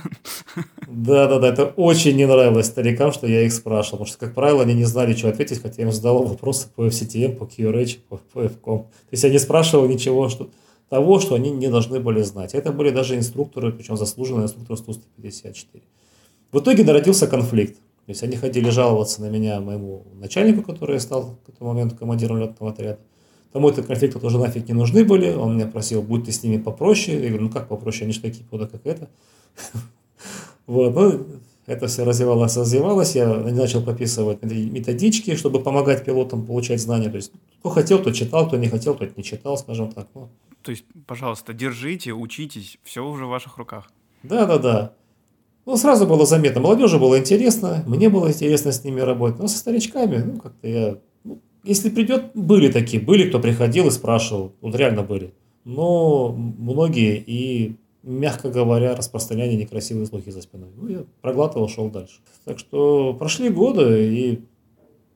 Да, 0.86 1.26
да, 1.26 1.38
да, 1.38 1.48
это 1.48 1.64
очень 1.64 2.16
не 2.16 2.26
нравилось 2.26 2.66
старикам, 2.66 3.12
что 3.12 3.26
я 3.26 3.42
их 3.42 3.52
спрашивал. 3.52 3.98
Потому 3.98 4.06
что, 4.06 4.18
как 4.18 4.34
правило, 4.34 4.62
они 4.62 4.74
не 4.74 4.84
знали, 4.84 5.14
что 5.14 5.30
ответить, 5.30 5.62
хотя 5.62 5.82
я 5.82 5.88
им 5.88 5.92
задавал 5.92 6.24
вопросы 6.24 6.68
по 6.76 6.86
FCTM, 6.86 7.36
по 7.36 7.44
QRH, 7.44 7.98
по, 8.08 8.18
по 8.18 8.40
FCOM. 8.40 8.82
То 8.82 9.10
есть 9.10 9.24
я 9.24 9.30
не 9.30 9.38
спрашивал 9.38 9.88
ничего, 9.88 10.28
что, 10.28 10.50
того, 10.90 11.18
что 11.18 11.34
они 11.34 11.50
не 11.50 11.68
должны 11.68 12.00
были 12.00 12.20
знать. 12.20 12.54
Это 12.54 12.72
были 12.72 12.90
даже 12.90 13.16
инструкторы, 13.16 13.72
причем 13.72 13.96
заслуженные 13.96 14.44
инструкторы 14.44 14.76
154. 14.76 15.82
В 16.52 16.60
итоге 16.60 16.84
народился 16.84 17.26
конфликт. 17.26 17.76
То 18.06 18.10
есть 18.10 18.22
они 18.22 18.36
ходили 18.36 18.68
жаловаться 18.68 19.22
на 19.22 19.30
меня 19.30 19.60
моему 19.60 20.04
начальнику, 20.12 20.62
который 20.62 21.00
стал 21.00 21.38
к 21.46 21.48
этому 21.48 21.72
моменту 21.72 21.96
командиром 21.96 22.36
летного 22.36 22.70
отряда. 22.70 23.00
Тому 23.54 23.68
это 23.68 23.84
конфликты 23.84 24.18
тоже 24.18 24.36
нафиг 24.36 24.66
не 24.66 24.74
нужны 24.74 25.04
были. 25.04 25.32
Он 25.32 25.54
меня 25.54 25.68
просил, 25.68 26.02
будь 26.02 26.24
ты 26.24 26.32
с 26.32 26.42
ними 26.42 26.60
попроще. 26.60 27.22
Я 27.22 27.28
говорю, 27.28 27.44
ну 27.44 27.50
как 27.50 27.68
попроще, 27.68 28.02
они 28.02 28.12
же 28.12 28.20
такие 28.20 28.44
пода, 28.44 28.66
как 28.66 28.84
это. 28.84 29.08
Вот, 30.66 30.94
ну, 30.94 31.26
это 31.66 31.86
все 31.88 32.04
развивалось, 32.04 32.56
развивалось. 32.56 33.14
Я 33.14 33.28
начал 33.28 33.82
пописывать 33.82 34.42
методички, 34.42 35.36
чтобы 35.36 35.60
помогать 35.60 36.02
пилотам 36.02 36.46
получать 36.46 36.80
знания. 36.80 37.10
То 37.10 37.16
есть, 37.16 37.32
кто 37.60 37.68
хотел, 37.68 38.02
тот 38.02 38.14
читал, 38.14 38.48
кто 38.48 38.56
не 38.56 38.68
хотел, 38.68 38.94
тот 38.94 39.14
не 39.16 39.22
читал, 39.22 39.58
скажем 39.58 39.92
так. 39.92 40.08
Ну. 40.14 40.30
То 40.62 40.70
есть, 40.70 40.86
пожалуйста, 41.06 41.52
держите, 41.52 42.12
учитесь, 42.12 42.78
все 42.82 43.06
уже 43.06 43.26
в 43.26 43.28
ваших 43.28 43.58
руках. 43.58 43.92
Да, 44.22 44.46
да, 44.46 44.58
да. 44.58 44.92
Ну, 45.66 45.76
сразу 45.76 46.06
было 46.06 46.26
заметно. 46.26 46.62
Молодежи 46.62 46.98
было 46.98 47.18
интересно, 47.18 47.84
мне 47.86 48.08
было 48.08 48.32
интересно 48.32 48.72
с 48.72 48.82
ними 48.82 49.00
работать. 49.00 49.38
Но 49.38 49.46
со 49.46 49.58
старичками, 49.58 50.16
ну, 50.16 50.40
как-то 50.40 50.66
я... 50.66 50.98
Если 51.64 51.88
придет, 51.88 52.32
были 52.34 52.70
такие, 52.70 53.02
были, 53.02 53.28
кто 53.28 53.40
приходил 53.40 53.88
и 53.88 53.90
спрашивал. 53.90 54.52
Вот 54.60 54.74
реально 54.74 55.02
были. 55.02 55.32
Но 55.64 56.32
многие 56.32 57.16
и 57.16 57.76
мягко 58.04 58.50
говоря, 58.50 58.94
распространяли 58.94 59.54
некрасивые 59.54 60.06
слухи 60.06 60.30
за 60.30 60.42
спиной. 60.42 60.68
Ну, 60.76 60.88
я 60.88 61.04
проглатывал, 61.22 61.68
шел 61.68 61.90
дальше. 61.90 62.20
Так 62.44 62.58
что 62.58 63.14
прошли 63.14 63.48
годы, 63.48 64.14
и 64.14 64.40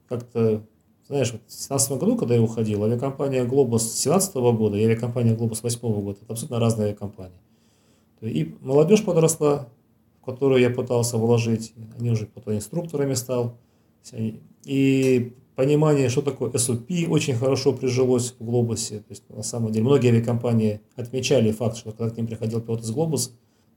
как-то, 0.08 0.62
знаешь, 1.06 1.32
вот 1.32 1.42
в 1.42 1.48
2017 1.48 1.92
году, 1.98 2.16
когда 2.16 2.34
я 2.34 2.42
уходил, 2.42 2.84
авиакомпания 2.84 3.44
«Глобус» 3.44 3.82
2017 3.82 4.34
года 4.36 4.78
и 4.78 4.84
авиакомпания 4.84 5.36
«Глобус» 5.36 5.60
2008 5.60 6.02
года, 6.02 6.18
это 6.22 6.32
абсолютно 6.32 6.58
разные 6.60 6.86
авиакомпании. 6.86 7.38
И 8.22 8.56
молодежь 8.62 9.04
подросла, 9.04 9.68
в 10.22 10.24
которую 10.24 10.60
я 10.60 10.70
пытался 10.70 11.18
вложить, 11.18 11.74
они 11.98 12.10
уже 12.10 12.26
потом 12.26 12.54
инструкторами 12.54 13.14
стал, 13.14 13.58
и 14.64 15.34
понимание, 15.58 16.08
что 16.08 16.22
такое 16.22 16.50
SOP, 16.50 17.08
очень 17.08 17.34
хорошо 17.34 17.72
прижилось 17.72 18.32
в 18.38 18.44
Глобусе. 18.44 19.00
То 19.00 19.10
есть, 19.10 19.28
на 19.28 19.42
самом 19.42 19.72
деле, 19.72 19.84
многие 19.86 20.10
авиакомпании 20.10 20.80
отмечали 20.94 21.50
факт, 21.50 21.76
что 21.76 21.90
когда 21.90 22.14
к 22.14 22.16
ним 22.16 22.28
приходил 22.28 22.60
пилот 22.60 22.82
из 22.82 22.92
Глобуса, 22.92 23.32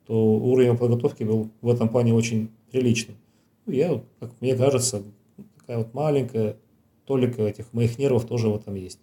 то 0.05 0.13
уровень 0.13 0.77
подготовки 0.77 1.23
был 1.23 1.49
в 1.61 1.67
этом 1.67 1.89
плане 1.89 2.13
очень 2.13 2.51
приличный. 2.69 3.15
Ну, 3.65 3.73
я, 3.73 3.99
как 4.19 4.29
мне 4.41 4.55
кажется, 4.55 5.01
такая 5.57 5.79
вот 5.79 5.95
маленькая 5.95 6.57
толика 7.07 7.41
этих 7.41 7.73
моих 7.73 7.97
нервов 7.97 8.27
тоже 8.27 8.49
в 8.49 8.55
этом 8.55 8.75
есть. 8.75 8.99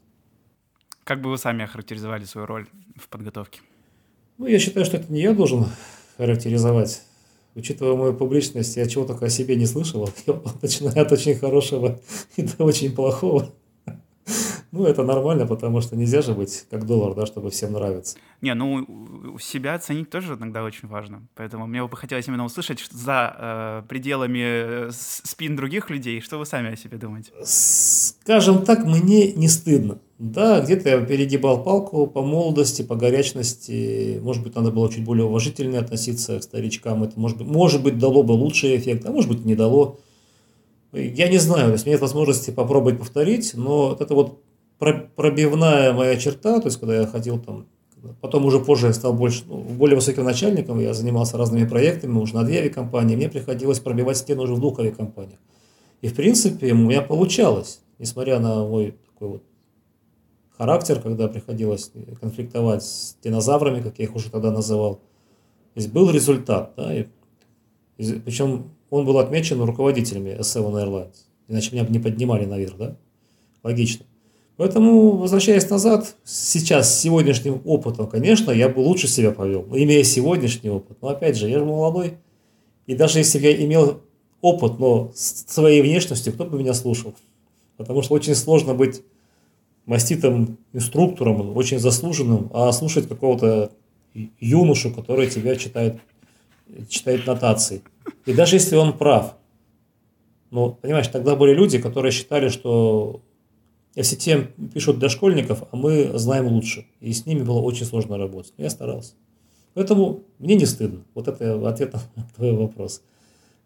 Как 1.03 1.21
бы 1.21 1.31
вы 1.31 1.39
сами 1.39 1.65
охарактеризовали 1.65 2.27
свою 2.27 2.47
роль 2.47 2.69
в 2.95 3.09
подготовке? 3.09 3.61
Ну, 4.37 4.47
я 4.47 4.61
считаю, 4.61 4.87
что 4.87 4.99
это 4.99 5.13
не 5.13 5.23
я 5.23 5.35
должен 5.35 5.67
характеризовать 6.17 7.03
учитывая 7.55 7.95
мою 7.95 8.15
публичность, 8.15 8.77
я 8.77 8.87
чего 8.87 9.05
только 9.05 9.27
о 9.27 9.31
себе 9.31 9.57
не 9.57 9.67
слышал, 9.67 10.09
начиная 10.63 11.03
от 11.03 11.13
очень 11.13 11.37
хорошего 11.37 12.01
и 12.37 12.43
до 12.43 12.65
очень 12.65 12.95
плохого. 12.95 13.53
Ну, 14.71 14.85
это 14.85 15.03
нормально, 15.03 15.47
потому 15.47 15.81
что 15.81 15.97
нельзя 15.97 16.21
же 16.21 16.35
быть 16.35 16.67
как 16.71 16.85
доллар, 16.85 17.15
да, 17.15 17.25
чтобы 17.25 17.51
всем 17.51 17.73
нравиться. 17.73 18.19
Не, 18.43 18.55
ну, 18.55 19.39
себя 19.41 19.75
оценить 19.75 20.11
тоже 20.11 20.35
иногда 20.35 20.63
очень 20.63 20.89
важно. 20.89 21.27
Поэтому 21.35 21.67
мне 21.67 21.87
бы 21.87 21.97
хотелось 21.97 22.29
именно 22.29 22.45
услышать 22.45 22.79
что 22.79 22.97
за 22.97 23.35
э, 23.39 23.83
пределами 23.89 24.89
э, 24.89 24.91
спин 24.93 25.57
других 25.57 25.89
людей, 25.89 26.21
что 26.21 26.39
вы 26.39 26.45
сами 26.45 26.73
о 26.73 26.77
себе 26.77 26.99
думаете. 26.99 27.33
Скажем 27.43 28.65
так, 28.65 28.85
мне 28.85 29.33
не 29.33 29.49
стыдно. 29.49 30.01
Да, 30.19 30.61
где-то 30.61 30.89
я 30.89 31.01
перегибал 31.01 31.63
палку 31.63 32.07
по 32.07 32.23
молодости, 32.23 32.83
по 32.83 32.97
горячности. 32.97 34.19
Может 34.21 34.43
быть, 34.43 34.55
надо 34.55 34.71
было 34.71 34.93
чуть 34.93 35.05
более 35.05 35.25
уважительнее 35.25 35.81
относиться 35.81 36.39
к 36.39 36.43
старичкам. 36.43 37.05
Это, 37.05 37.19
может 37.19 37.39
быть, 37.39 37.47
может 37.47 37.83
быть 37.83 37.99
дало 37.99 38.23
бы 38.23 38.33
лучший 38.33 38.77
эффект, 38.77 39.07
а 39.07 39.13
может 39.13 39.31
быть, 39.31 39.45
не 39.45 39.55
дало. 39.55 39.99
Я 40.93 41.29
не 41.29 41.39
знаю, 41.39 41.67
то 41.67 41.73
есть 41.73 41.87
нет 41.87 42.01
возможности 42.01 42.51
попробовать 42.51 42.99
повторить, 42.99 43.53
но 43.55 43.97
это 43.99 44.15
вот 44.15 44.43
пробивная 44.79 45.93
моя 45.93 46.17
черта, 46.17 46.61
то 46.61 46.67
есть 46.67 46.79
когда 46.79 46.97
я 47.01 47.07
ходил 47.07 47.39
там, 47.39 47.67
потом 48.21 48.45
уже 48.45 48.61
позже 48.61 48.89
я 48.89 48.93
стал 48.93 49.13
больше, 49.13 49.43
ну, 49.47 49.59
более 49.59 49.97
высоким 49.97 50.25
начальником, 50.25 50.79
я 50.79 50.95
занимался 50.95 51.37
разными 51.37 51.67
проектами, 51.67 52.19
уже 52.19 52.35
на 52.35 52.45
две 52.45 52.61
авиакомпании, 52.61 53.17
мне 53.17 53.29
приходилось 53.29 53.81
пробивать 53.81 54.19
стену 54.19 54.43
уже 54.43 54.55
в 54.55 54.61
двух 54.61 54.79
авиакомпаниях. 54.79 55.39
И 56.01 56.09
в 56.09 56.15
принципе 56.15 56.73
у 56.73 56.77
меня 56.77 57.03
получалось, 57.03 57.81
несмотря 57.99 58.39
на 58.39 58.65
мой 58.65 58.95
такой 59.13 59.29
вот 59.29 59.43
характер, 60.57 61.01
когда 61.01 61.29
приходилось 61.29 61.91
конфликтовать 62.21 62.85
с 62.85 63.17
динозаврами, 63.23 63.83
как 63.83 63.99
я 63.99 64.05
их 64.05 64.15
уже 64.15 64.31
тогда 64.31 64.51
называл. 64.51 64.97
То 65.75 65.81
есть 65.81 65.93
был 65.93 66.11
результат, 66.11 66.73
да, 66.77 66.95
и, 66.95 67.07
и, 67.97 68.13
причем 68.21 68.71
он 68.91 69.05
был 69.05 69.19
отмечен 69.19 69.61
руководителями 69.63 70.37
S7 70.39 70.71
Airlines, 70.73 71.17
иначе 71.49 71.73
меня 71.73 71.85
бы 71.85 71.91
не 71.91 71.99
поднимали 71.99 72.45
наверх, 72.45 72.77
да, 72.77 72.97
логично. 73.63 74.07
Поэтому, 74.59 75.13
возвращаясь 75.13 75.71
назад, 75.71 76.17
сейчас, 76.25 76.93
с 76.93 77.01
сегодняшним 77.01 77.63
опытом, 77.65 78.09
конечно, 78.09 78.51
я 78.51 78.69
бы 78.69 78.81
лучше 78.81 79.07
себя 79.07 79.31
повел, 79.31 79.65
имея 79.71 80.03
сегодняшний 80.03 80.69
опыт. 80.69 80.99
Но 81.01 81.11
опять 81.11 81.37
же, 81.37 81.49
я 81.49 81.61
же 81.61 81.65
молодой, 81.65 82.15
и 82.89 82.97
даже 82.97 83.21
если 83.21 83.39
бы 83.39 83.45
я 83.45 83.65
имел 83.65 84.01
опыт, 84.41 84.81
но 84.81 85.13
с 85.15 85.45
своей 85.47 85.81
внешностью, 85.81 86.33
кто 86.33 86.45
бы 86.45 86.59
меня 86.59 86.75
слушал? 86.75 87.15
Потому 87.77 88.03
что 88.03 88.15
очень 88.15 88.35
сложно 88.35 88.75
быть 88.75 89.01
маститым 89.87 90.59
инструктором, 90.73 91.57
очень 91.57 91.79
заслуженным, 91.79 92.51
а 92.53 92.73
слушать 92.73 93.09
какого-то 93.09 93.71
юношу, 94.41 94.93
который 94.93 95.29
тебя 95.29 95.55
читает, 95.55 96.01
читает 96.89 97.29
нотации. 97.29 97.83
И 98.27 98.33
даже 98.33 98.57
если 98.57 98.75
он 98.75 98.99
прав, 98.99 99.37
ну, 100.51 100.73
понимаешь, 100.73 101.07
тогда 101.07 101.37
были 101.37 101.55
люди, 101.55 101.79
которые 101.79 102.11
считали, 102.11 102.49
что 102.49 103.23
те 104.03 104.49
пишут 104.73 104.99
для 104.99 105.09
школьников, 105.09 105.65
а 105.71 105.77
мы 105.77 106.11
знаем 106.15 106.47
лучше. 106.47 106.87
И 107.01 107.13
с 107.13 107.27
ними 107.27 107.43
было 107.43 107.61
очень 107.61 107.87
сложно 107.87 108.17
работать. 108.19 108.53
Но 108.57 108.65
я 108.65 108.71
старался. 108.71 109.15
Поэтому 109.75 110.25
мне 110.39 110.55
не 110.55 110.67
стыдно. 110.67 111.05
Вот 111.15 111.29
это 111.29 111.69
ответ 111.69 111.95
на 111.95 112.01
твой 112.37 112.53
вопрос. 112.53 113.03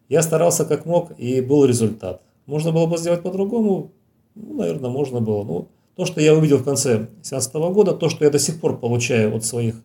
Я 0.09 0.21
старался 0.21 0.65
как 0.65 0.85
мог, 0.85 1.11
и 1.17 1.41
был 1.41 1.65
результат. 1.65 2.21
Можно 2.45 2.71
было 2.71 2.85
бы 2.85 2.97
сделать 2.97 3.21
по-другому? 3.21 3.91
Ну, 4.35 4.55
наверное, 4.55 4.89
можно 4.89 5.21
было. 5.21 5.43
Ну, 5.43 5.67
то, 5.95 6.05
что 6.05 6.21
я 6.21 6.33
увидел 6.33 6.57
в 6.57 6.63
конце 6.63 6.97
2017 6.97 7.53
года, 7.53 7.93
то, 7.93 8.09
что 8.09 8.25
я 8.25 8.31
до 8.31 8.39
сих 8.39 8.59
пор 8.59 8.79
получаю 8.79 9.35
от 9.35 9.45
своих 9.45 9.75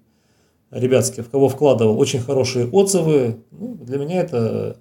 ребятских, 0.71 1.27
в 1.27 1.31
кого 1.31 1.49
вкладывал 1.49 1.99
очень 1.99 2.21
хорошие 2.21 2.69
отзывы, 2.69 3.39
ну, 3.51 3.75
для 3.75 3.99
меня 3.99 4.21
это 4.21 4.77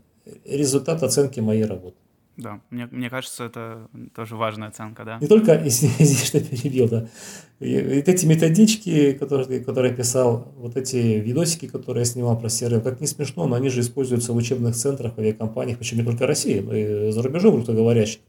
результат 0.45 1.03
оценки 1.03 1.39
моей 1.39 1.65
работы. 1.65 1.97
Да, 2.37 2.61
мне, 2.69 2.87
мне 2.91 3.09
кажется, 3.09 3.45
это 3.45 3.89
тоже 4.15 4.35
важная 4.35 4.67
оценка, 4.67 5.03
да. 5.03 5.17
Не 5.19 5.27
только, 5.27 5.55
извини, 5.67 6.13
что 6.13 6.39
перебил, 6.39 6.87
да. 6.87 7.07
И, 7.59 7.75
вот 7.81 8.07
эти 8.07 8.25
методички, 8.27 9.13
которые, 9.13 9.59
которые 9.59 9.91
я 9.91 9.97
писал, 9.97 10.53
вот 10.55 10.77
эти 10.77 10.95
видосики, 10.95 11.67
которые 11.67 12.01
я 12.01 12.05
снимал 12.05 12.39
про 12.39 12.47
CRM, 12.47 12.81
как 12.81 13.01
не 13.01 13.07
смешно, 13.07 13.47
но 13.47 13.55
они 13.55 13.69
же 13.69 13.81
используются 13.81 14.33
в 14.33 14.35
учебных 14.35 14.75
центрах, 14.75 15.17
авиакомпаниях, 15.17 15.79
причем 15.79 15.97
не 15.97 16.03
только 16.03 16.27
России, 16.27 16.59
но 16.59 16.75
и 16.75 17.11
за 17.11 17.23
рубежом 17.23 17.55
русскоговорящих. 17.55 18.21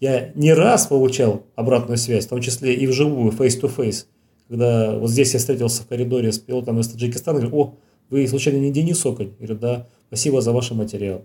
Я 0.00 0.30
не 0.34 0.52
раз 0.52 0.86
получал 0.86 1.46
обратную 1.54 1.96
связь, 1.96 2.26
в 2.26 2.28
том 2.28 2.42
числе 2.42 2.74
и 2.74 2.86
вживую, 2.86 3.32
face-to-face, 3.32 4.04
когда 4.48 4.98
вот 4.98 5.10
здесь 5.10 5.32
я 5.32 5.38
встретился 5.38 5.82
в 5.82 5.86
коридоре 5.86 6.30
с 6.30 6.38
пилотом 6.38 6.78
из 6.78 6.88
Таджикистана, 6.88 7.40
говорю, 7.40 7.56
о, 7.56 7.74
вы 8.10 8.28
случайно 8.28 8.58
не 8.58 8.70
Денис 8.70 9.04
Оконь? 9.04 9.28
Я 9.40 9.46
говорю, 9.46 9.58
да, 9.58 9.86
спасибо 10.08 10.42
за 10.42 10.52
ваш 10.52 10.70
материал. 10.72 11.24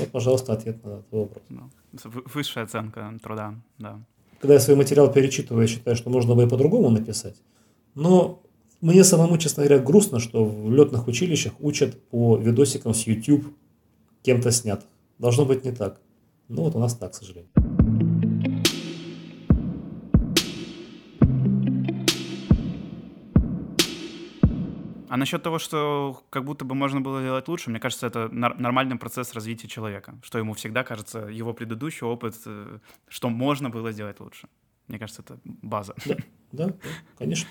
Вот, 0.00 0.10
пожалуйста, 0.10 0.52
ответ 0.52 0.84
на 0.84 1.02
твой 1.02 1.22
вопрос. 1.22 1.42
Ну, 1.48 1.70
высшая 2.34 2.64
оценка 2.64 3.12
труда, 3.22 3.54
да. 3.78 4.00
Когда 4.40 4.54
я 4.54 4.60
свой 4.60 4.76
материал 4.76 5.12
перечитываю, 5.12 5.62
я 5.62 5.68
считаю, 5.68 5.96
что 5.96 6.10
можно 6.10 6.34
бы 6.34 6.44
и 6.44 6.48
по-другому 6.48 6.90
написать. 6.90 7.36
Но 7.94 8.42
мне 8.80 9.04
самому, 9.04 9.36
честно 9.36 9.64
говоря, 9.64 9.82
грустно, 9.82 10.18
что 10.18 10.44
в 10.44 10.72
летных 10.72 11.06
училищах 11.06 11.52
учат 11.60 12.02
по 12.08 12.36
видосикам 12.36 12.94
с 12.94 13.06
YouTube 13.06 13.46
кем-то 14.22 14.50
снят. 14.50 14.86
Должно 15.18 15.44
быть 15.44 15.64
не 15.64 15.72
так. 15.72 16.00
Ну 16.48 16.62
вот 16.62 16.74
у 16.74 16.78
нас 16.78 16.94
так, 16.96 17.12
к 17.12 17.14
сожалению. 17.14 17.50
А 25.10 25.16
насчет 25.16 25.42
того, 25.42 25.58
что 25.58 26.22
как 26.30 26.44
будто 26.44 26.64
бы 26.64 26.76
можно 26.76 27.00
было 27.00 27.20
делать 27.20 27.48
лучше, 27.48 27.68
мне 27.68 27.80
кажется, 27.80 28.06
это 28.06 28.28
нормальный 28.28 28.96
процесс 28.96 29.34
развития 29.34 29.66
человека, 29.66 30.14
что 30.22 30.38
ему 30.38 30.54
всегда 30.54 30.84
кажется 30.84 31.18
его 31.26 31.52
предыдущий 31.52 32.06
опыт, 32.06 32.36
э, 32.46 32.78
что 33.08 33.28
можно 33.28 33.70
было 33.70 33.90
сделать 33.90 34.20
лучше. 34.20 34.46
Мне 34.86 35.00
кажется, 35.00 35.22
это 35.22 35.40
база. 35.44 35.94
Да, 36.04 36.16
да, 36.52 36.74
конечно. 37.18 37.48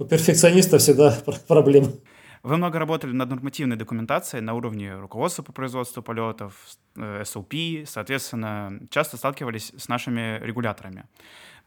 У 0.00 0.06
перфекциониста 0.06 0.78
всегда 0.78 1.16
проблемы. 1.46 2.00
Вы 2.42 2.56
много 2.56 2.80
работали 2.80 3.12
над 3.12 3.30
нормативной 3.30 3.76
документацией 3.76 4.42
на 4.42 4.54
уровне 4.54 4.98
руководства 4.98 5.44
по 5.44 5.52
производству 5.52 6.02
полетов, 6.02 6.54
SOP, 6.96 7.82
э, 7.82 7.86
соответственно, 7.86 8.80
часто 8.90 9.16
сталкивались 9.16 9.72
с 9.76 9.86
нашими 9.88 10.40
регуляторами. 10.44 11.04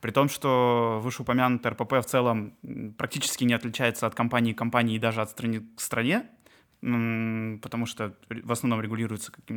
При 0.02 0.12
том, 0.12 0.30
что 0.30 1.00
вышеупомянутый 1.04 1.72
РПП 1.72 1.94
в 1.94 2.06
целом 2.06 2.56
практически 2.98 3.44
не 3.44 3.54
отличается 3.54 4.08
от 4.08 4.16
компании 4.16 4.54
к 4.54 4.58
компании 4.58 4.96
и 4.96 5.00
даже 5.00 5.22
от 5.22 5.30
страны 5.30 5.62
к 5.78 5.80
стране, 5.80 6.24
потому 6.82 7.86
что 7.86 8.16
в 8.28 8.52
основном 8.52 8.82
регулируется 8.82 9.32
и 9.48 9.54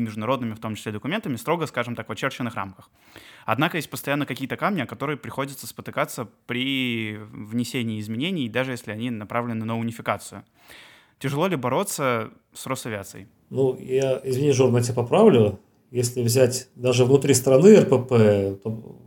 международными, 0.00 0.54
в 0.54 0.58
том 0.58 0.74
числе, 0.74 0.92
документами, 0.92 1.36
строго, 1.36 1.66
скажем 1.66 1.94
так, 1.94 2.08
в 2.08 2.12
очерченных 2.12 2.54
рамках. 2.54 2.90
Однако 3.44 3.76
есть 3.76 3.90
постоянно 3.90 4.24
какие-то 4.24 4.56
камни, 4.56 4.80
о 4.80 4.86
которые 4.86 5.18
приходится 5.18 5.66
спотыкаться 5.66 6.26
при 6.46 7.18
внесении 7.30 8.00
изменений, 8.00 8.48
даже 8.48 8.70
если 8.70 8.90
они 8.90 9.10
направлены 9.10 9.66
на 9.66 9.78
унификацию. 9.78 10.44
Тяжело 11.18 11.46
ли 11.46 11.56
бороться 11.56 12.30
с 12.54 12.66
Росавиацией? 12.66 13.28
Ну, 13.50 13.78
я, 13.78 14.18
извини, 14.24 14.52
Жор, 14.52 14.72
на 14.72 14.82
тебя 14.82 14.94
поправлю. 14.94 15.60
Если 15.90 16.22
взять 16.22 16.70
даже 16.74 17.04
внутри 17.04 17.34
страны 17.34 17.80
РПП, 17.80 18.62
то 18.62 18.98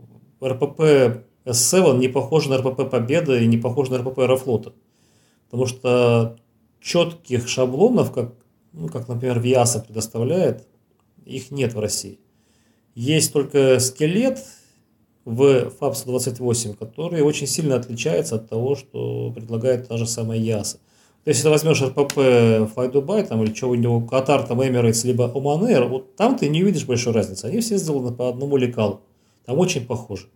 РПП 0.42 1.24
С7 1.44 1.98
не 1.98 2.08
похож 2.08 2.46
на 2.46 2.58
РПП 2.58 2.90
Победа 2.90 3.38
и 3.38 3.46
не 3.46 3.58
похож 3.58 3.88
на 3.88 3.98
РПП 3.98 4.18
Аэрофлота. 4.20 4.72
Потому 5.46 5.66
что 5.66 6.36
четких 6.80 7.48
шаблонов, 7.48 8.12
как, 8.12 8.34
ну, 8.72 8.88
как, 8.88 9.08
например, 9.08 9.40
ВИАСа 9.40 9.80
предоставляет, 9.80 10.66
их 11.24 11.50
нет 11.50 11.74
в 11.74 11.80
России. 11.80 12.20
Есть 12.94 13.32
только 13.32 13.78
скелет 13.78 14.38
в 15.24 15.70
ФАПС-28, 15.80 16.76
который 16.76 17.22
очень 17.22 17.46
сильно 17.46 17.76
отличается 17.76 18.36
от 18.36 18.48
того, 18.48 18.76
что 18.76 19.32
предлагает 19.34 19.88
та 19.88 19.96
же 19.96 20.06
самая 20.06 20.38
ЯСа. 20.38 20.78
То 21.24 21.30
есть, 21.30 21.40
если 21.40 21.48
возьмешь 21.48 21.82
РПП 21.82 22.16
Fly 22.16 22.92
Dubai 22.92 23.26
там, 23.26 23.42
или 23.42 23.52
чего-нибудь, 23.52 24.08
Катар, 24.08 24.46
там, 24.46 24.60
Emirates, 24.60 25.04
либо 25.04 25.24
Oman 25.24 25.68
Air, 25.68 25.88
вот 25.88 26.14
там 26.14 26.38
ты 26.38 26.48
не 26.48 26.62
увидишь 26.62 26.86
большой 26.86 27.12
разницы. 27.12 27.46
Они 27.46 27.58
все 27.58 27.76
сделаны 27.76 28.12
по 28.12 28.28
одному 28.28 28.56
лекалу. 28.56 29.00
Там 29.46 29.58
очень 29.58 29.86
похоже. 29.86 30.26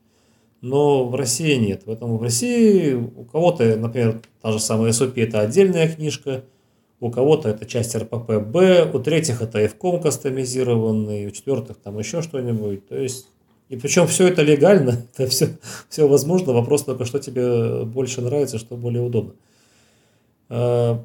Но 0.61 1.05
в 1.05 1.15
России 1.15 1.55
нет. 1.57 1.83
Поэтому 1.85 2.17
в 2.17 2.23
России 2.23 2.95
у 2.95 3.25
кого-то, 3.25 3.77
например, 3.77 4.21
та 4.41 4.53
же 4.53 4.61
самая 4.61 4.93
SOP 4.93 5.21
это 5.23 5.41
отдельная 5.41 5.89
книжка, 5.89 6.45
у 7.01 7.11
кого-то 7.11 7.49
это 7.49 7.65
часть 7.65 7.95
РПП-Б, 7.95 8.91
у 8.95 8.99
третьих 9.01 9.41
это 9.41 9.65
FCOM 9.65 10.03
кастомизированный, 10.03 11.27
у 11.27 11.31
четвертых 11.31 11.79
там 11.79 11.99
еще 11.99 12.23
что-нибудь. 12.23 12.87
То 12.89 12.97
есть, 12.97 13.27
и 13.69 13.77
причем 13.77 14.07
все 14.07 14.29
это 14.29 14.43
легально, 14.43 15.07
это 15.15 15.27
все, 15.29 15.49
все 15.89 16.07
возможно, 16.07 16.53
вопрос 16.53 16.85
только, 16.85 17.05
что 17.07 17.19
тебе 17.19 17.85
больше 17.85 18.21
нравится, 18.21 18.59
что 18.59 18.77
более 18.77 19.03
удобно. 19.03 19.33
А, 20.51 21.03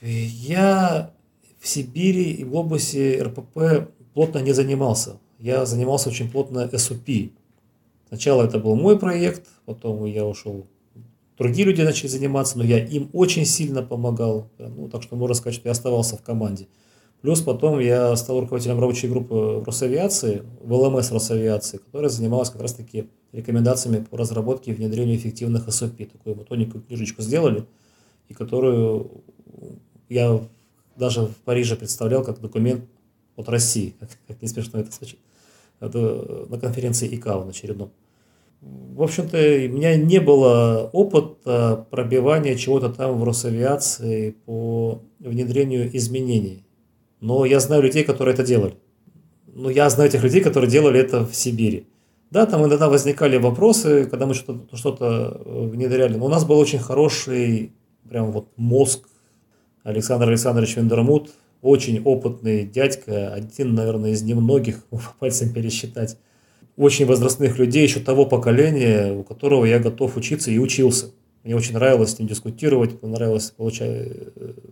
я 0.00 1.12
в 1.60 1.68
Сибири 1.68 2.32
и 2.32 2.44
в 2.44 2.50
глобусе 2.50 3.22
РПП 3.22 3.90
плотно 4.14 4.38
не 4.38 4.52
занимался. 4.52 5.18
Я 5.42 5.66
занимался 5.66 6.08
очень 6.08 6.30
плотно 6.30 6.68
SOP. 6.72 7.32
Сначала 8.08 8.44
это 8.44 8.58
был 8.58 8.76
мой 8.76 8.98
проект, 8.98 9.48
потом 9.64 10.04
я 10.04 10.24
ушел. 10.24 10.66
Другие 11.36 11.66
люди 11.66 11.82
начали 11.82 12.06
заниматься, 12.06 12.58
но 12.58 12.64
я 12.64 12.78
им 12.78 13.10
очень 13.12 13.44
сильно 13.44 13.82
помогал. 13.82 14.48
Ну, 14.58 14.88
так 14.88 15.02
что 15.02 15.16
можно 15.16 15.34
сказать, 15.34 15.56
что 15.56 15.68
я 15.68 15.72
оставался 15.72 16.16
в 16.16 16.22
команде. 16.22 16.68
Плюс 17.22 17.40
потом 17.40 17.80
я 17.80 18.14
стал 18.16 18.40
руководителем 18.40 18.80
рабочей 18.80 19.08
группы 19.08 19.34
в 19.34 19.64
Росавиации, 19.64 20.42
в 20.60 20.72
ЛМС 20.72 21.10
Росавиации, 21.10 21.78
которая 21.78 22.10
занималась 22.10 22.50
как 22.50 22.62
раз-таки 22.62 23.08
рекомендациями 23.32 24.04
по 24.08 24.16
разработке 24.16 24.70
и 24.70 24.74
внедрению 24.74 25.16
эффективных 25.16 25.66
SOP. 25.68 26.06
Такую 26.06 26.36
вот 26.36 26.48
тоненькую 26.48 26.84
книжечку 26.84 27.22
сделали– 27.22 27.66
и 28.32 28.34
которую 28.34 29.22
я 30.08 30.40
даже 30.96 31.22
в 31.22 31.36
Париже 31.44 31.76
представлял 31.76 32.24
как 32.24 32.40
документ 32.40 32.84
от 33.36 33.48
России, 33.48 33.94
как, 34.00 34.10
как 34.26 34.42
не 34.42 34.48
смешно 34.48 34.80
это 34.80 34.90
звучит, 34.90 35.18
на 35.82 36.58
конференции 36.58 37.14
ИКАО 37.14 37.44
на 37.44 37.50
очередном. 37.50 37.90
В 38.60 39.02
общем-то, 39.02 39.36
у 39.36 39.76
меня 39.76 39.96
не 39.96 40.20
было 40.20 40.88
опыта 40.92 41.86
пробивания 41.90 42.54
чего-то 42.54 42.90
там 42.90 43.18
в 43.18 43.24
Росавиации 43.24 44.30
по 44.30 45.02
внедрению 45.18 45.94
изменений. 45.96 46.64
Но 47.20 47.44
я 47.44 47.58
знаю 47.58 47.82
людей, 47.82 48.04
которые 48.04 48.34
это 48.34 48.44
делали. 48.44 48.74
Но 49.46 49.68
я 49.70 49.90
знаю 49.90 50.10
тех 50.10 50.22
людей, 50.22 50.40
которые 50.40 50.70
делали 50.70 51.00
это 51.00 51.26
в 51.26 51.34
Сибири. 51.34 51.86
Да, 52.30 52.46
там 52.46 52.64
иногда 52.64 52.88
возникали 52.88 53.36
вопросы, 53.36 54.06
когда 54.06 54.26
мы 54.26 54.34
что-то 54.34 54.76
что 54.76 55.42
внедряли. 55.44 56.16
Но 56.16 56.26
у 56.26 56.28
нас 56.28 56.44
был 56.44 56.58
очень 56.58 56.78
хороший 56.78 57.72
прям 58.08 58.30
вот 58.30 58.46
мозг. 58.56 59.08
Александр 59.82 60.28
Александрович 60.28 60.76
Вендермут, 60.76 61.30
очень 61.62 62.02
опытный 62.02 62.64
дядька, 62.66 63.32
один, 63.32 63.74
наверное, 63.74 64.10
из 64.10 64.22
немногих, 64.22 64.84
по 64.90 65.00
пальцам 65.18 65.52
пересчитать, 65.52 66.18
очень 66.76 67.06
возрастных 67.06 67.58
людей 67.58 67.82
еще 67.82 68.00
того 68.00 68.26
поколения, 68.26 69.12
у 69.12 69.22
которого 69.22 69.64
я 69.64 69.78
готов 69.78 70.16
учиться 70.16 70.50
и 70.50 70.58
учился. 70.58 71.12
Мне 71.44 71.56
очень 71.56 71.74
нравилось 71.74 72.12
с 72.12 72.18
ним 72.18 72.28
дискутировать, 72.28 73.02
нравилось 73.02 73.50
получать, 73.50 74.08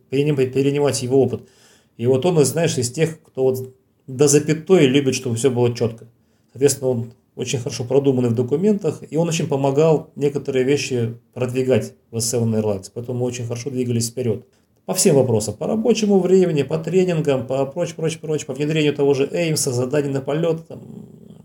перенимать, 0.08 0.52
перенимать 0.52 1.02
его 1.02 1.22
опыт. 1.22 1.48
И 1.96 2.06
вот 2.06 2.24
он, 2.24 2.44
знаешь, 2.44 2.78
из 2.78 2.90
тех, 2.90 3.20
кто 3.22 3.42
вот 3.42 3.74
до 4.06 4.28
запятой 4.28 4.86
любит, 4.86 5.14
чтобы 5.14 5.36
все 5.36 5.50
было 5.50 5.74
четко. 5.74 6.06
Соответственно, 6.52 6.90
он 6.90 7.12
очень 7.34 7.58
хорошо 7.58 7.84
продуманный 7.84 8.30
в 8.30 8.34
документах, 8.34 9.02
и 9.08 9.16
он 9.16 9.28
очень 9.28 9.46
помогал 9.46 10.10
некоторые 10.16 10.64
вещи 10.64 11.16
продвигать 11.32 11.94
в 12.10 12.16
S7 12.16 12.60
Airlines, 12.60 12.90
поэтому 12.92 13.20
мы 13.20 13.26
очень 13.26 13.44
хорошо 13.44 13.70
двигались 13.70 14.10
вперед. 14.10 14.46
По 14.90 14.94
всем 14.94 15.14
вопросам, 15.14 15.54
по 15.54 15.68
рабочему 15.68 16.18
времени, 16.18 16.64
по 16.64 16.76
тренингам, 16.76 17.46
по 17.46 17.64
прочь, 17.64 17.94
прочь, 17.94 18.18
прочь, 18.18 18.44
по 18.44 18.54
внедрению 18.54 18.92
того 18.92 19.14
же 19.14 19.28
Эймса, 19.30 19.70
заданий 19.70 20.08
на 20.08 20.20
полет 20.20 20.66
там, 20.66 20.80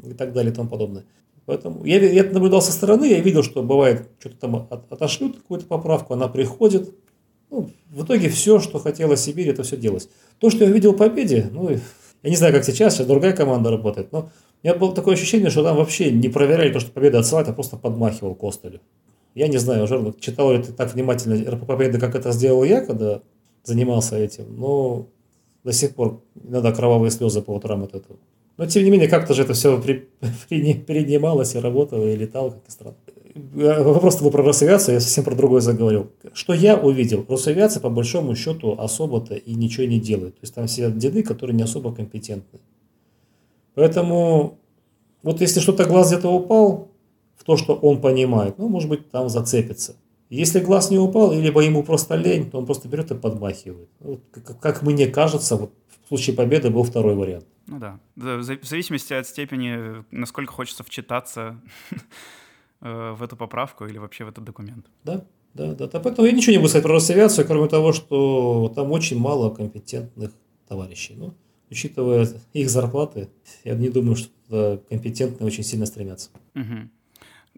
и 0.03 0.13
так 0.13 0.33
далее 0.33 0.51
и 0.51 0.55
тому 0.55 0.67
подобное. 0.67 1.05
Поэтому 1.45 1.85
я, 1.85 1.99
я 1.99 2.23
наблюдал 2.23 2.63
со 2.63 2.71
стороны, 2.71 3.05
я 3.05 3.19
видел, 3.19 3.43
что 3.43 3.61
бывает, 3.61 4.09
что-то 4.17 4.35
там 4.37 4.55
от, 4.55 4.91
отошлют 4.91 5.35
какую-то 5.35 5.67
поправку, 5.67 6.15
она 6.15 6.27
приходит. 6.27 6.95
Ну, 7.51 7.69
в 7.91 8.03
итоге 8.03 8.29
все, 8.29 8.59
что 8.59 8.79
хотела 8.79 9.15
Сибирь, 9.15 9.49
это 9.49 9.61
все 9.61 9.77
делалось. 9.77 10.09
То, 10.39 10.49
что 10.49 10.65
я 10.65 10.71
видел 10.71 10.93
в 10.93 10.97
Победе, 10.97 11.47
ну, 11.51 11.69
я 11.69 12.29
не 12.31 12.37
знаю, 12.37 12.51
как 12.51 12.65
сейчас, 12.65 12.95
сейчас 12.95 13.05
другая 13.05 13.33
команда 13.33 13.69
работает, 13.69 14.11
но 14.11 14.31
у 14.63 14.67
меня 14.67 14.75
было 14.75 14.91
такое 14.91 15.13
ощущение, 15.13 15.51
что 15.51 15.61
там 15.61 15.77
вообще 15.77 16.09
не 16.09 16.29
проверяли 16.29 16.73
то, 16.73 16.79
что 16.79 16.89
победа 16.91 17.19
отсылает, 17.19 17.47
а 17.47 17.53
просто 17.53 17.77
подмахивал 17.77 18.33
Костелю. 18.33 18.81
Я 19.35 19.49
не 19.49 19.57
знаю, 19.57 19.83
уже 19.83 20.15
читал 20.19 20.51
ли 20.51 20.63
ты 20.63 20.71
так 20.71 20.95
внимательно 20.95 21.51
РП 21.51 21.67
Победы, 21.67 21.99
как 21.99 22.15
это 22.15 22.31
сделал 22.31 22.63
я, 22.63 22.81
когда 22.81 23.21
занимался 23.66 24.18
этим, 24.18 24.55
но 24.55 25.07
до 25.63 25.74
сих 25.74 25.95
пор 25.95 26.22
иногда 26.41 26.72
кровавые 26.72 27.11
слезы 27.11 27.41
по 27.41 27.51
утрам 27.51 27.84
от 27.84 27.95
этого. 27.95 28.18
Но 28.57 28.66
тем 28.68 28.84
не 28.84 28.89
менее, 28.89 29.09
как-то 29.09 29.34
же 29.34 29.41
это 29.41 29.53
все 29.53 29.82
при, 29.82 30.07
при, 30.49 30.74
перенималось 30.74 31.55
и 31.55 31.59
работало, 31.59 32.05
и 32.05 32.16
летало, 32.16 32.51
как 32.51 32.68
ни 32.68 32.72
странно. 32.72 32.97
Вопрос 33.36 34.22
был 34.22 34.32
про 34.32 34.43
Росавиацию, 34.43 34.95
я 34.95 35.01
совсем 35.01 35.26
про 35.26 35.36
другое 35.36 35.59
заговорил. 35.59 36.09
Что 36.34 36.53
я 36.53 36.78
увидел? 36.78 37.26
Росавиация, 37.28 37.82
по 37.82 37.89
большому 37.89 38.34
счету, 38.34 38.78
особо-то 38.80 39.36
и 39.36 39.55
ничего 39.55 39.86
не 39.86 39.99
делает. 39.99 40.36
То 40.36 40.43
есть 40.43 40.55
там 40.55 40.70
сидят 40.70 40.97
деды, 40.97 41.22
которые 41.22 41.53
не 41.53 41.63
особо 41.63 41.93
компетентны. 41.93 42.59
Поэтому 43.74 44.57
вот 45.22 45.41
если 45.41 45.59
что-то 45.59 45.84
глаз 45.84 46.11
где-то 46.11 46.30
упал 46.30 46.91
в 47.36 47.43
то, 47.43 47.57
что 47.57 47.76
он 47.76 47.99
понимает, 47.99 48.57
ну, 48.57 48.70
может 48.70 48.88
быть, 48.88 49.09
там 49.11 49.28
зацепится. 49.28 49.95
Если 50.36 50.59
глаз 50.59 50.91
не 50.91 50.99
упал, 50.99 51.31
либо 51.31 51.61
ему 51.61 51.83
просто 51.83 52.15
лень, 52.15 52.51
то 52.51 52.57
он 52.57 52.65
просто 52.65 52.88
берет 52.88 53.11
и 53.11 53.15
подмахивает. 53.15 53.89
Вот, 53.99 54.21
как, 54.31 54.59
как 54.59 54.81
мне 54.81 55.07
кажется, 55.07 55.55
вот 55.55 55.73
в 56.03 56.07
случае 56.09 56.36
победы 56.36 56.69
был 56.69 56.83
второй 56.83 57.15
вариант. 57.15 57.45
Ну 57.67 57.79
да. 57.79 57.99
В 58.15 58.43
зависимости 58.43 59.13
от 59.13 59.27
степени, 59.27 60.03
насколько 60.11 60.51
хочется 60.51 60.83
вчитаться 60.83 61.59
э, 62.81 63.11
в 63.17 63.23
эту 63.23 63.36
поправку 63.36 63.86
или 63.86 63.97
вообще 63.97 64.25
в 64.25 64.29
этот 64.29 64.43
документ. 64.43 64.86
Да, 65.03 65.25
да, 65.53 65.73
да. 65.73 65.88
Поэтому 65.99 66.27
я 66.27 66.33
ничего 66.33 66.51
не 66.51 66.57
буду 66.57 66.69
сказать 66.69 66.83
про 66.83 66.93
Росавиацию, 66.93 67.47
кроме 67.47 67.69
того, 67.69 67.93
что 67.93 68.71
там 68.75 68.91
очень 68.91 69.17
мало 69.17 69.49
компетентных 69.49 70.31
товарищей. 70.67 71.15
Ну, 71.17 71.33
учитывая 71.71 72.27
их 72.53 72.69
зарплаты, 72.69 73.29
я 73.63 73.75
не 73.75 73.89
думаю, 73.89 74.15
что 74.15 74.83
компетентные 74.89 75.47
очень 75.47 75.63
сильно 75.63 75.86
стремятся. 75.86 76.29
Угу. 76.55 76.89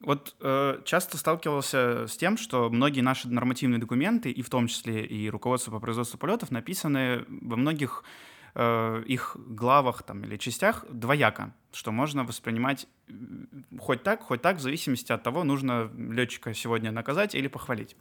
Вот 0.01 0.35
э, 0.41 0.79
часто 0.85 1.17
сталкивался 1.17 2.05
с 2.07 2.15
тем, 2.17 2.37
что 2.37 2.69
многие 2.69 3.01
наши 3.01 3.27
нормативные 3.27 3.79
документы, 3.79 4.29
и 4.31 4.41
в 4.41 4.49
том 4.49 4.67
числе 4.67 5.03
и 5.05 5.29
руководство 5.29 5.71
по 5.71 5.79
производству 5.79 6.19
полетов, 6.19 6.51
написаны 6.51 7.25
во 7.27 7.55
многих 7.55 8.03
э, 8.57 9.03
их 9.05 9.37
главах 9.37 10.03
там, 10.03 10.23
или 10.23 10.35
частях 10.37 10.85
двояко, 10.89 11.53
что 11.71 11.91
можно 11.91 12.23
воспринимать 12.23 12.87
хоть 13.79 14.03
так, 14.03 14.23
хоть 14.23 14.41
так, 14.41 14.57
в 14.57 14.59
зависимости 14.59 15.11
от 15.11 15.23
того, 15.23 15.43
нужно 15.43 15.89
летчика 15.95 16.53
сегодня 16.53 16.91
наказать 16.91 17.35
или 17.35 17.47
похвалить. 17.47 17.95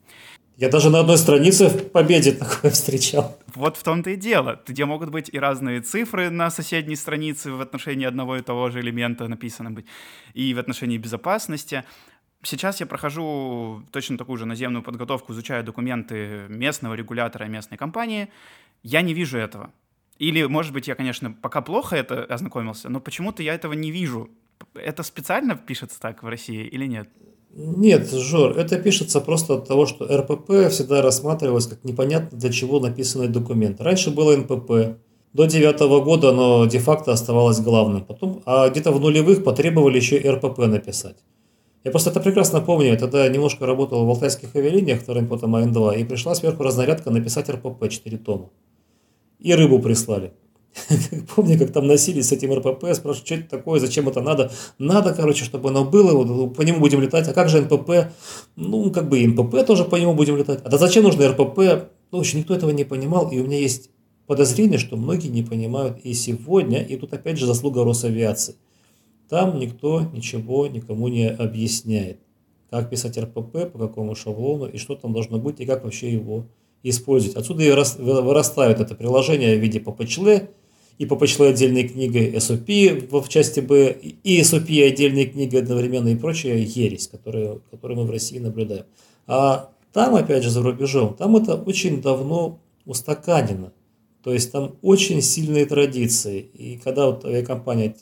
Я 0.56 0.70
даже 0.70 0.88
на 0.88 1.00
одной 1.00 1.18
странице 1.18 1.68
в 1.68 1.90
«Победе» 1.90 2.32
такое 2.32 2.70
встречал. 2.70 3.38
Вот 3.54 3.76
в 3.76 3.82
том-то 3.82 4.10
и 4.10 4.16
дело, 4.16 4.58
где 4.66 4.86
могут 4.86 5.10
быть 5.10 5.28
и 5.30 5.38
разные 5.38 5.82
цифры 5.82 6.30
на 6.30 6.50
соседней 6.50 6.96
странице 6.96 7.52
в 7.52 7.60
отношении 7.60 8.06
одного 8.06 8.38
и 8.38 8.42
того 8.42 8.70
же 8.70 8.80
элемента 8.80 9.28
написаны 9.28 9.70
быть, 9.70 9.84
и 10.32 10.54
в 10.54 10.58
отношении 10.58 10.96
безопасности. 10.96 11.84
Сейчас 12.42 12.80
я 12.80 12.86
прохожу 12.86 13.82
точно 13.92 14.16
такую 14.16 14.38
же 14.38 14.46
наземную 14.46 14.82
подготовку, 14.82 15.34
изучаю 15.34 15.62
документы 15.62 16.46
местного 16.48 16.94
регулятора 16.94 17.44
местной 17.44 17.76
компании. 17.76 18.28
Я 18.82 19.02
не 19.02 19.12
вижу 19.12 19.36
этого. 19.36 19.70
Или, 20.18 20.44
может 20.44 20.72
быть, 20.72 20.88
я, 20.88 20.94
конечно, 20.94 21.32
пока 21.32 21.60
плохо 21.60 21.96
это 21.96 22.24
ознакомился, 22.24 22.88
но 22.88 23.00
почему-то 23.00 23.42
я 23.42 23.54
этого 23.54 23.74
не 23.74 23.90
вижу. 23.90 24.30
Это 24.74 25.02
специально 25.02 25.56
пишется 25.56 26.00
так 26.00 26.22
в 26.22 26.28
России 26.28 26.66
или 26.66 26.86
нет? 26.86 27.08
Нет, 27.58 28.10
Жор, 28.10 28.58
это 28.58 28.78
пишется 28.78 29.20
просто 29.20 29.54
от 29.54 29.68
того, 29.68 29.86
что 29.86 30.04
РПП 30.04 30.70
всегда 30.70 31.00
рассматривалось 31.00 31.66
как 31.66 31.84
непонятно 31.84 32.38
для 32.38 32.50
чего 32.50 32.80
написанный 32.80 33.28
документ. 33.28 33.80
Раньше 33.80 34.10
было 34.10 34.36
НПП. 34.36 34.98
До 35.32 35.46
девятого 35.46 36.02
года 36.02 36.30
оно 36.30 36.66
де-факто 36.66 37.12
оставалось 37.12 37.60
главным. 37.60 38.04
Потом, 38.04 38.42
а 38.46 38.68
где-то 38.68 38.92
в 38.92 39.00
нулевых 39.00 39.44
потребовали 39.44 39.96
еще 39.96 40.18
РПП 40.18 40.58
написать. 40.60 41.16
Я 41.84 41.90
просто 41.90 42.10
это 42.10 42.20
прекрасно 42.20 42.60
помню. 42.60 42.88
Я 42.88 42.96
тогда 42.96 43.28
немножко 43.28 43.64
работал 43.64 44.04
в 44.04 44.08
алтайских 44.10 44.54
авиалиниях, 44.56 45.00
вторым 45.00 45.28
потом 45.28 45.54
АН-2, 45.56 46.00
и 46.00 46.04
пришла 46.04 46.34
сверху 46.34 46.62
разнарядка 46.62 47.10
написать 47.10 47.48
РПП 47.48 47.88
4 47.88 48.18
тома. 48.18 48.50
И 49.38 49.54
рыбу 49.54 49.78
прислали. 49.78 50.32
Помню, 51.34 51.58
как 51.58 51.72
там 51.72 51.86
носились 51.86 52.28
с 52.28 52.32
этим 52.32 52.52
РПП, 52.52 52.94
спрашивают, 52.94 53.26
что 53.26 53.34
это 53.34 53.48
такое, 53.48 53.80
зачем 53.80 54.08
это 54.08 54.20
надо. 54.20 54.50
Надо, 54.78 55.14
короче, 55.14 55.44
чтобы 55.44 55.70
оно 55.70 55.84
было, 55.84 56.12
вот, 56.12 56.54
по 56.54 56.62
нему 56.62 56.80
будем 56.80 57.00
летать. 57.00 57.28
А 57.28 57.32
как 57.32 57.48
же 57.48 57.62
НПП? 57.62 58.12
Ну, 58.56 58.90
как 58.90 59.08
бы 59.08 59.18
и 59.18 59.26
НПП 59.26 59.66
тоже 59.66 59.84
по 59.84 59.96
нему 59.96 60.14
будем 60.14 60.36
летать. 60.36 60.60
А 60.64 60.68
да 60.68 60.78
зачем 60.78 61.04
нужно 61.04 61.28
РПП? 61.28 61.88
Ну, 62.12 62.18
общем, 62.18 62.38
никто 62.38 62.54
этого 62.54 62.70
не 62.70 62.84
понимал, 62.84 63.30
и 63.30 63.38
у 63.40 63.44
меня 63.44 63.58
есть 63.58 63.90
подозрение, 64.26 64.78
что 64.78 64.96
многие 64.96 65.28
не 65.28 65.42
понимают 65.42 65.98
и 66.02 66.12
сегодня, 66.14 66.82
и 66.82 66.96
тут 66.96 67.12
опять 67.12 67.38
же 67.38 67.46
заслуга 67.46 67.84
Росавиации. 67.84 68.56
Там 69.28 69.58
никто 69.58 70.02
ничего 70.12 70.66
никому 70.66 71.08
не 71.08 71.28
объясняет, 71.28 72.18
как 72.70 72.90
писать 72.90 73.18
РПП, 73.18 73.72
по 73.72 73.78
какому 73.78 74.14
шаблону, 74.14 74.66
и 74.66 74.78
что 74.78 74.94
там 74.94 75.12
должно 75.12 75.38
быть, 75.38 75.60
и 75.60 75.66
как 75.66 75.84
вообще 75.84 76.12
его 76.12 76.46
использовать. 76.90 77.36
Отсюда 77.36 77.64
и 77.64 77.70
вырастает 77.70 78.80
это 78.80 78.94
приложение 78.94 79.56
в 79.56 79.60
виде 79.60 79.78
PPCL, 79.78 80.48
и 80.98 81.04
PPCL 81.04 81.50
отдельной 81.50 81.88
книгой, 81.88 82.32
SOP 82.34 83.20
в 83.20 83.28
части 83.28 83.60
Б, 83.60 83.92
и 83.92 84.40
SOP 84.40 84.86
отдельной 84.86 85.26
книгой 85.26 85.60
одновременно, 85.60 86.08
и 86.08 86.16
прочая 86.16 86.58
ересь, 86.58 87.08
которую, 87.08 87.62
которую 87.70 88.00
мы 88.00 88.06
в 88.06 88.10
России 88.10 88.38
наблюдаем. 88.38 88.84
А 89.26 89.70
там, 89.92 90.14
опять 90.14 90.42
же, 90.42 90.50
за 90.50 90.62
рубежом, 90.62 91.14
там 91.14 91.36
это 91.36 91.54
очень 91.54 92.00
давно 92.00 92.60
устаканено. 92.84 93.72
То 94.22 94.32
есть 94.32 94.50
там 94.52 94.76
очень 94.82 95.22
сильные 95.22 95.66
традиции. 95.66 96.40
И 96.40 96.78
когда 96.78 97.06
вот 97.06 97.24
авиакомпания 97.24 97.94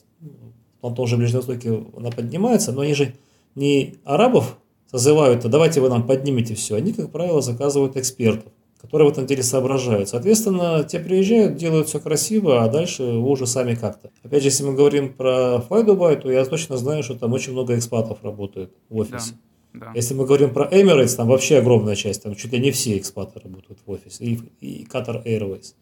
на 0.82 0.90
том 0.90 1.06
же 1.06 1.16
Ближнем 1.16 1.38
Востоке 1.38 1.84
она 1.96 2.10
поднимается, 2.10 2.72
но 2.72 2.82
они 2.82 2.94
же 2.94 3.14
не 3.54 3.94
арабов 4.04 4.58
созывают, 4.90 5.44
а 5.44 5.48
давайте 5.48 5.80
вы 5.80 5.88
нам 5.88 6.06
поднимете 6.06 6.54
все. 6.54 6.76
Они, 6.76 6.92
как 6.92 7.10
правило, 7.10 7.42
заказывают 7.42 7.96
экспертов, 7.96 8.52
которые 8.84 9.08
в 9.08 9.12
этом 9.12 9.24
деле 9.24 9.42
соображают. 9.42 10.10
Соответственно, 10.10 10.84
те 10.84 11.00
приезжают, 11.00 11.56
делают 11.56 11.88
все 11.88 12.00
красиво, 12.00 12.62
а 12.62 12.68
дальше 12.68 13.02
вы 13.02 13.30
уже 13.30 13.46
сами 13.46 13.74
как-то. 13.74 14.10
Опять 14.22 14.42
же, 14.42 14.48
если 14.48 14.62
мы 14.64 14.74
говорим 14.74 15.14
про 15.14 15.64
Fly 15.66 16.16
то 16.20 16.30
я 16.30 16.44
точно 16.44 16.76
знаю, 16.76 17.02
что 17.02 17.14
там 17.14 17.32
очень 17.32 17.52
много 17.52 17.74
экспатов 17.78 18.18
работают 18.22 18.74
в 18.90 18.96
офисе. 18.98 19.32
Да. 19.72 19.86
Да. 19.86 19.92
Если 19.94 20.14
мы 20.14 20.26
говорим 20.26 20.50
про 20.50 20.68
Emirates, 20.68 21.16
там 21.16 21.28
вообще 21.28 21.58
огромная 21.58 21.96
часть, 21.96 22.22
там 22.22 22.34
чуть 22.34 22.52
ли 22.52 22.60
не 22.60 22.70
все 22.70 22.98
экспаты 22.98 23.40
работают 23.40 23.80
в 23.84 23.90
офисе, 23.90 24.22
и, 24.22 24.38
и 24.60 24.84
Qatar 24.84 25.24
Airways. 25.24 25.74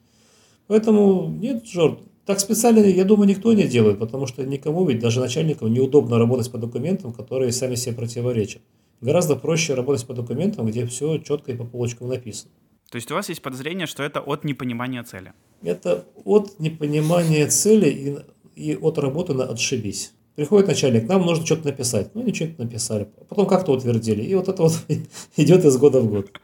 Поэтому 0.68 1.28
нет, 1.28 1.66
Жор, 1.66 1.98
так 2.24 2.38
специально, 2.38 2.78
я 2.78 3.04
думаю, 3.04 3.28
никто 3.28 3.52
не 3.52 3.64
делает, 3.64 3.98
потому 3.98 4.26
что 4.26 4.46
никому 4.46 4.86
ведь, 4.86 5.00
даже 5.00 5.20
начальникам, 5.20 5.72
неудобно 5.72 6.18
работать 6.18 6.50
по 6.50 6.56
документам, 6.56 7.12
которые 7.12 7.50
сами 7.50 7.74
себе 7.74 7.96
противоречат. 7.96 8.62
Гораздо 9.02 9.34
проще 9.34 9.74
работать 9.74 10.06
по 10.06 10.14
документам, 10.14 10.66
где 10.66 10.86
все 10.86 11.18
четко 11.18 11.50
и 11.50 11.56
по 11.56 11.64
полочкам 11.64 12.08
написано. 12.08 12.52
То 12.92 12.96
есть 12.96 13.10
у 13.10 13.14
вас 13.14 13.30
есть 13.30 13.40
подозрение, 13.40 13.86
что 13.86 14.02
это 14.02 14.20
от 14.20 14.44
непонимания 14.44 15.02
цели? 15.02 15.32
Это 15.62 16.04
от 16.26 16.60
непонимания 16.60 17.48
цели 17.48 17.88
и, 17.88 18.70
и 18.72 18.76
от 18.76 18.98
работы 18.98 19.32
на 19.32 19.44
отшибись. 19.44 20.12
Приходит 20.36 20.68
начальник, 20.68 21.08
нам 21.08 21.22
нужно 21.22 21.46
что-то 21.46 21.68
написать. 21.68 22.14
Ну, 22.14 22.22
ничего 22.22 22.50
не 22.50 22.64
написали. 22.64 23.08
Потом 23.30 23.46
как-то 23.46 23.72
утвердили. 23.72 24.22
И 24.22 24.34
вот 24.34 24.48
это 24.48 24.62
вот 24.64 24.74
идет 25.38 25.64
из 25.64 25.78
года 25.78 26.02
в 26.02 26.10
год. 26.10 26.38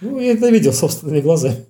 Ну, 0.00 0.18
я 0.18 0.32
это 0.32 0.48
видел 0.48 0.72
собственными 0.72 1.20
глазами. 1.20 1.64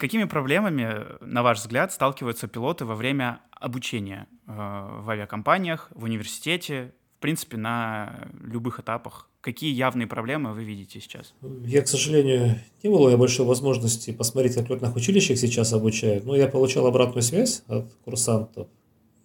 какими 0.00 0.24
проблемами, 0.24 1.04
на 1.20 1.42
ваш 1.42 1.58
взгляд, 1.58 1.92
сталкиваются 1.92 2.48
пилоты 2.48 2.86
во 2.86 2.94
время 2.94 3.40
обучения 3.52 4.26
э, 4.46 4.52
в 4.52 5.10
авиакомпаниях, 5.10 5.88
в 5.94 6.04
университете, 6.04 6.94
в 7.18 7.20
принципе, 7.20 7.58
на 7.58 8.28
любых 8.40 8.80
этапах? 8.80 9.29
Какие 9.40 9.74
явные 9.74 10.06
проблемы 10.06 10.52
вы 10.52 10.64
видите 10.64 11.00
сейчас? 11.00 11.34
Я, 11.64 11.82
к 11.82 11.88
сожалению, 11.88 12.60
не 12.82 12.90
было 12.90 13.08
меня 13.08 13.16
большой 13.16 13.46
возможности 13.46 14.12
посмотреть, 14.12 14.54
как 14.54 14.68
в 14.68 14.70
летных 14.70 14.94
училищах 14.94 15.38
сейчас 15.38 15.72
обучают, 15.72 16.24
но 16.24 16.36
я 16.36 16.46
получал 16.46 16.86
обратную 16.86 17.22
связь 17.22 17.62
от 17.66 17.90
курсантов. 18.04 18.68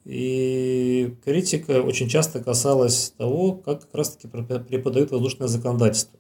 И 0.06 1.16
критика 1.26 1.82
очень 1.82 2.08
часто 2.08 2.42
касалась 2.42 3.14
того, 3.18 3.54
как 3.54 3.82
как 3.82 3.96
раз-таки 3.96 4.28
преподают 4.28 5.12
воздушное 5.12 5.48
законодательство. 5.48 6.20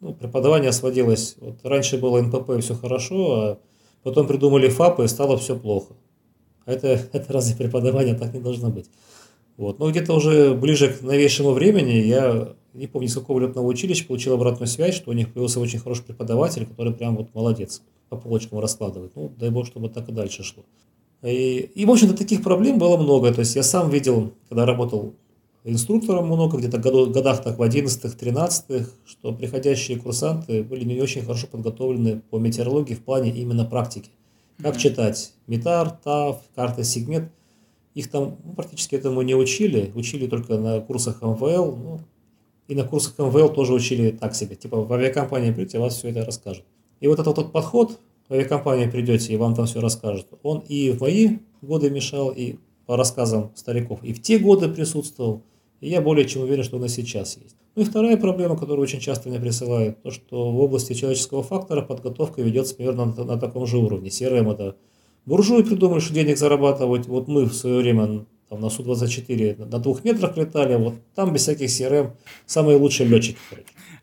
Ну, 0.00 0.14
преподавание 0.14 0.72
сводилось, 0.72 1.36
вот 1.38 1.60
раньше 1.62 1.98
было 1.98 2.20
НПП 2.20 2.50
и 2.50 2.60
все 2.60 2.74
хорошо, 2.74 3.32
а 3.32 3.60
Потом 4.02 4.26
придумали 4.26 4.68
ФАПы, 4.68 5.04
и 5.04 5.08
стало 5.08 5.36
все 5.36 5.58
плохо. 5.58 5.94
А 6.64 6.72
это, 6.72 6.88
это 7.12 7.32
разве 7.32 7.56
преподавание 7.56 8.14
так 8.14 8.32
не 8.32 8.40
должно 8.40 8.70
быть? 8.70 8.90
Вот. 9.56 9.78
Но 9.78 9.90
где-то 9.90 10.14
уже 10.14 10.54
ближе 10.54 10.92
к 10.92 11.02
новейшему 11.02 11.50
времени 11.50 11.92
я 11.92 12.54
не 12.74 12.86
помню, 12.86 13.08
с 13.08 13.14
какого 13.14 13.40
летного 13.40 13.66
училища 13.66 14.06
получил 14.06 14.34
обратную 14.34 14.68
связь, 14.68 14.94
что 14.94 15.10
у 15.10 15.14
них 15.14 15.32
появился 15.32 15.60
очень 15.60 15.78
хороший 15.78 16.04
преподаватель, 16.04 16.66
который 16.66 16.92
прям 16.92 17.16
вот 17.16 17.34
молодец, 17.34 17.82
по 18.08 18.16
полочкам 18.16 18.58
раскладывает. 18.58 19.12
Ну, 19.16 19.32
дай 19.38 19.50
бог, 19.50 19.66
чтобы 19.66 19.88
так 19.88 20.08
и 20.08 20.12
дальше 20.12 20.42
шло. 20.42 20.64
И, 21.22 21.70
и 21.74 21.84
в 21.84 21.90
общем-то, 21.90 22.16
таких 22.16 22.42
проблем 22.42 22.78
было 22.78 22.96
много. 22.96 23.32
То 23.32 23.40
есть 23.40 23.56
я 23.56 23.62
сам 23.62 23.90
видел, 23.90 24.32
когда 24.48 24.64
работал 24.64 25.14
инструктором 25.64 26.26
много, 26.26 26.56
где-то 26.56 26.78
в 26.78 27.12
годах 27.12 27.42
так 27.42 27.58
в 27.58 27.62
11-13, 27.62 28.86
что 29.04 29.32
приходящие 29.32 29.98
курсанты 29.98 30.62
были 30.62 30.84
не 30.84 31.00
очень 31.00 31.22
хорошо 31.22 31.46
подготовлены 31.46 32.22
по 32.30 32.38
метеорологии 32.38 32.94
в 32.94 33.02
плане 33.02 33.30
именно 33.30 33.64
практики. 33.64 34.10
Как 34.62 34.76
читать 34.76 35.32
метар, 35.46 35.90
ТАВ, 35.90 36.40
карты 36.54 36.84
сегмент. 36.84 37.30
Их 37.94 38.08
там 38.08 38.38
ну, 38.44 38.52
практически 38.54 38.94
этому 38.94 39.22
не 39.22 39.34
учили, 39.34 39.90
учили 39.94 40.28
только 40.28 40.58
на 40.58 40.80
курсах 40.80 41.22
МВЛ. 41.22 41.76
Ну, 41.76 42.00
и 42.70 42.74
на 42.76 42.84
курсах 42.84 43.18
МВЛ 43.18 43.48
тоже 43.48 43.74
учили 43.74 44.12
так 44.12 44.34
себе. 44.36 44.54
Типа 44.54 44.80
в 44.80 44.92
авиакомпании 44.92 45.50
придете, 45.50 45.80
вас 45.80 45.96
все 45.96 46.10
это 46.10 46.24
расскажут. 46.24 46.64
И 47.00 47.08
вот 47.08 47.18
этот 47.18 47.36
вот 47.36 47.50
подход, 47.50 47.98
в 48.28 48.32
авиакомпанию 48.32 48.88
придете, 48.88 49.32
и 49.32 49.36
вам 49.36 49.56
там 49.56 49.66
все 49.66 49.80
расскажут, 49.80 50.28
он 50.44 50.60
и 50.60 50.92
в 50.92 51.00
мои 51.00 51.38
годы 51.62 51.90
мешал, 51.90 52.30
и 52.30 52.56
по 52.86 52.96
рассказам 52.96 53.50
стариков, 53.56 54.04
и 54.04 54.12
в 54.12 54.22
те 54.22 54.38
годы 54.38 54.68
присутствовал. 54.68 55.42
И 55.80 55.88
я 55.88 56.00
более 56.00 56.28
чем 56.28 56.42
уверен, 56.42 56.62
что 56.62 56.76
она 56.76 56.86
сейчас 56.86 57.38
есть. 57.38 57.56
Ну 57.74 57.82
и 57.82 57.84
вторая 57.84 58.16
проблема, 58.16 58.56
которую 58.56 58.82
очень 58.82 59.00
часто 59.00 59.28
мне 59.28 59.40
присылают, 59.40 60.00
то, 60.02 60.12
что 60.12 60.52
в 60.52 60.60
области 60.60 60.92
человеческого 60.92 61.42
фактора 61.42 61.82
подготовка 61.82 62.40
ведется 62.40 62.76
примерно 62.76 63.06
на, 63.06 63.24
на 63.24 63.36
таком 63.36 63.66
же 63.66 63.78
уровне. 63.78 64.10
CRM 64.10 64.52
это 64.52 64.76
буржуи 65.26 65.62
придумали, 65.62 65.98
что 65.98 66.14
денег 66.14 66.38
зарабатывать. 66.38 67.08
Вот 67.08 67.26
мы 67.26 67.46
в 67.46 67.54
свое 67.54 67.78
время 67.78 68.26
там, 68.50 68.60
на 68.60 68.68
Су-24 68.68 69.64
на 69.64 69.78
двух 69.78 70.04
метрах 70.04 70.36
летали, 70.36 70.74
вот 70.74 70.94
там 71.14 71.32
без 71.32 71.42
всяких 71.42 71.68
CRM 71.68 72.10
самые 72.46 72.78
лучшие 72.78 73.08
летчики. 73.08 73.38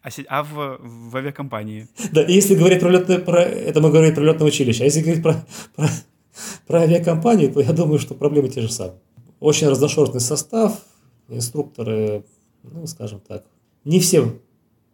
А, 0.01 0.09
а 0.29 0.43
в, 0.43 0.79
в 0.81 1.17
авиакомпании? 1.17 1.87
Да, 2.13 2.21
если 2.21 2.55
говорить 2.55 2.79
про 2.79 2.89
летное, 2.89 3.19
про, 3.19 3.41
это 3.41 3.81
мы 3.81 3.91
говорим 3.91 4.15
про 4.15 4.23
летное 4.23 4.47
училище, 4.47 4.83
а 4.83 4.85
если 4.85 5.01
говорить 5.01 5.21
про, 5.21 5.45
про, 5.75 5.89
про 6.65 6.81
авиакомпанию, 6.81 7.51
то 7.51 7.59
я 7.59 7.73
думаю, 7.73 7.99
что 7.99 8.15
проблемы 8.15 8.47
те 8.47 8.61
же 8.61 8.71
самые. 8.71 9.01
Очень 9.41 9.67
разношерстный 9.67 10.21
состав, 10.21 10.81
инструкторы, 11.27 12.23
ну, 12.63 12.87
скажем 12.87 13.19
так, 13.19 13.43
не 13.83 13.99
все 13.99 14.39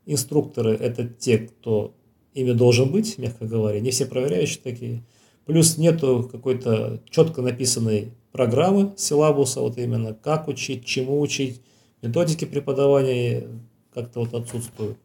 инструкторы 0.07 0.73
это 0.73 1.07
те, 1.07 1.37
кто 1.37 1.93
ими 2.33 2.53
должен 2.53 2.91
быть, 2.91 3.19
мягко 3.19 3.45
говоря, 3.45 3.79
не 3.79 3.91
все 3.91 4.07
проверяющие 4.07 4.61
такие. 4.63 5.03
Плюс 5.45 5.77
нету 5.77 6.27
какой-то 6.31 7.01
четко 7.09 7.43
написанной 7.43 8.13
программы, 8.33 8.93
силабуса, 8.97 9.61
вот 9.61 9.77
именно 9.77 10.13
как 10.13 10.49
учить, 10.49 10.85
чему 10.85 11.21
учить, 11.21 11.61
методики 12.01 12.43
преподавания 12.43 13.47
как-то 13.93 14.19
вот 14.19 14.33
отсутствуют. 14.33 14.97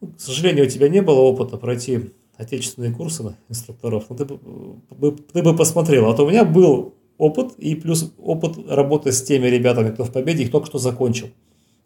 Ну, 0.00 0.08
к 0.08 0.20
сожалению, 0.20 0.66
у 0.66 0.68
тебя 0.68 0.88
не 0.88 1.02
было 1.02 1.20
опыта 1.20 1.56
пройти 1.56 2.12
отечественные 2.36 2.92
курсы 2.92 3.34
инструкторов, 3.48 4.04
но 4.10 4.16
ты 4.16 4.24
бы, 4.26 5.16
ты 5.32 5.42
бы 5.42 5.56
посмотрел. 5.56 6.08
А 6.08 6.14
то 6.14 6.24
у 6.24 6.30
меня 6.30 6.44
был 6.44 6.94
опыт 7.16 7.54
и 7.56 7.74
плюс 7.74 8.12
опыт 8.18 8.58
работы 8.68 9.10
с 9.12 9.22
теми 9.22 9.46
ребятами, 9.46 9.90
кто 9.90 10.04
в 10.04 10.12
победе 10.12 10.44
их 10.44 10.50
только 10.50 10.66
что 10.66 10.78
закончил. 10.78 11.28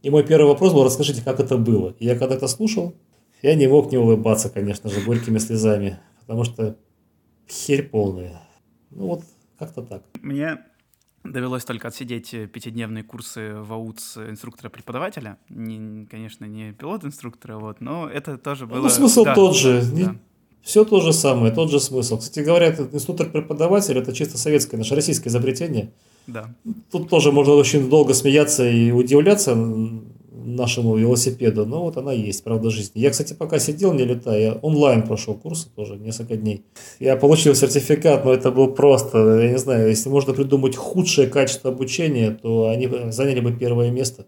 И 0.02 0.10
мой 0.10 0.26
первый 0.26 0.48
вопрос 0.48 0.72
был, 0.72 0.84
расскажите, 0.84 1.22
как 1.22 1.38
это 1.38 1.56
было. 1.56 1.94
И 2.00 2.06
я 2.06 2.16
когда 2.16 2.34
это 2.34 2.48
слушал, 2.48 2.94
я 3.42 3.54
не 3.54 3.68
мог 3.68 3.92
не 3.92 3.98
улыбаться, 3.98 4.50
конечно 4.50 4.90
же, 4.90 5.00
горькими 5.02 5.38
слезами, 5.38 6.00
потому 6.20 6.42
что 6.42 6.76
херь 7.48 7.88
полная. 7.88 8.40
Ну 8.90 9.06
вот, 9.06 9.22
как-то 9.60 9.82
так. 9.82 10.02
Мне 10.22 10.58
довелось 11.22 11.64
только 11.64 11.88
отсидеть 11.88 12.30
пятидневные 12.52 13.04
курсы 13.04 13.52
в 13.54 13.72
АУЦ 13.72 14.16
инструктора-преподавателя. 14.30 15.36
Не, 15.50 16.06
конечно, 16.06 16.46
не 16.46 16.72
пилот-инструктора, 16.72 17.58
вот, 17.58 17.80
но 17.80 18.08
это 18.08 18.38
тоже 18.38 18.66
ну, 18.66 18.74
было... 18.74 18.82
Ну, 18.82 18.88
смысл 18.88 19.24
да, 19.24 19.34
тот 19.34 19.54
же. 19.56 19.82
Да. 19.92 20.16
Все 20.62 20.84
то 20.84 21.00
же 21.00 21.12
самое, 21.12 21.52
тот 21.52 21.70
же 21.70 21.78
смысл. 21.78 22.18
Кстати 22.18 22.40
говоря, 22.44 22.66
этот 22.66 22.94
инструктор-преподаватель 22.94 23.96
это 23.98 24.12
чисто 24.12 24.38
советское, 24.38 24.76
наше 24.76 24.94
российское 24.94 25.28
изобретение. 25.28 25.92
Да. 26.26 26.54
Тут 26.90 27.08
тоже 27.08 27.32
можно 27.32 27.54
очень 27.54 27.88
долго 27.88 28.14
смеяться 28.14 28.68
и 28.68 28.90
удивляться 28.90 29.54
нашему 30.56 30.96
велосипеду, 30.96 31.66
но 31.66 31.82
вот 31.82 31.96
она 31.96 32.12
есть, 32.12 32.44
правда, 32.44 32.70
жизни. 32.70 33.00
Я, 33.00 33.10
кстати, 33.10 33.32
пока 33.34 33.58
сидел, 33.58 33.92
не 33.92 34.04
летаю, 34.04 34.42
я 34.42 34.52
онлайн 34.54 35.02
прошел 35.02 35.34
курсы 35.34 35.68
тоже, 35.74 35.96
несколько 35.96 36.36
дней. 36.36 36.64
Я 36.98 37.16
получил 37.16 37.54
сертификат, 37.54 38.24
но 38.24 38.32
это 38.32 38.50
был 38.50 38.68
просто, 38.68 39.40
я 39.40 39.50
не 39.50 39.58
знаю, 39.58 39.88
если 39.88 40.08
можно 40.08 40.32
придумать 40.32 40.76
худшее 40.76 41.28
качество 41.28 41.70
обучения, 41.70 42.30
то 42.30 42.68
они 42.68 42.88
заняли 43.10 43.40
бы 43.40 43.52
первое 43.52 43.90
место. 43.90 44.26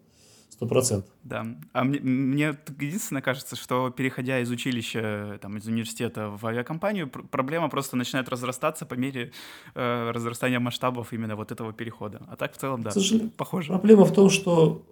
Сто 0.48 0.66
процентов. 0.66 1.10
Да. 1.24 1.44
А 1.72 1.82
мне, 1.82 1.98
мне 1.98 2.56
единственное 2.78 3.22
кажется, 3.22 3.56
что 3.56 3.90
переходя 3.90 4.38
из 4.38 4.50
училища, 4.50 5.38
там, 5.40 5.56
из 5.56 5.66
университета 5.66 6.28
в 6.28 6.46
авиакомпанию, 6.46 7.08
пр- 7.08 7.24
проблема 7.24 7.68
просто 7.68 7.96
начинает 7.96 8.28
разрастаться 8.28 8.86
по 8.86 8.94
мере 8.94 9.32
э, 9.74 10.10
разрастания 10.10 10.60
масштабов 10.60 11.12
именно 11.12 11.34
вот 11.34 11.50
этого 11.50 11.72
перехода. 11.72 12.20
А 12.28 12.36
так 12.36 12.54
в 12.54 12.58
целом, 12.58 12.82
да, 12.82 12.92
похоже. 13.36 13.68
Проблема 13.68 14.04
в 14.04 14.12
том, 14.12 14.30
что 14.30 14.82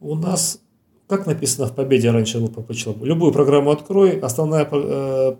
у 0.00 0.14
нас 0.14 0.62
как 1.08 1.26
написано 1.26 1.66
в 1.66 1.74
«Победе» 1.74 2.10
раньше 2.10 2.38
был 2.38 2.48
попочел? 2.48 2.94
Любую 3.00 3.32
программу 3.32 3.70
открой, 3.70 4.18
основная, 4.20 4.68
э, 4.70 5.36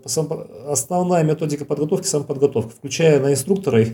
основная 0.67 1.23
методика 1.23 1.63
подготовки– 1.63 2.05
самоподготовка, 2.07 2.71
включая 2.71 3.19
на 3.19 3.31
инструктора 3.31 3.83
и, 3.83 3.93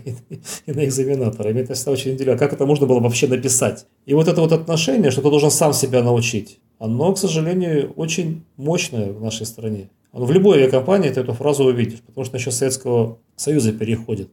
и 0.66 0.72
на 0.72 0.86
экзаменатора. 0.86 1.50
И 1.50 1.52
меня 1.52 1.66
всегда 1.74 1.92
очень 1.92 2.14
удивляло, 2.14 2.38
как 2.38 2.54
это 2.54 2.64
можно 2.64 2.86
было 2.86 3.00
вообще 3.00 3.28
написать. 3.28 3.86
И 4.06 4.14
вот 4.14 4.26
это 4.26 4.40
вот 4.40 4.52
отношение, 4.52 5.10
что 5.10 5.20
ты 5.20 5.28
должен 5.28 5.50
сам 5.50 5.74
себя 5.74 6.02
научить, 6.02 6.60
оно, 6.78 7.12
к 7.12 7.18
сожалению, 7.18 7.92
очень 7.92 8.44
мощное 8.56 9.12
в 9.12 9.20
нашей 9.20 9.44
стране. 9.44 9.90
В 10.12 10.30
любой 10.30 10.58
авиакомпании 10.58 11.10
ты 11.10 11.20
эту 11.20 11.34
фразу 11.34 11.64
увидишь, 11.64 12.00
потому 12.00 12.24
что 12.24 12.38
еще 12.38 12.50
Советского 12.50 13.18
Союза 13.36 13.72
переходит. 13.72 14.30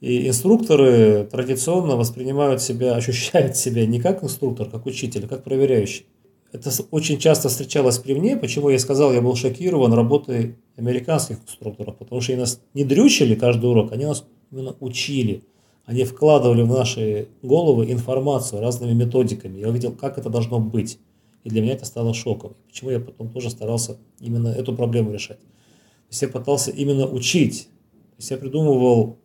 И 0.00 0.26
инструкторы 0.26 1.28
традиционно 1.30 1.94
воспринимают 1.94 2.62
себя, 2.62 2.96
ощущают 2.96 3.56
себя 3.56 3.86
не 3.86 4.00
как 4.00 4.24
инструктор, 4.24 4.68
как 4.68 4.86
учитель, 4.86 5.26
а 5.26 5.28
как 5.28 5.44
проверяющий. 5.44 6.06
Это 6.52 6.70
очень 6.90 7.18
часто 7.18 7.48
встречалось 7.48 7.98
при 7.98 8.14
мне, 8.14 8.36
почему 8.36 8.70
я 8.70 8.78
сказал, 8.78 9.12
я 9.12 9.20
был 9.20 9.36
шокирован 9.36 9.92
работой 9.92 10.56
американских 10.76 11.36
инструкторов, 11.46 11.96
потому 11.96 12.20
что 12.20 12.32
они 12.32 12.40
нас 12.40 12.60
не 12.74 12.84
дрючили 12.84 13.36
каждый 13.36 13.70
урок, 13.70 13.92
они 13.92 14.04
нас 14.04 14.24
именно 14.50 14.74
учили. 14.80 15.44
Они 15.84 16.04
вкладывали 16.04 16.62
в 16.62 16.68
наши 16.68 17.28
головы 17.42 17.90
информацию 17.90 18.60
разными 18.60 18.92
методиками. 18.92 19.58
Я 19.58 19.68
увидел, 19.68 19.92
как 19.92 20.18
это 20.18 20.28
должно 20.28 20.60
быть. 20.60 20.98
И 21.42 21.50
для 21.50 21.62
меня 21.62 21.72
это 21.72 21.84
стало 21.84 22.14
шоком. 22.14 22.54
Почему 22.68 22.90
я 22.90 23.00
потом 23.00 23.30
тоже 23.30 23.50
старался 23.50 23.96
именно 24.20 24.48
эту 24.48 24.74
проблему 24.74 25.12
решать. 25.12 25.38
То 25.38 26.10
есть 26.10 26.22
я 26.22 26.28
пытался 26.28 26.70
именно 26.70 27.06
учить. 27.06 27.68
То 27.92 28.16
есть 28.18 28.30
я 28.30 28.36
придумывал 28.36 29.18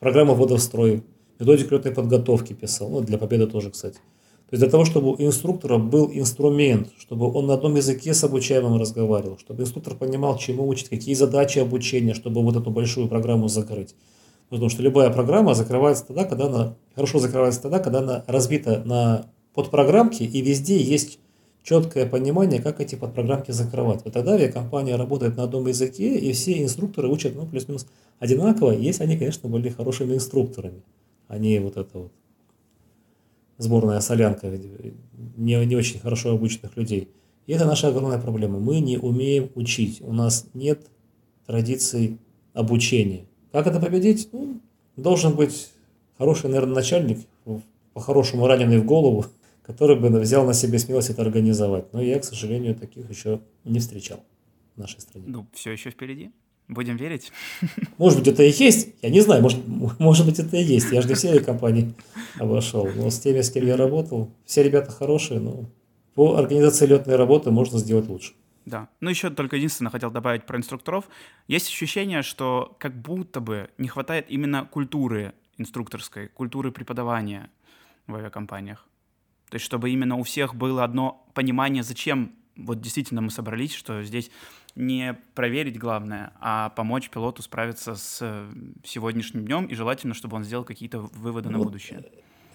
программу 0.00 0.34
ввода 0.34 0.56
в 0.56 0.60
строй, 0.60 1.02
методику 1.38 1.74
летной 1.74 1.92
подготовки 1.92 2.52
писал, 2.52 2.88
ну, 2.88 3.00
для 3.00 3.18
победы 3.18 3.46
тоже, 3.46 3.70
кстати. 3.70 3.98
То 4.52 4.56
есть 4.56 4.64
для 4.64 4.70
того, 4.70 4.84
чтобы 4.84 5.12
у 5.12 5.16
инструктора 5.16 5.78
был 5.78 6.10
инструмент, 6.12 6.90
чтобы 6.98 7.32
он 7.32 7.46
на 7.46 7.54
одном 7.54 7.74
языке 7.74 8.12
с 8.12 8.22
обучаемым 8.22 8.78
разговаривал, 8.78 9.38
чтобы 9.38 9.62
инструктор 9.62 9.94
понимал, 9.94 10.36
чему 10.36 10.68
учить, 10.68 10.90
какие 10.90 11.14
задачи 11.14 11.58
обучения, 11.58 12.12
чтобы 12.12 12.42
вот 12.42 12.54
эту 12.54 12.70
большую 12.70 13.08
программу 13.08 13.48
закрыть. 13.48 13.94
Потому 14.50 14.68
что 14.68 14.82
любая 14.82 15.08
программа 15.08 15.54
закрывается 15.54 16.06
тогда, 16.06 16.26
когда 16.26 16.48
она 16.48 16.76
хорошо 16.94 17.18
закрывается 17.18 17.62
тогда, 17.62 17.78
когда 17.78 18.00
она 18.00 18.24
разбита 18.26 18.82
на 18.84 19.24
подпрограммки 19.54 20.22
и 20.22 20.42
везде 20.42 20.76
есть 20.76 21.18
четкое 21.62 22.04
понимание, 22.04 22.60
как 22.60 22.82
эти 22.82 22.94
подпрограммки 22.94 23.52
закрывать. 23.52 24.04
Вот 24.04 24.12
тогда 24.12 24.34
авиакомпания 24.34 24.98
работает 24.98 25.34
на 25.38 25.44
одном 25.44 25.66
языке, 25.66 26.18
и 26.18 26.30
все 26.32 26.62
инструкторы 26.62 27.08
учат 27.08 27.34
ну, 27.34 27.46
плюс-минус 27.46 27.86
одинаково, 28.18 28.72
если 28.72 29.04
они, 29.04 29.16
конечно, 29.16 29.48
были 29.48 29.70
хорошими 29.70 30.12
инструкторами, 30.12 30.82
а 31.28 31.38
не 31.38 31.58
вот 31.58 31.78
это 31.78 31.98
вот 31.98 32.12
сборная 33.62 34.00
солянка 34.00 34.48
не, 35.36 35.64
не 35.64 35.76
очень 35.76 36.00
хорошо 36.00 36.30
обученных 36.30 36.76
людей. 36.76 37.08
И 37.46 37.52
это 37.52 37.64
наша 37.64 37.88
огромная 37.88 38.18
проблема. 38.18 38.58
Мы 38.58 38.80
не 38.80 38.98
умеем 38.98 39.50
учить. 39.54 40.00
У 40.00 40.12
нас 40.12 40.46
нет 40.54 40.86
традиций 41.46 42.18
обучения. 42.52 43.26
Как 43.50 43.66
это 43.66 43.80
победить? 43.80 44.28
Ну, 44.32 44.60
должен 44.96 45.34
быть 45.34 45.70
хороший, 46.18 46.48
наверное, 46.48 46.74
начальник, 46.74 47.18
по-хорошему 47.94 48.46
раненый 48.46 48.78
в 48.78 48.84
голову, 48.84 49.26
который 49.62 49.98
бы 49.98 50.08
взял 50.20 50.44
на 50.46 50.54
себе 50.54 50.78
смелость 50.78 51.10
это 51.10 51.22
организовать. 51.22 51.92
Но 51.92 52.00
я, 52.00 52.18
к 52.18 52.24
сожалению, 52.24 52.74
таких 52.74 53.10
еще 53.10 53.40
не 53.64 53.80
встречал 53.80 54.20
в 54.76 54.80
нашей 54.80 55.00
стране. 55.00 55.26
Ну, 55.28 55.46
все 55.52 55.72
еще 55.72 55.90
впереди. 55.90 56.30
Будем 56.72 56.96
верить. 56.96 57.32
Может 57.98 58.20
быть, 58.20 58.28
это 58.28 58.42
и 58.42 58.50
есть. 58.50 58.94
Я 59.02 59.10
не 59.10 59.20
знаю, 59.20 59.42
может, 59.42 59.60
может 59.98 60.24
быть, 60.24 60.38
это 60.38 60.56
и 60.56 60.64
есть. 60.64 60.90
Я 60.90 61.02
же 61.02 61.08
не 61.08 61.14
все 61.14 61.38
компании 61.40 61.92
обошел. 62.38 62.88
Но 62.94 63.10
с 63.10 63.18
теми, 63.18 63.42
с 63.42 63.50
кем 63.50 63.66
я 63.66 63.76
работал, 63.76 64.30
все 64.46 64.62
ребята 64.62 64.90
хорошие, 64.90 65.38
но 65.38 65.66
по 66.14 66.36
организации 66.36 66.86
летной 66.86 67.16
работы 67.16 67.50
можно 67.50 67.78
сделать 67.78 68.08
лучше. 68.08 68.32
Да. 68.64 68.88
Ну, 69.00 69.10
еще 69.10 69.28
только 69.28 69.56
единственное 69.56 69.90
хотел 69.90 70.10
добавить 70.10 70.46
про 70.46 70.56
инструкторов. 70.56 71.08
Есть 71.46 71.68
ощущение, 71.68 72.22
что 72.22 72.74
как 72.78 72.98
будто 72.98 73.40
бы 73.40 73.68
не 73.76 73.88
хватает 73.88 74.26
именно 74.28 74.64
культуры 74.64 75.34
инструкторской, 75.58 76.28
культуры 76.28 76.72
преподавания 76.72 77.50
в 78.06 78.14
авиакомпаниях. 78.14 78.86
То 79.50 79.56
есть, 79.56 79.66
чтобы 79.66 79.90
именно 79.90 80.16
у 80.16 80.22
всех 80.22 80.54
было 80.54 80.84
одно 80.84 81.26
понимание, 81.34 81.82
зачем 81.82 82.32
вот 82.56 82.80
действительно 82.80 83.20
мы 83.20 83.30
собрались, 83.30 83.74
что 83.74 84.02
здесь 84.02 84.30
не 84.74 85.18
проверить 85.34 85.78
главное, 85.78 86.32
а 86.40 86.70
помочь 86.70 87.10
пилоту 87.10 87.42
справиться 87.42 87.94
с 87.94 88.18
э, 88.20 88.50
сегодняшним 88.84 89.44
днем, 89.44 89.66
и 89.66 89.74
желательно, 89.74 90.14
чтобы 90.14 90.36
он 90.36 90.44
сделал 90.44 90.64
какие-то 90.64 91.00
выводы 91.00 91.50
на 91.50 91.58
будущее. 91.58 92.04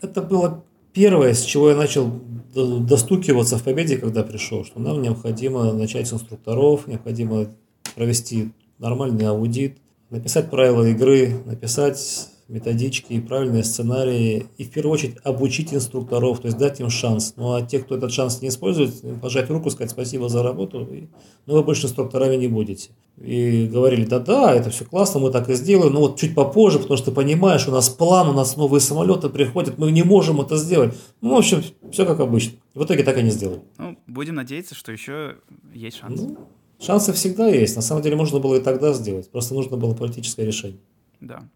Это 0.01 0.21
было 0.21 0.63
первое, 0.93 1.33
с 1.33 1.43
чего 1.43 1.69
я 1.69 1.75
начал 1.75 2.09
достукиваться 2.53 3.57
в 3.57 3.63
победе, 3.63 3.97
когда 3.97 4.23
пришел, 4.23 4.65
что 4.65 4.79
нам 4.79 5.01
необходимо 5.01 5.73
начать 5.73 6.07
с 6.07 6.13
инструкторов, 6.13 6.87
необходимо 6.87 7.47
провести 7.95 8.51
нормальный 8.79 9.27
аудит, 9.27 9.77
написать 10.09 10.49
правила 10.49 10.85
игры, 10.85 11.41
написать 11.45 12.29
методички 12.47 13.13
и 13.13 13.19
правильные 13.19 13.63
сценарии, 13.63 14.45
и 14.57 14.63
в 14.63 14.71
первую 14.71 14.93
очередь 14.93 15.17
обучить 15.23 15.73
инструкторов, 15.73 16.39
то 16.39 16.47
есть 16.47 16.57
дать 16.57 16.79
им 16.79 16.89
шанс. 16.89 17.33
Ну 17.35 17.53
а 17.53 17.61
те, 17.61 17.79
кто 17.79 17.95
этот 17.95 18.11
шанс 18.11 18.41
не 18.41 18.47
использует, 18.47 18.93
пожать 19.21 19.49
руку, 19.49 19.69
сказать 19.69 19.91
спасибо 19.91 20.29
за 20.29 20.43
работу, 20.43 20.83
и, 20.83 21.07
ну 21.45 21.55
вы 21.55 21.63
больше 21.63 21.87
инструкторами 21.87 22.35
не 22.35 22.47
будете. 22.47 22.91
И 23.17 23.67
говорили, 23.67 24.05
да-да, 24.05 24.53
это 24.53 24.69
все 24.69 24.85
классно, 24.85 25.19
мы 25.19 25.31
так 25.31 25.49
и 25.49 25.55
сделаем, 25.55 25.93
но 25.93 26.01
вот 26.01 26.19
чуть 26.19 26.35
попозже, 26.35 26.79
потому 26.79 26.97
что 26.97 27.11
понимаешь, 27.11 27.67
у 27.67 27.71
нас 27.71 27.89
план, 27.89 28.29
у 28.29 28.33
нас 28.33 28.55
новые 28.55 28.79
самолеты 28.79 29.29
приходят, 29.29 29.77
мы 29.77 29.91
не 29.91 30.03
можем 30.03 30.39
это 30.39 30.55
сделать. 30.55 30.95
Ну, 31.21 31.35
в 31.35 31.37
общем, 31.37 31.63
все 31.91 32.05
как 32.05 32.19
обычно. 32.19 32.59
В 32.75 32.83
итоге 32.83 33.03
так 33.03 33.17
и 33.17 33.23
не 33.23 33.31
сделали. 33.31 33.61
Ну, 33.79 33.97
будем 34.05 34.35
надеяться, 34.35 34.75
что 34.75 34.91
еще 34.91 35.37
есть 35.73 35.97
шанс. 35.97 36.21
Ну, 36.21 36.37
шансы 36.79 37.11
всегда 37.13 37.47
есть. 37.47 37.75
На 37.75 37.81
самом 37.81 38.03
деле 38.03 38.15
можно 38.15 38.39
было 38.39 38.55
и 38.55 38.61
тогда 38.61 38.93
сделать. 38.93 39.29
Просто 39.31 39.55
нужно 39.55 39.77
было 39.77 39.95
политическое 39.95 40.45
решение. 40.45 40.79
Да. 41.19 41.49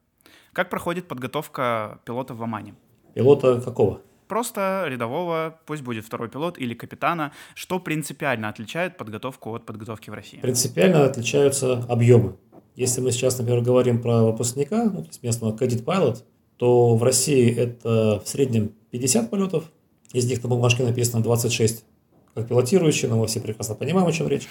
Как 0.53 0.69
проходит 0.69 1.07
подготовка 1.07 1.99
пилота 2.05 2.33
в 2.33 2.43
Омане? 2.43 2.75
Пилота 3.13 3.61
какого? 3.61 4.01
Просто 4.27 4.85
рядового, 4.87 5.57
пусть 5.65 5.81
будет 5.81 6.05
второй 6.05 6.27
пилот 6.27 6.57
или 6.57 6.73
капитана. 6.73 7.31
Что 7.55 7.79
принципиально 7.79 8.49
отличает 8.49 8.97
подготовку 8.97 9.55
от 9.55 9.65
подготовки 9.65 10.09
в 10.09 10.13
России? 10.13 10.39
Принципиально 10.39 11.05
отличаются 11.05 11.85
объемы. 11.87 12.35
Если 12.75 12.99
мы 12.99 13.11
сейчас, 13.11 13.37
например, 13.37 13.61
говорим 13.61 14.01
про 14.01 14.23
выпускника, 14.23 14.85
ну, 14.85 15.03
то 15.03 15.07
есть 15.07 15.23
местного 15.23 15.55
кадет 15.55 15.85
пилот, 15.85 16.25
то 16.57 16.95
в 16.95 17.03
России 17.03 17.53
это 17.55 18.21
в 18.23 18.27
среднем 18.27 18.73
50 18.91 19.29
полетов, 19.29 19.65
из 20.11 20.29
них 20.29 20.43
на 20.43 20.49
бумажке 20.49 20.83
написано 20.83 21.23
26 21.23 21.85
как 22.33 22.47
пилотирующий, 22.47 23.07
но 23.07 23.17
мы 23.17 23.27
все 23.27 23.39
прекрасно 23.39 23.75
понимаем, 23.75 24.07
о 24.07 24.11
чем 24.11 24.27
речь. 24.27 24.47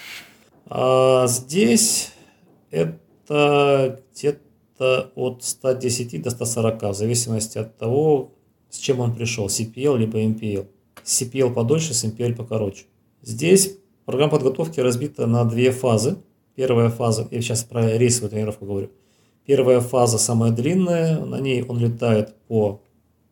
А 0.65 1.27
здесь 1.27 2.11
это 2.71 3.99
где-то 4.13 4.39
это 4.81 5.11
от 5.15 5.43
110 5.43 6.21
до 6.21 6.31
140, 6.31 6.81
в 6.81 6.93
зависимости 6.93 7.57
от 7.59 7.77
того, 7.77 8.31
с 8.69 8.77
чем 8.77 8.99
он 8.99 9.13
пришел, 9.13 9.45
CPL 9.45 9.97
либо 9.97 10.19
MPL. 10.19 10.67
CPL 11.03 11.53
подольше, 11.53 11.93
с 11.93 12.03
MPL 12.03 12.35
покороче. 12.35 12.85
Здесь 13.21 13.77
программа 14.05 14.31
подготовки 14.31 14.79
разбита 14.79 15.27
на 15.27 15.45
две 15.45 15.71
фазы. 15.71 16.17
Первая 16.55 16.89
фаза, 16.89 17.27
я 17.31 17.41
сейчас 17.41 17.63
про 17.63 17.97
рейсовую 17.97 18.31
тренировку 18.31 18.65
говорю. 18.65 18.89
Первая 19.45 19.81
фаза 19.81 20.17
самая 20.17 20.51
длинная, 20.51 21.19
на 21.25 21.39
ней 21.39 21.63
он 21.63 21.79
летает 21.79 22.35
по 22.47 22.81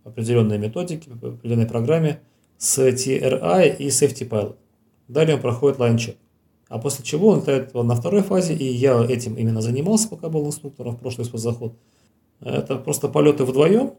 определенной 0.04 0.58
методике, 0.58 1.12
по 1.12 1.30
определенной 1.30 1.68
программе 1.68 2.22
с 2.58 2.80
TRI 2.80 3.78
и 3.78 3.88
Safety 3.88 4.28
Pilot. 4.28 4.56
Далее 5.08 5.36
он 5.36 5.42
проходит 5.42 5.80
лайн-чек. 5.80 6.18
А 6.70 6.78
после 6.78 7.04
чего 7.04 7.30
он 7.30 7.40
летает 7.40 7.74
на 7.74 7.96
второй 7.96 8.22
фазе, 8.22 8.54
и 8.54 8.64
я 8.64 9.04
этим 9.04 9.36
именно 9.36 9.62
занимался, 9.62 10.08
пока 10.08 10.30
был 10.30 10.46
инструктором 10.46 10.96
в 10.96 11.00
прошлый 11.00 11.26
спецзаход. 11.26 11.74
Это 12.42 12.78
просто 12.78 13.10
полеты 13.10 13.44
вдвоем, 13.44 13.94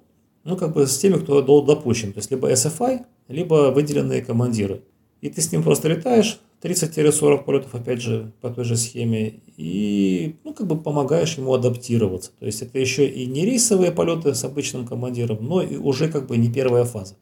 ну, 0.45 0.57
как 0.57 0.73
бы 0.73 0.87
с 0.87 0.97
теми, 0.97 1.19
кто 1.19 1.43
допущен. 1.43 2.13
То 2.13 2.21
есть, 2.21 2.31
либо 2.31 2.51
SFI, 2.51 3.05
либо 3.29 3.73
выделенные 3.75 4.23
командиры. 4.23 4.83
и 5.21 5.29
ты 5.29 5.43
с 5.43 5.53
ним 5.53 5.63
просто 5.63 5.89
летаешь, 5.89 6.41
30-40 6.63 7.45
полетов, 7.45 7.75
опять 7.75 8.01
же, 8.01 8.33
по 8.41 8.51
той 8.51 8.65
же 8.65 8.77
схеме, 8.77 9.41
и, 9.57 10.37
ну, 10.45 10.55
как 10.55 10.67
бы 10.67 10.79
помогаешь 10.79 11.37
ему 11.37 11.53
адаптироваться. 11.55 12.33
То 12.39 12.47
есть 12.47 12.63
это 12.63 12.79
еще 12.79 13.07
и 13.07 13.27
не 13.27 13.45
рейсовые 13.45 13.93
полеты 13.93 14.35
с 14.35 14.45
обычным 14.45 14.87
командиром, 14.87 15.39
но 15.41 15.63
и 15.63 15.77
уже 15.77 16.09
как 16.09 16.27
бы 16.27 16.37
не 16.37 16.51
первая 16.51 16.85
фаза. 16.85 17.17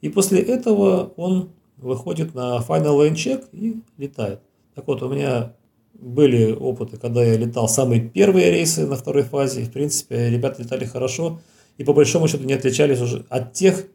И 0.00 0.08
после 0.08 0.40
этого 0.40 1.12
он 1.16 1.50
выходит 1.76 2.34
на 2.34 2.58
final 2.58 2.98
lane 2.98 3.14
check 3.14 3.44
и 3.52 3.80
летает. 3.96 4.40
Так 4.74 4.86
вот, 4.86 5.02
у 5.02 5.08
меня 5.08 5.54
были 5.94 6.52
опыты, 6.52 6.96
когда 6.96 7.22
я 7.22 7.36
летал 7.36 7.68
самые 7.68 8.00
первые 8.00 8.50
рейсы 8.50 8.86
на 8.86 8.96
второй 8.96 9.22
фазе. 9.22 9.64
В 9.64 9.72
принципе, 9.72 10.30
ребята 10.30 10.62
летали 10.62 10.84
хорошо 10.84 11.40
и 11.78 11.84
по 11.84 11.92
большому 11.92 12.28
счету 12.28 12.44
не 12.44 12.52
отличались 12.52 13.00
уже 13.00 13.24
от 13.28 13.52
тех, 13.52 13.86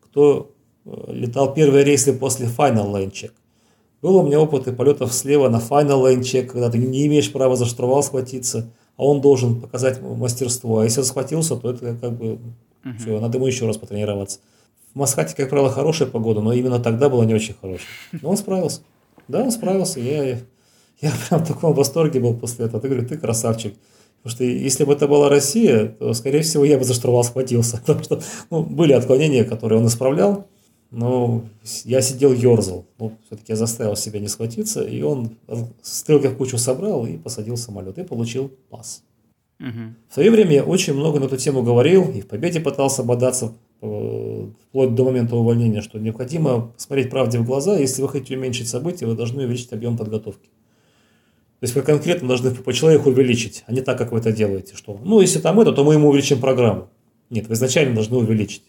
кто 0.00 0.54
э, 0.84 1.12
летал 1.12 1.52
первые 1.52 1.84
рейсы 1.84 2.12
после 2.12 2.46
final 2.46 2.92
lane 2.92 3.10
check. 3.10 3.32
Был 4.02 4.16
у 4.16 4.22
меня 4.22 4.40
опыт 4.40 4.68
и 4.68 4.72
полетов 4.72 5.12
слева 5.12 5.48
на 5.48 5.56
final 5.56 6.02
lane 6.02 6.20
check, 6.20 6.46
когда 6.46 6.70
ты 6.70 6.78
не 6.78 7.06
имеешь 7.06 7.32
права 7.32 7.56
за 7.56 7.66
штурвал 7.66 8.02
схватиться, 8.02 8.70
а 8.96 9.04
он 9.04 9.20
должен 9.20 9.60
показать 9.60 10.00
мастерство. 10.02 10.80
А 10.80 10.84
если 10.84 11.00
он 11.00 11.06
схватился, 11.06 11.56
то 11.56 11.70
это 11.70 11.96
как 11.96 12.12
бы 12.16 12.38
uh-huh. 12.84 12.98
все, 12.98 13.20
надо 13.20 13.38
ему 13.38 13.46
еще 13.46 13.66
раз 13.66 13.76
потренироваться. 13.76 14.40
В 14.94 14.98
Масхате, 14.98 15.34
как 15.34 15.50
правило, 15.50 15.70
хорошая 15.70 16.08
погода, 16.08 16.40
но 16.40 16.52
именно 16.52 16.78
тогда 16.78 17.08
была 17.08 17.24
не 17.24 17.34
очень 17.34 17.54
хорошая. 17.60 17.88
Но 18.22 18.30
он 18.30 18.36
справился. 18.36 18.82
Да, 19.28 19.42
он 19.42 19.50
справился. 19.50 20.00
Я, 20.00 20.38
я 21.00 21.12
прям 21.28 21.44
в 21.44 21.48
таком 21.48 21.74
восторге 21.74 22.20
был 22.20 22.34
после 22.34 22.66
этого. 22.66 22.80
Ты 22.80 22.88
говорю, 22.88 23.06
ты 23.06 23.16
красавчик. 23.16 23.74
Потому 24.22 24.36
что 24.36 24.44
если 24.44 24.84
бы 24.84 24.94
это 24.94 25.06
была 25.06 25.28
Россия, 25.28 25.86
то, 25.86 26.14
скорее 26.14 26.40
всего, 26.40 26.64
я 26.64 26.78
бы 26.78 26.84
за 26.84 26.94
штурвал 26.94 27.24
схватился. 27.24 27.76
Потому 27.86 28.04
что 28.04 28.22
ну, 28.50 28.62
были 28.62 28.92
отклонения, 28.92 29.44
которые 29.44 29.80
он 29.80 29.86
исправлял. 29.86 30.46
Но 30.90 31.44
я 31.84 32.00
сидел, 32.00 32.32
ерзал. 32.32 32.86
Ну, 32.98 33.18
все-таки 33.26 33.52
я 33.52 33.56
заставил 33.56 33.96
себя 33.96 34.20
не 34.20 34.28
схватиться. 34.28 34.82
И 34.82 35.02
он 35.02 35.36
стрелки 35.82 36.28
в 36.28 36.36
кучу 36.36 36.56
собрал 36.56 37.04
и 37.04 37.16
посадил 37.16 37.56
самолет. 37.56 37.98
И 37.98 38.04
получил 38.04 38.50
пас. 38.70 39.02
Угу. 39.60 39.94
В 40.08 40.14
свое 40.14 40.30
время 40.30 40.52
я 40.52 40.64
очень 40.64 40.94
много 40.94 41.20
на 41.20 41.24
эту 41.24 41.36
тему 41.36 41.62
говорил. 41.62 42.10
И 42.10 42.20
в 42.20 42.28
победе 42.28 42.60
пытался 42.60 43.02
бодаться 43.02 43.52
вплоть 44.68 44.94
до 44.94 45.04
момента 45.04 45.36
увольнения, 45.36 45.82
что 45.82 45.98
необходимо 45.98 46.72
смотреть 46.76 47.10
правде 47.10 47.38
в 47.38 47.44
глаза. 47.44 47.78
Если 47.78 48.02
вы 48.02 48.08
хотите 48.08 48.36
уменьшить 48.36 48.68
события, 48.68 49.06
вы 49.06 49.14
должны 49.14 49.44
увеличить 49.44 49.72
объем 49.72 49.96
подготовки. 49.96 50.48
То 51.60 51.66
есть 51.66 51.74
вы 51.74 51.82
конкретно 51.82 52.28
должны 52.28 52.50
по 52.50 52.72
человеку 52.72 53.10
увеличить, 53.10 53.64
а 53.66 53.72
не 53.72 53.80
так, 53.80 53.96
как 53.96 54.12
вы 54.12 54.18
это 54.18 54.32
делаете. 54.32 54.74
Что, 54.76 55.00
ну, 55.04 55.20
если 55.20 55.38
там 55.38 55.60
это, 55.60 55.72
то 55.72 55.84
мы 55.84 55.94
ему 55.94 56.08
увеличим 56.08 56.40
программу. 56.40 56.88
Нет, 57.30 57.48
вы 57.48 57.54
изначально 57.54 57.94
должны 57.94 58.18
увеличить. 58.18 58.64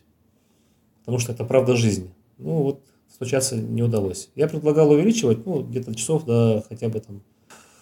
Потому 1.00 1.20
что 1.20 1.32
это 1.34 1.44
правда 1.44 1.76
жизни. 1.76 2.10
Ну, 2.38 2.64
вот 2.64 2.82
стучаться 3.14 3.58
не 3.58 3.84
удалось. 3.84 4.30
Я 4.36 4.48
предлагал 4.48 4.92
увеличивать, 4.92 5.46
ну, 5.46 5.62
где-то 5.62 5.94
часов 5.96 6.26
до 6.26 6.64
хотя 6.70 6.90
бы 6.90 7.00
там 7.00 7.22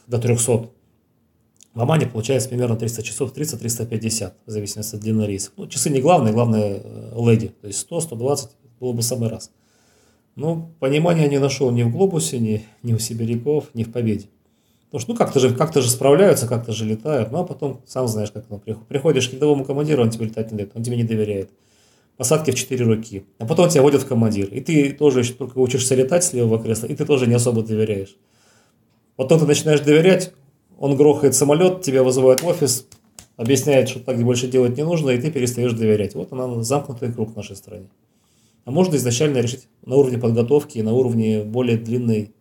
до 0.07 0.19
300. 0.19 0.69
В 1.73 1.81
Омане 1.81 2.05
получается 2.05 2.49
примерно 2.49 2.75
300 2.75 3.01
часов, 3.01 3.33
300-350, 3.35 4.33
в 4.45 4.51
зависимости 4.51 4.95
от 4.95 5.01
длины 5.01 5.25
рейса. 5.25 5.49
Ну, 5.57 5.67
часы 5.67 5.89
не 5.89 6.01
главное, 6.01 6.31
главное 6.31 6.81
э, 6.83 7.13
леди, 7.17 7.47
то 7.61 7.67
есть 7.67 7.87
100-120 7.89 8.49
было 8.79 8.93
бы 8.93 9.01
самый 9.01 9.29
раз. 9.29 9.49
Но 10.35 10.71
понимания 10.79 11.27
не 11.27 11.39
нашел 11.39 11.71
ни 11.71 11.81
в 11.83 11.91
глобусе, 11.91 12.39
ни, 12.39 12.63
ни 12.83 12.93
у 12.93 12.99
сибиряков, 12.99 13.69
ни 13.73 13.83
в 13.83 13.91
победе. 13.91 14.27
Потому 14.85 15.01
что 15.01 15.11
ну 15.13 15.17
как-то 15.17 15.39
же, 15.39 15.55
как 15.55 15.73
же 15.73 15.89
справляются, 15.89 16.47
как-то 16.47 16.71
же 16.71 16.85
летают, 16.85 17.31
ну 17.31 17.39
а 17.39 17.43
потом 17.43 17.81
сам 17.87 18.07
знаешь, 18.07 18.31
как 18.31 18.45
оно 18.49 18.59
приходишь 18.59 19.29
к 19.29 19.33
рядовому 19.33 19.65
командиру, 19.65 20.03
он 20.03 20.11
тебе 20.11 20.25
летать 20.25 20.51
не 20.51 20.57
дает, 20.57 20.71
он 20.75 20.83
тебе 20.83 20.97
не 20.97 21.03
доверяет. 21.03 21.49
Посадки 22.17 22.51
в 22.51 22.55
четыре 22.55 22.85
руки. 22.85 23.25
А 23.39 23.47
потом 23.47 23.69
тебя 23.69 23.81
водят 23.81 24.03
в 24.03 24.07
командир. 24.07 24.47
И 24.49 24.61
ты 24.61 24.91
тоже 24.91 25.21
еще 25.21 25.33
только 25.33 25.57
учишься 25.57 25.95
летать 25.95 26.23
с 26.23 26.33
левого 26.33 26.61
кресла, 26.61 26.85
и 26.85 26.95
ты 26.95 27.05
тоже 27.05 27.25
не 27.25 27.33
особо 27.33 27.63
доверяешь. 27.63 28.15
Потом 29.15 29.39
ты 29.39 29.47
начинаешь 29.47 29.79
доверять, 29.79 30.31
он 30.83 30.97
грохает 30.97 31.33
самолет, 31.33 31.81
тебя 31.81 32.03
вызывают 32.03 32.41
в 32.41 32.45
офис, 32.45 32.85
объясняет, 33.37 33.87
что 33.87 34.01
так 34.01 34.21
больше 34.21 34.49
делать 34.49 34.75
не 34.75 34.83
нужно, 34.83 35.11
и 35.11 35.17
ты 35.17 35.31
перестаешь 35.31 35.71
доверять. 35.71 36.13
Вот 36.13 36.33
она 36.33 36.61
замкнутый 36.61 37.13
круг 37.13 37.31
в 37.31 37.37
нашей 37.37 37.55
стране. 37.55 37.87
А 38.65 38.71
можно 38.71 38.97
изначально 38.97 39.37
решить 39.37 39.69
на 39.85 39.95
уровне 39.95 40.17
подготовки 40.17 40.79
и 40.79 40.81
на 40.81 40.91
уровне 40.91 41.43
более 41.43 41.77
длинной 41.77 42.33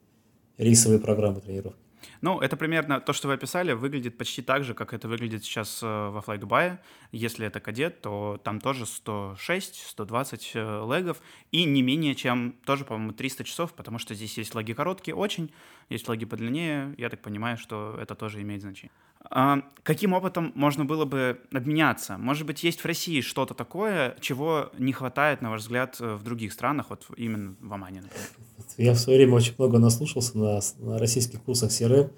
рейсовой 0.58 0.98
программы 0.98 1.40
тренировки. 1.40 1.78
Ну, 2.22 2.38
это 2.38 2.56
примерно 2.56 3.00
то, 3.00 3.12
что 3.12 3.26
вы 3.26 3.34
описали, 3.34 3.72
выглядит 3.72 4.16
почти 4.16 4.42
так 4.42 4.62
же, 4.62 4.74
как 4.74 4.94
это 4.94 5.08
выглядит 5.08 5.42
сейчас 5.44 5.82
э, 5.82 5.86
во 5.86 6.20
Fly 6.20 6.38
Dubai. 6.38 6.78
Если 7.10 7.44
это 7.44 7.58
кадет, 7.58 8.00
то 8.00 8.40
там 8.44 8.60
тоже 8.60 8.84
106-120 8.84 10.50
э, 10.54 10.98
легов 10.98 11.20
и 11.50 11.64
не 11.64 11.82
менее 11.82 12.14
чем 12.14 12.54
тоже, 12.64 12.84
по-моему, 12.84 13.12
300 13.12 13.42
часов, 13.42 13.72
потому 13.74 13.98
что 13.98 14.14
здесь 14.14 14.38
есть 14.38 14.54
лаги 14.54 14.72
короткие 14.72 15.16
очень, 15.16 15.52
есть 15.88 16.08
лаги 16.08 16.24
подлиннее. 16.24 16.94
Я 16.96 17.08
так 17.08 17.20
понимаю, 17.20 17.58
что 17.58 17.98
это 18.00 18.14
тоже 18.14 18.40
имеет 18.40 18.60
значение. 18.60 18.92
А 19.30 19.62
каким 19.82 20.12
опытом 20.12 20.52
можно 20.54 20.84
было 20.84 21.04
бы 21.04 21.38
обменяться? 21.52 22.18
Может 22.18 22.46
быть, 22.46 22.62
есть 22.64 22.80
в 22.80 22.86
России 22.86 23.20
что-то 23.20 23.54
такое, 23.54 24.16
чего 24.20 24.70
не 24.78 24.92
хватает, 24.92 25.42
на 25.42 25.50
ваш 25.50 25.62
взгляд, 25.62 25.96
э, 26.00 26.14
в 26.14 26.22
других 26.22 26.52
странах, 26.52 26.86
вот 26.90 27.06
именно 27.16 27.54
в 27.60 27.72
Омане, 27.72 28.02
например? 28.02 28.28
Я 28.78 28.92
в 28.94 28.98
свое 28.98 29.18
время 29.18 29.34
очень 29.34 29.54
много 29.58 29.78
наслушался 29.78 30.38
на, 30.38 30.60
на 30.78 30.98
российских 30.98 31.42
курсах 31.42 31.70
CRM, 31.70 32.10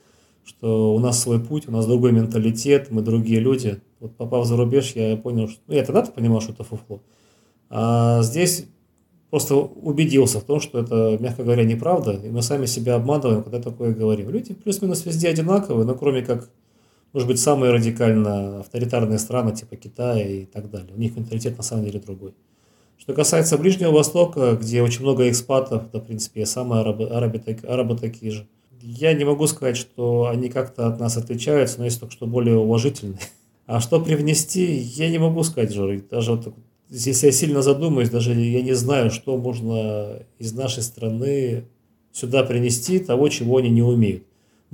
что 0.45 0.95
у 0.95 0.99
нас 0.99 1.21
свой 1.21 1.41
путь, 1.41 1.69
у 1.69 1.73
нас 1.73 1.87
другой 1.87 2.13
менталитет, 2.13 2.91
мы 2.91 3.03
другие 3.03 3.41
люди. 3.41 3.81
Вот 4.01 4.17
попав 4.17 4.47
за 4.47 4.57
рубеж, 4.57 4.93
я 4.95 5.17
понял, 5.17 5.49
что... 5.49 5.61
Ну, 5.67 5.75
я 5.75 5.85
тогда-то 5.85 6.13
понимал, 6.13 6.41
что 6.41 6.53
это 6.53 6.65
фуфло. 6.65 7.03
А 7.71 8.23
здесь 8.23 8.67
просто 9.31 9.57
убедился 9.57 10.39
в 10.39 10.45
том, 10.45 10.61
что 10.61 10.79
это, 10.79 11.19
мягко 11.21 11.43
говоря, 11.43 11.65
неправда, 11.65 12.13
и 12.13 12.31
мы 12.31 12.43
сами 12.43 12.67
себя 12.67 12.95
обманываем, 12.95 13.43
когда 13.43 13.61
такое 13.61 13.93
говорим. 13.95 14.31
Люди 14.31 14.55
плюс-минус 14.55 15.05
везде 15.05 15.29
одинаковые, 15.29 15.85
но 15.87 15.95
кроме 15.95 16.23
как, 16.23 16.51
может 17.15 17.29
быть, 17.29 17.39
самые 17.39 17.73
радикально 17.73 18.61
авторитарные 18.61 19.21
страны, 19.21 19.55
типа 19.55 19.77
Китая 19.77 20.29
и 20.29 20.45
так 20.47 20.69
далее. 20.69 20.93
У 20.95 20.99
них 20.99 21.17
менталитет 21.17 21.57
на 21.57 21.63
самом 21.63 21.85
деле 21.85 22.01
другой. 22.01 22.35
Что 22.99 23.15
касается 23.15 23.57
Ближнего 23.57 23.93
Востока, 23.93 24.59
где 24.61 24.83
очень 24.83 25.03
много 25.03 25.29
экспатов, 25.31 25.91
да, 25.93 26.01
в 26.01 26.05
принципе, 26.05 26.43
и 26.43 26.45
сам 26.45 26.73
арабы, 26.73 27.07
арабы, 27.07 27.41
арабы 27.69 27.97
такие 27.97 28.33
же, 28.33 28.49
я 28.83 29.13
не 29.15 29.25
могу 29.25 29.47
сказать, 29.47 29.77
что 29.77 30.27
они 30.27 30.49
как-то 30.49 30.89
от 30.89 30.99
нас 30.99 31.17
отличаются, 31.17 31.79
но 31.79 31.85
есть 31.85 32.01
только 32.01 32.13
что 32.13 32.27
более 32.27 32.57
уважительные. 32.57 33.19
А 33.67 33.81
что 33.81 33.99
привнести, 33.99 34.75
я 34.75 35.09
не 35.09 35.17
могу 35.17 35.43
сказать, 35.43 35.73
Жора. 35.73 35.99
Даже 36.11 36.33
вот, 36.33 36.55
если 36.91 37.27
я 37.27 37.33
сильно 37.33 37.63
задумаюсь, 37.63 38.11
даже 38.11 38.35
я 38.35 38.61
не 38.61 38.75
знаю, 38.75 39.11
что 39.11 39.39
можно 39.39 40.19
из 40.39 40.53
нашей 40.53 40.83
страны 40.83 41.65
сюда 42.13 42.45
принести 42.45 42.99
того, 42.99 43.31
чего 43.31 43.57
они 43.57 43.71
не 43.71 43.81
умеют. 43.81 44.25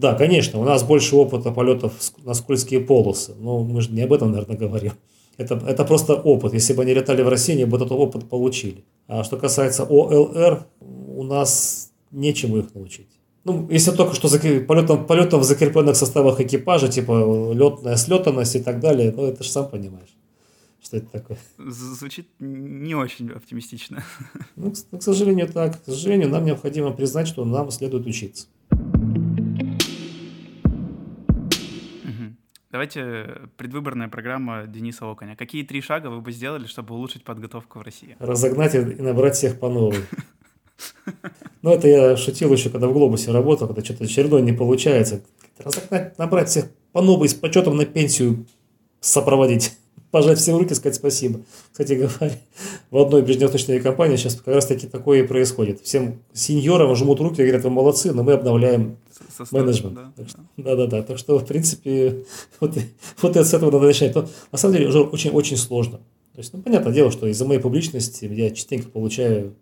Да, 0.00 0.14
конечно, 0.14 0.58
у 0.58 0.64
нас 0.64 0.82
больше 0.82 1.14
опыта 1.14 1.50
полетов 1.50 1.92
на 2.24 2.32
скользкие 2.32 2.80
полосы, 2.80 3.34
но 3.38 3.62
мы 3.62 3.82
же 3.82 3.92
не 3.92 4.00
об 4.00 4.14
этом, 4.14 4.32
наверное, 4.32 4.56
говорим. 4.56 4.92
Это, 5.36 5.62
это 5.68 5.84
просто 5.84 6.14
опыт. 6.14 6.54
Если 6.54 6.72
бы 6.72 6.82
они 6.82 6.94
летали 6.94 7.22
в 7.22 7.28
России, 7.28 7.52
они 7.52 7.66
бы 7.66 7.76
этот 7.76 7.92
опыт 7.92 8.26
получили. 8.26 8.82
А 9.08 9.24
что 9.24 9.36
касается 9.36 9.84
ОЛР, 9.84 10.64
у 10.80 11.22
нас 11.22 11.92
нечему 12.10 12.56
их 12.56 12.74
научить. 12.74 13.08
Ну, 13.44 13.68
если 13.70 13.90
только 13.90 14.14
что 14.14 14.28
полетом, 14.66 15.06
полетом 15.06 15.40
в 15.40 15.44
закрепленных 15.44 15.96
составах 15.96 16.40
экипажа, 16.40 16.88
типа 16.88 17.52
летная 17.52 17.96
слетанность 17.96 18.56
и 18.56 18.60
так 18.60 18.80
далее, 18.80 19.12
ну, 19.14 19.26
это 19.26 19.44
же 19.44 19.50
сам 19.50 19.68
понимаешь, 19.68 20.16
что 20.82 20.96
это 20.96 21.08
такое. 21.12 21.38
Звучит 21.58 22.26
не 22.38 22.94
очень 22.94 23.30
оптимистично. 23.32 24.02
Ну, 24.56 24.72
к, 24.72 24.98
к 24.98 25.02
сожалению, 25.02 25.48
так. 25.48 25.82
К 25.82 25.90
сожалению, 25.90 26.30
нам 26.30 26.46
необходимо 26.46 26.90
признать, 26.92 27.28
что 27.28 27.44
нам 27.44 27.70
следует 27.70 28.06
учиться. 28.06 28.46
Давайте 32.70 33.48
предвыборная 33.56 34.08
программа 34.08 34.64
Дениса 34.68 35.10
Оконя. 35.10 35.34
Какие 35.34 35.64
три 35.64 35.80
шага 35.80 36.06
вы 36.06 36.20
бы 36.20 36.30
сделали, 36.30 36.66
чтобы 36.66 36.94
улучшить 36.94 37.24
подготовку 37.24 37.80
в 37.80 37.82
России? 37.82 38.14
Разогнать 38.20 38.76
и 38.76 38.78
набрать 38.78 39.34
всех 39.34 39.58
по 39.58 39.68
новой. 39.68 39.98
Ну, 41.62 41.72
это 41.72 41.88
я 41.88 42.16
шутил 42.16 42.52
еще, 42.52 42.70
когда 42.70 42.86
в 42.86 42.92
«Глобусе» 42.92 43.32
работал, 43.32 43.66
когда 43.66 43.82
что-то 43.82 44.04
очередное 44.04 44.40
не 44.40 44.52
получается. 44.52 45.20
Разогнать, 45.58 46.16
набрать 46.16 46.48
всех 46.48 46.70
по 46.92 47.02
новой 47.02 47.28
с 47.28 47.34
почетом 47.34 47.76
на 47.76 47.86
пенсию 47.86 48.46
сопроводить. 49.00 49.76
Пожать 50.12 50.38
всем 50.38 50.56
руки, 50.56 50.72
сказать 50.74 50.94
спасибо. 50.94 51.40
Кстати 51.72 51.94
говоря, 51.94 52.36
в 52.90 52.98
одной 52.98 53.22
ближневосточной 53.22 53.80
компании 53.80 54.14
сейчас 54.14 54.36
как 54.36 54.54
раз 54.54 54.66
таки 54.66 54.86
такое 54.86 55.24
и 55.24 55.26
происходит. 55.26 55.80
Всем 55.80 56.20
сеньорам 56.32 56.94
жмут 56.94 57.20
руки 57.20 57.42
и 57.42 57.44
говорят, 57.44 57.64
вы 57.64 57.70
молодцы, 57.70 58.12
но 58.12 58.22
мы 58.22 58.32
обновляем 58.34 58.96
состав, 59.28 59.52
менеджмент. 59.52 59.98
Да, 60.56 60.76
да, 60.76 60.86
да. 60.86 61.02
Так 61.02 61.18
что, 61.18 61.38
в 61.38 61.46
принципе, 61.46 62.24
вот, 62.60 62.76
вот 63.22 63.36
с 63.36 63.54
этого 63.54 63.70
надо 63.70 63.86
начать. 63.86 64.14
Но, 64.14 64.28
на 64.52 64.58
самом 64.58 64.74
деле, 64.74 64.88
уже 64.88 65.00
очень-очень 65.00 65.56
сложно. 65.56 65.98
То 66.34 66.38
есть, 66.38 66.52
ну, 66.52 66.62
понятное 66.62 66.92
дело, 66.92 67.10
что 67.10 67.26
из-за 67.26 67.44
моей 67.44 67.60
публичности 67.60 68.24
я 68.24 68.50
частенько 68.50 68.88
получаю 68.88 69.56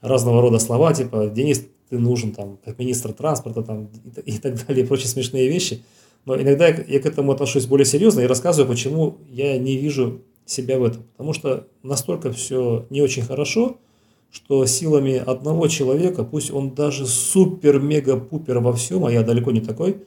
разного 0.00 0.40
рода 0.40 0.58
слова, 0.58 0.92
типа, 0.92 1.26
Денис, 1.26 1.64
ты 1.88 1.98
нужен 1.98 2.32
там, 2.32 2.58
как 2.64 2.78
министр 2.78 3.12
транспорта 3.12 3.62
там, 3.62 3.90
и, 4.24 4.32
и 4.32 4.38
так 4.38 4.66
далее, 4.66 4.84
и 4.84 4.86
прочие 4.86 5.08
смешные 5.08 5.48
вещи. 5.48 5.82
Но 6.24 6.40
иногда 6.40 6.68
я, 6.68 6.84
я 6.86 7.00
к 7.00 7.06
этому 7.06 7.32
отношусь 7.32 7.66
более 7.66 7.84
серьезно 7.84 8.20
и 8.20 8.26
рассказываю, 8.26 8.70
почему 8.70 9.18
я 9.28 9.58
не 9.58 9.76
вижу 9.76 10.22
себя 10.46 10.78
в 10.78 10.84
этом. 10.84 11.02
Потому 11.12 11.32
что 11.32 11.66
настолько 11.82 12.32
все 12.32 12.86
не 12.90 13.02
очень 13.02 13.22
хорошо, 13.22 13.78
что 14.32 14.64
силами 14.64 15.16
одного 15.16 15.68
человека, 15.68 16.24
пусть 16.24 16.50
он 16.50 16.74
даже 16.74 17.06
супер-мега-пупер 17.06 18.60
во 18.60 18.72
всем, 18.72 19.04
а 19.04 19.12
я 19.12 19.22
далеко 19.22 19.50
не 19.50 19.60
такой, 19.60 19.98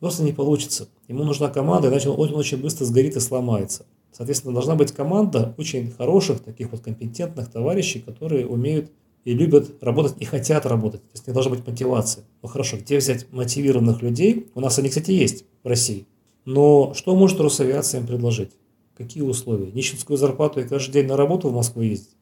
просто 0.00 0.24
не 0.24 0.32
получится. 0.32 0.88
Ему 1.06 1.22
нужна 1.22 1.48
команда, 1.48 1.88
иначе 1.88 2.08
он 2.08 2.34
очень 2.34 2.58
быстро 2.58 2.84
сгорит 2.84 3.14
и 3.14 3.20
сломается. 3.20 3.86
Соответственно, 4.10 4.52
должна 4.52 4.74
быть 4.74 4.90
команда 4.90 5.54
очень 5.58 5.92
хороших, 5.92 6.40
таких 6.40 6.72
вот 6.72 6.80
компетентных 6.80 7.48
товарищей, 7.48 8.00
которые 8.00 8.46
умеют 8.46 8.90
и 9.24 9.32
любят 9.32 9.80
работать, 9.80 10.14
и 10.18 10.24
хотят 10.24 10.66
работать. 10.66 11.02
То 11.02 11.14
есть 11.14 11.26
не 11.28 11.32
должна 11.32 11.50
быть 11.50 11.66
мотивация. 11.66 12.24
Ну 12.42 12.48
хорошо, 12.48 12.78
где 12.78 12.98
взять 12.98 13.30
мотивированных 13.30 14.02
людей? 14.02 14.48
У 14.54 14.60
нас 14.60 14.78
они, 14.78 14.88
кстати, 14.88 15.12
есть 15.12 15.44
в 15.62 15.68
России. 15.68 16.06
Но 16.44 16.94
что 16.94 17.14
может 17.14 17.40
Росавиация 17.40 18.00
им 18.00 18.06
предложить? 18.06 18.50
Какие 18.96 19.22
условия? 19.22 19.70
Нищенскую 19.70 20.16
зарплату 20.16 20.60
и 20.60 20.64
каждый 20.64 20.92
день 20.92 21.06
на 21.06 21.16
работу 21.16 21.48
в 21.48 21.54
Москву 21.54 21.82
ездить? 21.82 22.15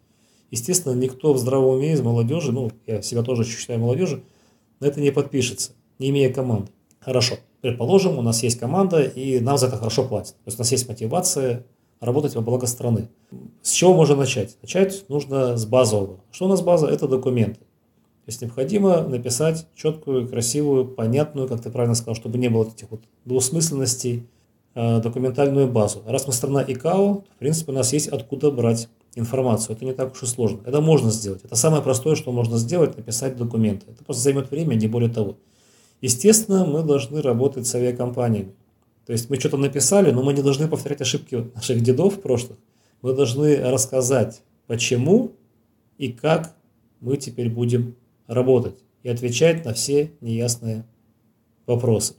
Естественно, 0.55 0.95
никто 0.95 1.33
в 1.33 1.39
здравом 1.39 1.75
уме 1.75 1.95
из 1.95 2.01
молодежи, 2.01 2.53
ну, 2.53 2.71
я 2.87 3.03
себя 3.03 3.25
тоже 3.25 3.43
считаю 3.43 3.81
молодежи, 3.81 4.23
на 4.79 4.87
это 4.87 5.01
не 5.01 5.11
подпишется, 5.11 5.73
не 5.99 6.11
имея 6.11 6.33
команды. 6.33 6.71
Хорошо, 7.01 7.39
предположим, 7.61 8.19
у 8.19 8.23
нас 8.23 8.41
есть 8.45 8.61
команда, 8.61 9.03
и 9.03 9.41
нам 9.41 9.59
за 9.59 9.67
это 9.67 9.79
хорошо 9.79 10.05
платят. 10.07 10.35
То 10.35 10.47
есть 10.47 10.57
у 10.57 10.61
нас 10.61 10.71
есть 10.71 10.89
мотивация 10.89 11.67
работать 11.99 12.37
во 12.37 12.41
благо 12.41 12.69
страны. 12.69 13.09
С 13.63 13.73
чего 13.73 13.95
можно 13.95 14.15
начать? 14.15 14.57
Начать 14.63 15.05
нужно 15.09 15.57
с 15.57 15.67
базового. 15.67 16.21
Что 16.31 16.45
у 16.45 16.49
нас 16.49 16.63
база? 16.63 16.87
Это 16.87 17.09
документы. 17.09 17.59
То 17.59 18.29
есть 18.29 18.41
необходимо 18.41 19.01
написать 19.01 19.67
четкую, 19.75 20.29
красивую, 20.29 20.87
понятную, 20.87 21.49
как 21.49 21.63
ты 21.63 21.71
правильно 21.73 21.97
сказал, 21.97 22.15
чтобы 22.15 22.39
не 22.39 22.49
было 22.49 22.65
этих 22.65 22.93
вот 22.93 23.01
двусмысленностей, 23.25 24.29
э, 24.77 25.01
документальную 25.01 25.67
базу. 25.67 26.05
Раз 26.07 26.29
мы 26.29 26.33
страна 26.33 26.63
ИКАО, 26.63 27.25
в 27.35 27.39
принципе, 27.41 27.73
у 27.73 27.75
нас 27.75 27.93
есть 27.93 28.07
откуда 28.07 28.53
брать 28.53 28.89
информацию. 29.17 29.77
Это 29.77 29.85
не 29.85 29.93
так 29.93 30.12
уж 30.12 30.23
и 30.23 30.27
сложно. 30.27 30.61
Это 30.65 30.81
можно 30.81 31.11
сделать. 31.11 31.45
Это 31.45 31.57
самое 31.57 31.83
простое, 31.83 32.15
что 32.15 32.33
можно 32.33 32.59
сделать, 32.59 32.97
написать 32.97 33.37
документы. 33.37 33.87
Это 33.91 34.05
просто 34.05 34.23
займет 34.23 34.51
время, 34.51 34.75
не 34.75 34.87
более 34.87 35.11
того. 35.11 35.37
Естественно, 36.01 36.65
мы 36.65 36.83
должны 36.83 37.23
работать 37.23 37.67
с 37.67 37.75
авиакомпаниями. 37.75 38.55
То 39.07 39.12
есть 39.12 39.31
мы 39.31 39.37
что-то 39.39 39.57
написали, 39.57 40.11
но 40.11 40.23
мы 40.23 40.33
не 40.33 40.43
должны 40.43 40.69
повторять 40.69 41.01
ошибки 41.01 41.51
наших 41.55 41.83
дедов 41.83 42.21
прошлых. 42.21 42.59
Мы 43.03 43.12
должны 43.12 43.57
рассказать, 43.57 44.43
почему 44.67 45.33
и 45.99 46.09
как 46.12 46.55
мы 47.01 47.17
теперь 47.17 47.51
будем 47.51 47.97
работать 48.27 48.77
и 49.03 49.09
отвечать 49.09 49.65
на 49.65 49.75
все 49.75 50.12
неясные 50.21 50.85
вопросы. 51.67 52.15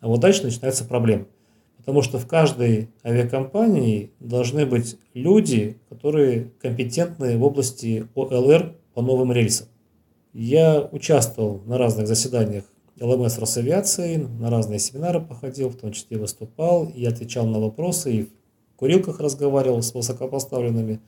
А 0.00 0.08
вот 0.08 0.20
дальше 0.20 0.42
начинается 0.42 0.84
проблема. 0.84 1.26
Потому 1.84 2.00
что 2.00 2.18
в 2.18 2.26
каждой 2.26 2.88
авиакомпании 3.04 4.12
должны 4.18 4.64
быть 4.64 4.96
люди, 5.12 5.76
которые 5.90 6.50
компетентны 6.62 7.36
в 7.36 7.44
области 7.44 8.06
ОЛР 8.14 8.74
по 8.94 9.02
новым 9.02 9.32
рельсам. 9.32 9.66
Я 10.32 10.88
участвовал 10.90 11.60
на 11.66 11.76
разных 11.76 12.08
заседаниях 12.08 12.64
ЛМС 13.00 13.38
Росавиации, 13.38 14.16
на 14.16 14.50
разные 14.50 14.78
семинары 14.78 15.20
походил, 15.20 15.68
в 15.68 15.76
том 15.76 15.92
числе 15.92 16.16
выступал 16.16 16.86
и 16.86 17.04
отвечал 17.04 17.46
на 17.46 17.60
вопросы, 17.60 18.12
и 18.12 18.22
в 18.22 18.28
курилках 18.76 19.20
разговаривал 19.20 19.82
с 19.82 19.92
высокопоставленными 19.92 21.00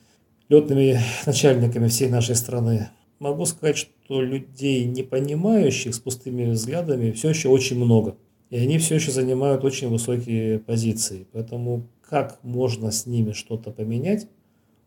летными 0.48 1.00
начальниками 1.26 1.88
всей 1.88 2.08
нашей 2.08 2.34
страны. 2.34 2.90
Могу 3.18 3.46
сказать, 3.46 3.78
что 3.78 4.20
людей, 4.20 4.84
не 4.84 5.02
понимающих, 5.02 5.94
с 5.94 5.98
пустыми 5.98 6.50
взглядами, 6.50 7.12
все 7.12 7.30
еще 7.30 7.48
очень 7.48 7.76
много. 7.76 8.16
И 8.50 8.56
они 8.56 8.78
все 8.78 8.96
еще 8.96 9.10
занимают 9.10 9.64
очень 9.64 9.88
высокие 9.88 10.58
позиции. 10.58 11.26
Поэтому 11.32 11.88
как 12.00 12.38
можно 12.42 12.90
с 12.90 13.06
ними 13.06 13.32
что-то 13.32 13.70
поменять, 13.70 14.28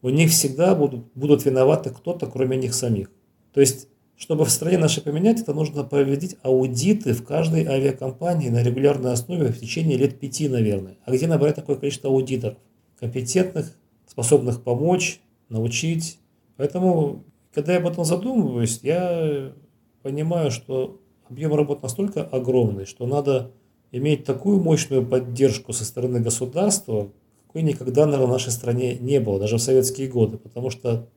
у 0.02 0.10
них 0.10 0.32
всегда 0.32 0.76
будут, 0.76 1.06
будут 1.14 1.46
виноваты 1.46 1.90
кто-то, 1.90 2.28
кроме 2.28 2.58
них 2.58 2.74
самих. 2.74 3.12
То 3.54 3.60
есть 3.60 3.90
чтобы 4.20 4.44
в 4.44 4.50
стране 4.50 4.78
нашей 4.78 5.02
поменять, 5.02 5.40
это 5.40 5.54
нужно 5.54 5.86
проводить 5.86 6.36
аудиты 6.44 7.14
в 7.14 7.24
каждой 7.24 7.66
авиакомпании 7.66 8.50
на 8.50 8.62
регулярной 8.62 9.14
основе 9.14 9.48
в 9.48 9.58
течение 9.58 9.98
лет 9.98 10.20
пяти, 10.20 10.50
наверное. 10.50 10.98
А 11.06 11.12
где 11.12 11.26
набрать 11.26 11.56
такое 11.56 11.78
количество 11.78 12.10
аудиторов? 12.10 12.58
Компетентных, 13.00 13.78
способных 14.06 14.62
помочь, 14.62 15.22
научить. 15.48 16.20
Поэтому, 16.58 17.24
когда 17.54 17.72
я 17.72 17.80
об 17.80 17.88
этом 17.88 18.04
задумываюсь, 18.04 18.82
я 18.84 19.54
понимаю, 20.02 20.52
что 20.52 20.99
объем 21.30 21.54
работы 21.54 21.82
настолько 21.84 22.24
огромный, 22.24 22.86
что 22.86 23.06
надо 23.06 23.52
иметь 23.92 24.26
такую 24.26 24.60
мощную 24.60 25.06
поддержку 25.06 25.74
со 25.74 25.86
стороны 25.86 26.20
государства, 26.20 27.12
какой 27.48 27.64
никогда, 27.64 28.06
наверное, 28.06 28.28
в 28.28 28.32
нашей 28.32 28.52
стране 28.52 28.98
не 28.98 29.20
было, 29.20 29.40
даже 29.40 29.58
в 29.58 29.62
советские 29.62 30.08
годы. 30.08 30.38
Потому 30.38 30.70
что 30.70 31.08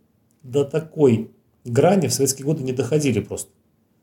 до 0.43 0.65
такой 0.65 1.31
грани 1.65 2.07
в 2.07 2.13
советские 2.13 2.47
годы 2.47 2.63
не 2.63 2.73
доходили 2.73 3.21
просто. 3.21 3.51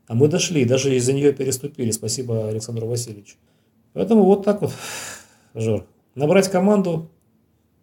А 0.08 0.16
мы 0.16 0.28
дошли, 0.28 0.66
даже 0.66 0.96
из-за 0.96 1.14
нее 1.14 1.34
переступили. 1.34 1.92
Спасибо 1.92 2.48
Александру 2.48 2.88
Васильевичу. 2.88 3.38
Поэтому 3.94 4.24
вот 4.24 4.44
так 4.44 4.62
вот, 4.62 4.72
Жор. 5.54 5.86
Набрать 6.16 6.50
команду, 6.50 7.10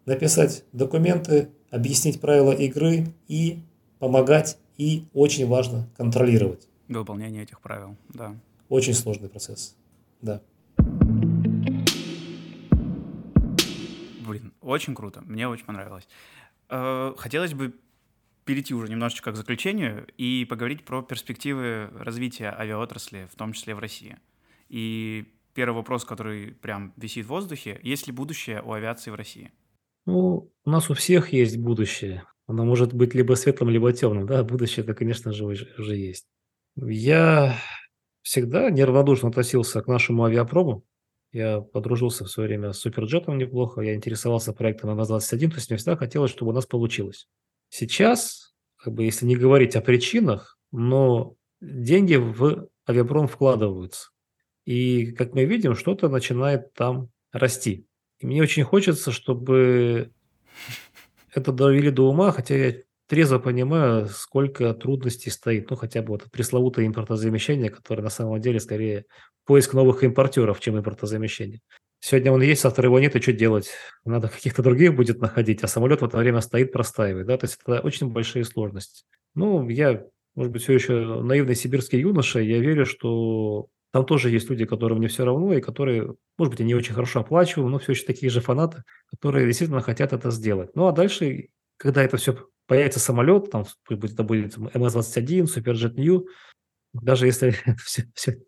написать 0.05 0.63
документы, 0.73 1.49
объяснить 1.69 2.19
правила 2.19 2.51
игры 2.51 3.07
и 3.27 3.59
помогать, 3.99 4.57
и 4.77 5.05
очень 5.13 5.47
важно 5.47 5.89
контролировать. 5.97 6.66
Выполнение 6.87 7.43
этих 7.43 7.61
правил, 7.61 7.97
да. 8.09 8.35
Очень 8.69 8.93
сложный 8.93 9.29
процесс, 9.29 9.75
да. 10.21 10.41
Блин, 14.25 14.53
очень 14.61 14.95
круто, 14.95 15.21
мне 15.21 15.47
очень 15.47 15.65
понравилось. 15.65 16.07
Э, 16.69 17.13
хотелось 17.17 17.53
бы 17.53 17.73
перейти 18.45 18.73
уже 18.73 18.89
немножечко 18.89 19.31
к 19.31 19.35
заключению 19.35 20.07
и 20.17 20.45
поговорить 20.49 20.85
про 20.85 21.01
перспективы 21.01 21.89
развития 21.93 22.55
авиаотрасли, 22.57 23.27
в 23.31 23.35
том 23.35 23.53
числе 23.53 23.75
в 23.75 23.79
России. 23.79 24.17
И 24.69 25.25
первый 25.53 25.75
вопрос, 25.75 26.05
который 26.05 26.53
прям 26.53 26.93
висит 26.97 27.25
в 27.25 27.29
воздухе, 27.29 27.79
есть 27.83 28.07
ли 28.07 28.13
будущее 28.13 28.61
у 28.61 28.71
авиации 28.71 29.11
в 29.11 29.15
России? 29.15 29.51
Ну, 30.05 30.51
у 30.63 30.69
нас 30.69 30.89
у 30.89 30.93
всех 30.93 31.33
есть 31.33 31.57
будущее. 31.57 32.23
Оно 32.47 32.63
может 32.63 32.93
быть 32.93 33.13
либо 33.13 33.33
светлым, 33.33 33.69
либо 33.69 33.91
темным. 33.91 34.25
Да, 34.25 34.43
будущее 34.43 34.83
это, 34.83 34.93
конечно 34.93 35.33
же, 35.33 35.45
уже 35.45 35.95
есть. 35.95 36.27
Я 36.79 37.57
всегда 38.21 38.69
неравнодушно 38.69 39.29
относился 39.29 39.81
к 39.81 39.87
нашему 39.87 40.25
авиапрому. 40.25 40.83
Я 41.31 41.59
подружился 41.59 42.23
в 42.23 42.29
свое 42.29 42.47
время 42.47 42.71
с 42.71 42.79
Суперджетом 42.79 43.37
неплохо, 43.37 43.81
я 43.81 43.95
интересовался 43.95 44.53
проектом 44.53 44.97
МС-21, 44.97 45.49
то 45.49 45.55
есть 45.55 45.69
мне 45.69 45.77
всегда 45.77 45.97
хотелось, 45.97 46.31
чтобы 46.31 46.51
у 46.51 46.53
нас 46.53 46.65
получилось. 46.65 47.27
Сейчас, 47.69 48.53
как 48.77 48.93
бы, 48.93 49.03
если 49.03 49.25
не 49.25 49.35
говорить 49.35 49.75
о 49.75 49.81
причинах, 49.81 50.57
но 50.71 51.35
деньги 51.59 52.15
в 52.15 52.69
авиапром 52.87 53.27
вкладываются. 53.27 54.09
И, 54.65 55.11
как 55.11 55.33
мы 55.33 55.45
видим, 55.45 55.75
что-то 55.75 56.09
начинает 56.09 56.73
там 56.73 57.09
расти. 57.31 57.87
И 58.19 58.25
мне 58.25 58.41
очень 58.41 58.63
хочется, 58.63 59.11
чтобы 59.11 60.11
это 61.33 61.51
довели 61.51 61.91
до 61.91 62.09
ума, 62.09 62.31
хотя 62.31 62.55
я 62.55 62.75
трезво 63.07 63.39
понимаю, 63.39 64.07
сколько 64.07 64.73
трудностей 64.73 65.29
стоит. 65.29 65.69
Ну, 65.69 65.75
хотя 65.75 66.01
бы 66.01 66.09
вот 66.09 66.25
пресловутое 66.31 66.85
импортозамещение, 66.87 67.69
которое 67.69 68.03
на 68.03 68.09
самом 68.09 68.39
деле 68.39 68.59
скорее 68.59 69.05
поиск 69.45 69.73
новых 69.73 70.03
импортеров, 70.03 70.59
чем 70.59 70.77
импортозамещение. 70.77 71.61
Сегодня 71.99 72.31
он 72.31 72.41
есть, 72.41 72.61
завтра 72.61 72.85
его 72.85 72.99
нет, 72.99 73.15
и 73.15 73.21
что 73.21 73.33
делать? 73.33 73.71
Надо 74.05 74.27
каких-то 74.27 74.61
других 74.61 74.95
будет 74.95 75.19
находить, 75.19 75.63
а 75.63 75.67
самолет 75.67 76.01
в 76.01 76.05
это 76.05 76.17
время 76.17 76.41
стоит, 76.41 76.71
простаивает. 76.71 77.25
Да? 77.25 77.37
То 77.37 77.45
есть 77.45 77.59
это 77.65 77.79
очень 77.79 78.09
большие 78.11 78.45
сложности. 78.45 79.03
Ну, 79.33 79.67
я, 79.69 80.03
может 80.35 80.51
быть, 80.51 80.61
все 80.61 80.73
еще 80.73 81.21
наивный 81.23 81.55
сибирский 81.55 81.99
юноша, 81.99 82.39
я 82.39 82.59
верю, 82.59 82.85
что 82.85 83.67
там 83.91 84.05
тоже 84.05 84.29
есть 84.29 84.49
люди, 84.49 84.65
которым 84.65 84.99
не 84.99 85.07
все 85.07 85.25
равно, 85.25 85.53
и 85.53 85.61
которые, 85.61 86.13
может 86.37 86.51
быть, 86.51 86.61
они 86.61 86.75
очень 86.75 86.93
хорошо 86.93 87.21
оплачивают, 87.21 87.71
но 87.71 87.79
все 87.79 87.93
еще 87.93 88.05
такие 88.05 88.29
же 88.29 88.41
фанаты, 88.41 88.83
которые 89.09 89.47
действительно 89.47 89.81
хотят 89.81 90.13
это 90.13 90.29
сделать. 90.29 90.75
Ну, 90.75 90.87
а 90.87 90.91
дальше, 90.91 91.47
когда 91.77 92.03
это 92.03 92.17
все 92.17 92.37
появится 92.67 92.99
самолет, 92.99 93.49
там 93.49 93.65
это 93.89 94.23
будет 94.23 94.57
МС-21, 94.57 95.47
Суперджет 95.47 95.97
Нью, 95.97 96.27
даже 96.93 97.25
если 97.25 97.55
все, 97.83 98.05
все, 98.13 98.39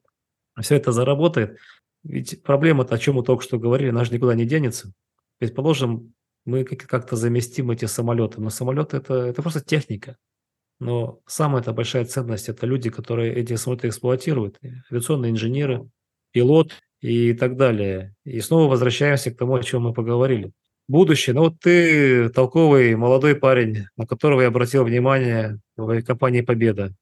все 0.59 0.75
это 0.75 0.91
заработает, 0.91 1.57
ведь 2.03 2.43
проблема-то, 2.43 2.95
о 2.95 2.97
чем 2.97 3.15
мы 3.15 3.23
только 3.23 3.43
что 3.43 3.59
говорили, 3.59 3.89
она 3.89 4.05
же 4.05 4.13
никуда 4.13 4.35
не 4.35 4.45
денется. 4.45 4.93
Предположим, 5.37 6.13
мы 6.45 6.63
как-то 6.63 7.15
заместим 7.15 7.71
эти 7.71 7.85
самолеты, 7.85 8.41
но 8.41 8.49
самолеты 8.49 8.97
это, 8.97 9.13
это 9.13 9.41
просто 9.41 9.61
техника. 9.61 10.17
Но 10.79 11.19
самая 11.27 11.61
это 11.61 11.73
большая 11.73 12.05
ценность– 12.05 12.47
это 12.49 12.65
люди, 12.65 12.89
которые 12.89 13.33
эти 13.35 13.55
самолеты 13.55 13.89
эксплуатируют, 13.89 14.57
авиационные 14.89 15.31
инженеры, 15.31 15.89
пилот 16.31 16.71
и 17.01 17.33
так 17.33 17.57
далее. 17.57 18.15
И 18.23 18.39
снова 18.39 18.69
возвращаемся 18.69 19.31
к 19.31 19.37
тому, 19.37 19.55
о 19.55 19.63
чем 19.63 19.83
мы 19.83 19.93
поговорили. 19.93 20.53
Будущее. 20.89 21.35
Ну 21.35 21.41
вот 21.41 21.59
ты 21.59 22.29
толковый 22.29 22.95
молодой 22.95 23.35
парень, 23.35 23.85
на 23.95 24.07
которого 24.07 24.41
я 24.41 24.47
обратил 24.47 24.83
внимание 24.83 25.59
в 25.77 26.01
компании 26.01 26.41
«Победа». 26.41 26.95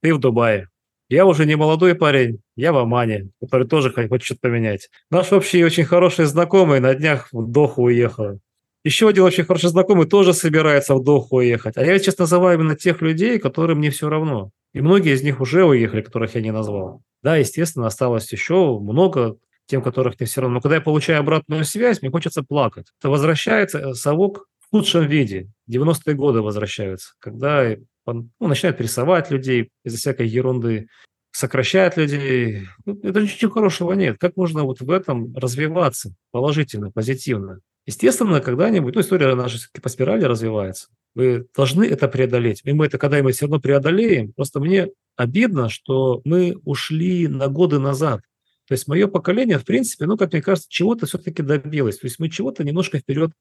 Ты 0.00 0.14
в 0.14 0.18
Дубае. 0.18 0.68
Я 1.10 1.26
уже 1.26 1.44
не 1.44 1.54
молодой 1.54 1.94
парень, 1.94 2.38
я 2.56 2.72
в 2.72 2.78
Омане, 2.78 3.28
который 3.42 3.68
тоже 3.68 3.92
хочет 3.92 4.22
что-то 4.22 4.40
поменять. 4.40 4.88
Наш 5.10 5.30
общий 5.30 5.62
очень 5.62 5.84
хороший 5.84 6.24
знакомый 6.24 6.80
на 6.80 6.94
днях 6.94 7.28
в 7.32 7.52
Доху 7.52 7.82
уехал. 7.82 8.38
Еще 8.82 9.10
один 9.10 9.24
очень 9.24 9.44
хороший 9.44 9.68
знакомый 9.68 10.06
тоже 10.06 10.32
собирается 10.32 10.94
в 10.94 11.04
Доху 11.04 11.36
уехать. 11.36 11.76
А 11.76 11.84
я 11.84 11.98
сейчас 11.98 12.16
называю 12.16 12.58
именно 12.58 12.76
тех 12.76 13.02
людей, 13.02 13.38
которым 13.38 13.82
не 13.82 13.90
все 13.90 14.08
равно. 14.08 14.52
И 14.72 14.80
многие 14.80 15.12
из 15.12 15.22
них 15.22 15.42
уже 15.42 15.66
уехали, 15.66 16.00
которых 16.00 16.34
я 16.34 16.40
не 16.40 16.50
назвал. 16.50 17.02
Да, 17.22 17.36
естественно, 17.36 17.88
осталось 17.88 18.32
еще 18.32 18.78
много 18.78 19.36
тем, 19.66 19.82
которых 19.82 20.18
не 20.20 20.26
все 20.26 20.40
равно. 20.40 20.54
Но 20.54 20.60
когда 20.60 20.76
я 20.76 20.80
получаю 20.80 21.20
обратную 21.20 21.64
связь, 21.64 22.02
мне 22.02 22.10
хочется 22.10 22.42
плакать. 22.42 22.86
Это 23.00 23.08
возвращается 23.08 23.78
э, 23.78 23.94
совок 23.94 24.46
в 24.58 24.70
худшем 24.70 25.06
виде. 25.06 25.50
90-е 25.70 26.14
годы 26.14 26.42
возвращаются, 26.42 27.14
когда 27.18 27.76
он 28.04 28.30
ну, 28.40 28.48
начинает 28.48 28.76
прессовать 28.76 29.30
людей 29.30 29.70
из-за 29.84 29.98
всякой 29.98 30.28
ерунды, 30.28 30.88
сокращает 31.30 31.96
людей. 31.96 32.68
Ну, 32.84 32.98
это 33.02 33.20
ничего 33.20 33.50
хорошего 33.50 33.92
нет. 33.92 34.18
Как 34.18 34.36
можно 34.36 34.64
вот 34.64 34.80
в 34.80 34.90
этом 34.90 35.34
развиваться 35.36 36.14
положительно, 36.30 36.90
позитивно? 36.90 37.60
Естественно, 37.86 38.40
когда-нибудь, 38.40 38.94
ну, 38.94 39.00
история 39.00 39.34
наша 39.34 39.58
все-таки 39.58 39.80
по 39.80 39.88
спирали 39.88 40.24
развивается. 40.24 40.88
Вы 41.14 41.46
должны 41.54 41.84
это 41.84 42.08
преодолеть. 42.08 42.60
И 42.64 42.72
мы 42.72 42.86
это 42.86 42.98
когда-нибудь 42.98 43.34
все 43.34 43.46
равно 43.46 43.60
преодолеем. 43.60 44.32
Просто 44.32 44.60
мне 44.60 44.88
обидно, 45.16 45.68
что 45.68 46.22
мы 46.24 46.56
ушли 46.64 47.28
на 47.28 47.48
годы 47.48 47.78
назад. 47.78 48.20
То 48.66 48.72
есть 48.72 48.88
мое 48.88 49.06
поколение, 49.08 49.58
в 49.58 49.64
принципе, 49.64 50.06
ну, 50.06 50.16
как 50.16 50.32
мне 50.32 50.42
кажется, 50.42 50.70
чего-то 50.70 51.06
все-таки 51.06 51.42
добилось. 51.42 51.98
То 51.98 52.06
есть 52.06 52.18
мы 52.18 52.30
чего-то 52.30 52.64
немножко 52.64 52.98
вперед 52.98 53.32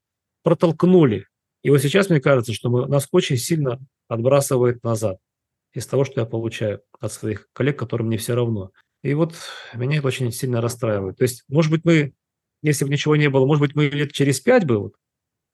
протолкнули. 0.44 1.28
И 1.62 1.70
вот 1.70 1.80
сейчас 1.80 2.10
мне 2.10 2.20
кажется, 2.20 2.54
что 2.54 2.70
мы, 2.70 2.88
нас 2.88 3.08
очень 3.12 3.38
сильно 3.38 3.80
отбрасывает 4.10 4.84
назад 4.84 5.18
из 5.74 5.88
того, 5.88 6.04
что 6.04 6.22
я 6.22 6.26
получаю 6.26 6.82
от 7.00 7.12
своих 7.12 7.48
коллег, 7.54 7.80
которым 7.80 8.08
мне 8.08 8.18
все 8.18 8.36
равно. 8.36 8.72
И 9.02 9.14
вот 9.14 9.36
меня 9.74 9.98
это 9.98 10.08
очень 10.08 10.32
сильно 10.32 10.62
расстраивает. 10.62 11.18
То 11.18 11.24
есть, 11.24 11.44
может 11.48 11.72
быть, 11.72 11.86
мы 11.86 12.14
если 12.64 12.86
бы 12.86 12.92
ничего 12.92 13.16
не 13.16 13.30
было, 13.30 13.46
может 13.46 13.62
быть, 13.62 13.76
мы 13.76 13.88
лет 13.90 14.14
через 14.14 14.40
пять 14.40 14.66
бы 14.66 14.78
вот 14.80 14.96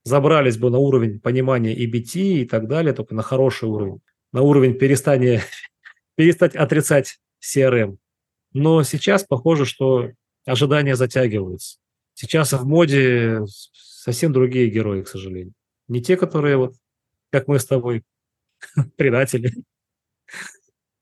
забрались 0.04 0.58
бы 0.58 0.70
на 0.70 0.78
уровень 0.78 1.20
понимания 1.20 1.76
EBT 1.76 2.42
и 2.42 2.46
так 2.46 2.68
далее, 2.68 2.94
только 2.94 3.16
на 3.16 3.24
хороший 3.24 3.68
уровень, 3.68 4.00
на 4.32 4.44
уровень 4.44 4.76
перестания, 4.76 5.42
перестать 6.16 6.56
отрицать 6.56 7.20
CRM. 7.44 7.98
Но 8.54 8.84
сейчас 8.84 9.24
похоже, 9.24 9.66
что 9.66 10.10
ожидания 10.46 10.96
затягиваются. 10.96 11.78
Сейчас 12.14 12.54
в 12.54 12.66
моде 12.66 13.42
совсем 13.74 14.34
другие 14.34 14.70
герои, 14.70 15.04
к 15.04 15.08
сожалению. 15.08 15.54
Не 15.88 16.02
те, 16.02 16.18
которые 16.18 16.58
вот, 16.58 16.76
как 17.32 17.48
мы 17.48 17.60
с 17.60 17.66
тобой, 17.66 18.04
предатели, 18.98 19.54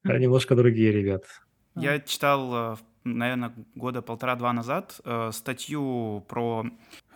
а 0.04 0.18
немножко 0.18 0.56
другие 0.56 0.92
ребята. 0.92 1.28
Я 1.76 2.00
читал 2.00 2.54
э, 2.54 2.76
в 2.76 2.84
наверное, 3.14 3.54
года 3.76 4.02
полтора-два 4.02 4.54
назад 4.54 5.00
э, 5.04 5.32
статью 5.34 6.24
про 6.28 6.66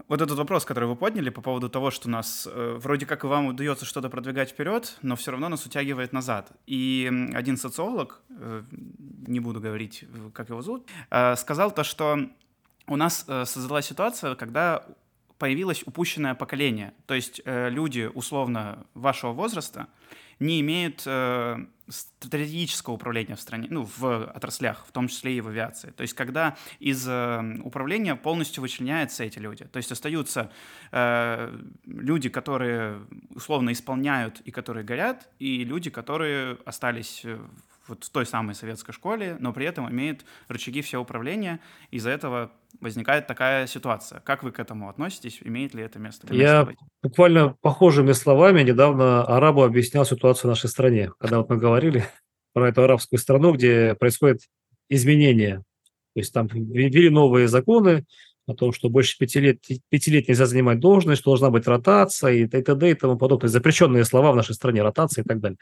вот 0.08 0.22
этот 0.22 0.38
вопрос, 0.38 0.66
который 0.66 0.90
вы 0.90 0.96
подняли 0.96 1.30
по 1.30 1.42
поводу 1.42 1.70
того, 1.70 1.92
что 1.92 2.10
нас 2.10 2.48
э, 2.52 2.78
вроде 2.80 3.06
как 3.06 3.24
и 3.24 3.28
вам 3.28 3.48
удается 3.48 3.86
что-то 3.86 4.10
продвигать 4.10 4.50
вперед, 4.50 4.98
но 5.02 5.16
все 5.16 5.32
равно 5.32 5.50
нас 5.50 5.66
утягивает 5.66 6.14
назад. 6.14 6.52
И 6.66 7.12
один 7.34 7.58
социолог, 7.58 8.22
э, 8.30 8.64
не 9.28 9.40
буду 9.40 9.60
говорить, 9.60 10.06
как 10.34 10.50
его 10.50 10.62
зовут, 10.62 10.88
э, 11.10 11.36
сказал 11.36 11.72
то, 11.72 11.84
что 11.84 12.18
у 12.88 12.96
нас 12.96 13.26
э, 13.28 13.46
создалась 13.46 13.86
ситуация, 13.86 14.36
когда 14.36 14.86
появилось 15.38 15.84
упущенное 15.86 16.36
поколение. 16.36 16.94
То 17.08 17.16
есть 17.16 17.42
э, 17.46 17.70
люди 17.70 18.10
условно 18.14 18.86
вашего 18.94 19.32
возраста 19.32 19.88
не 20.42 20.60
имеют 20.60 21.04
э, 21.06 21.66
стратегического 21.88 22.96
управления 22.96 23.36
в 23.36 23.42
стране, 23.42 23.68
ну, 23.70 23.88
в 23.98 24.26
отраслях, 24.32 24.86
в 24.88 24.92
том 24.92 25.08
числе 25.08 25.38
и 25.38 25.42
в 25.42 25.48
авиации. 25.48 25.92
То 25.92 26.02
есть 26.02 26.16
когда 26.16 26.58
из 26.80 27.08
э, 27.08 27.60
управления 27.64 28.16
полностью 28.16 28.62
вычленяются 28.62 29.24
эти 29.24 29.38
люди. 29.38 29.66
То 29.66 29.78
есть 29.78 29.92
остаются 29.92 30.52
э, 30.92 31.56
люди, 31.86 32.30
которые 32.30 33.02
условно 33.36 33.72
исполняют 33.72 34.42
и 34.42 34.52
которые 34.52 34.84
горят, 34.84 35.30
и 35.38 35.64
люди, 35.64 35.92
которые 35.92 36.58
остались 36.66 37.22
э, 37.24 37.40
вот 37.92 38.04
в 38.04 38.10
той 38.10 38.26
самой 38.26 38.56
советской 38.56 38.94
школе, 38.94 39.38
но 39.40 39.54
при 39.54 39.66
этом 39.66 39.90
имеют 39.90 40.26
рычаги 40.48 40.82
все 40.82 41.00
управления. 41.00 41.60
Из-за 41.92 42.10
этого 42.10 42.52
возникает 42.80 43.28
такая 43.28 43.68
ситуация. 43.68 44.22
Как 44.22 44.44
вы 44.44 44.52
к 44.52 44.60
этому 44.60 44.90
относитесь? 44.90 45.40
Имеет 45.44 45.76
ли 45.76 45.84
это 45.84 46.00
место? 46.00 46.34
Я 46.34 46.68
буквально 47.04 47.56
похожими 47.62 48.14
словами 48.14 48.64
недавно 48.64 49.24
арабу 49.24 49.64
объяснял 49.64 50.06
ситуацию 50.06 50.50
в 50.50 50.54
нашей 50.54 50.70
стране, 50.70 51.12
когда 51.20 51.38
вот 51.40 51.50
мы 51.50 51.58
говорили 51.58 52.06
про 52.54 52.70
эту 52.70 52.84
арабскую 52.84 53.20
страну, 53.20 53.54
где 53.54 53.96
происходят 53.96 54.40
изменения. 54.90 55.58
То 56.14 56.20
есть 56.20 56.34
там 56.34 56.48
ввели 56.48 57.10
новые 57.10 57.48
законы 57.48 58.06
о 58.48 58.54
том, 58.54 58.74
что 58.74 58.90
больше 58.90 59.18
пяти 59.18 59.40
лет, 59.40 59.60
пяти 59.90 60.12
лет 60.12 60.28
нельзя 60.28 60.46
занимать 60.46 60.80
должность, 60.80 61.22
что 61.22 61.32
должна 61.32 61.50
быть 61.50 61.68
ротация 61.68 62.34
и 62.34 62.48
т.д. 62.48 62.92
и 62.92 62.94
тому 62.94 63.18
подобное. 63.18 63.50
Запрещенные 63.50 64.06
слова 64.06 64.32
в 64.32 64.36
нашей 64.36 64.56
стране, 64.56 64.82
ротация 64.82 65.24
и 65.24 65.28
так 65.28 65.40
далее. 65.40 65.58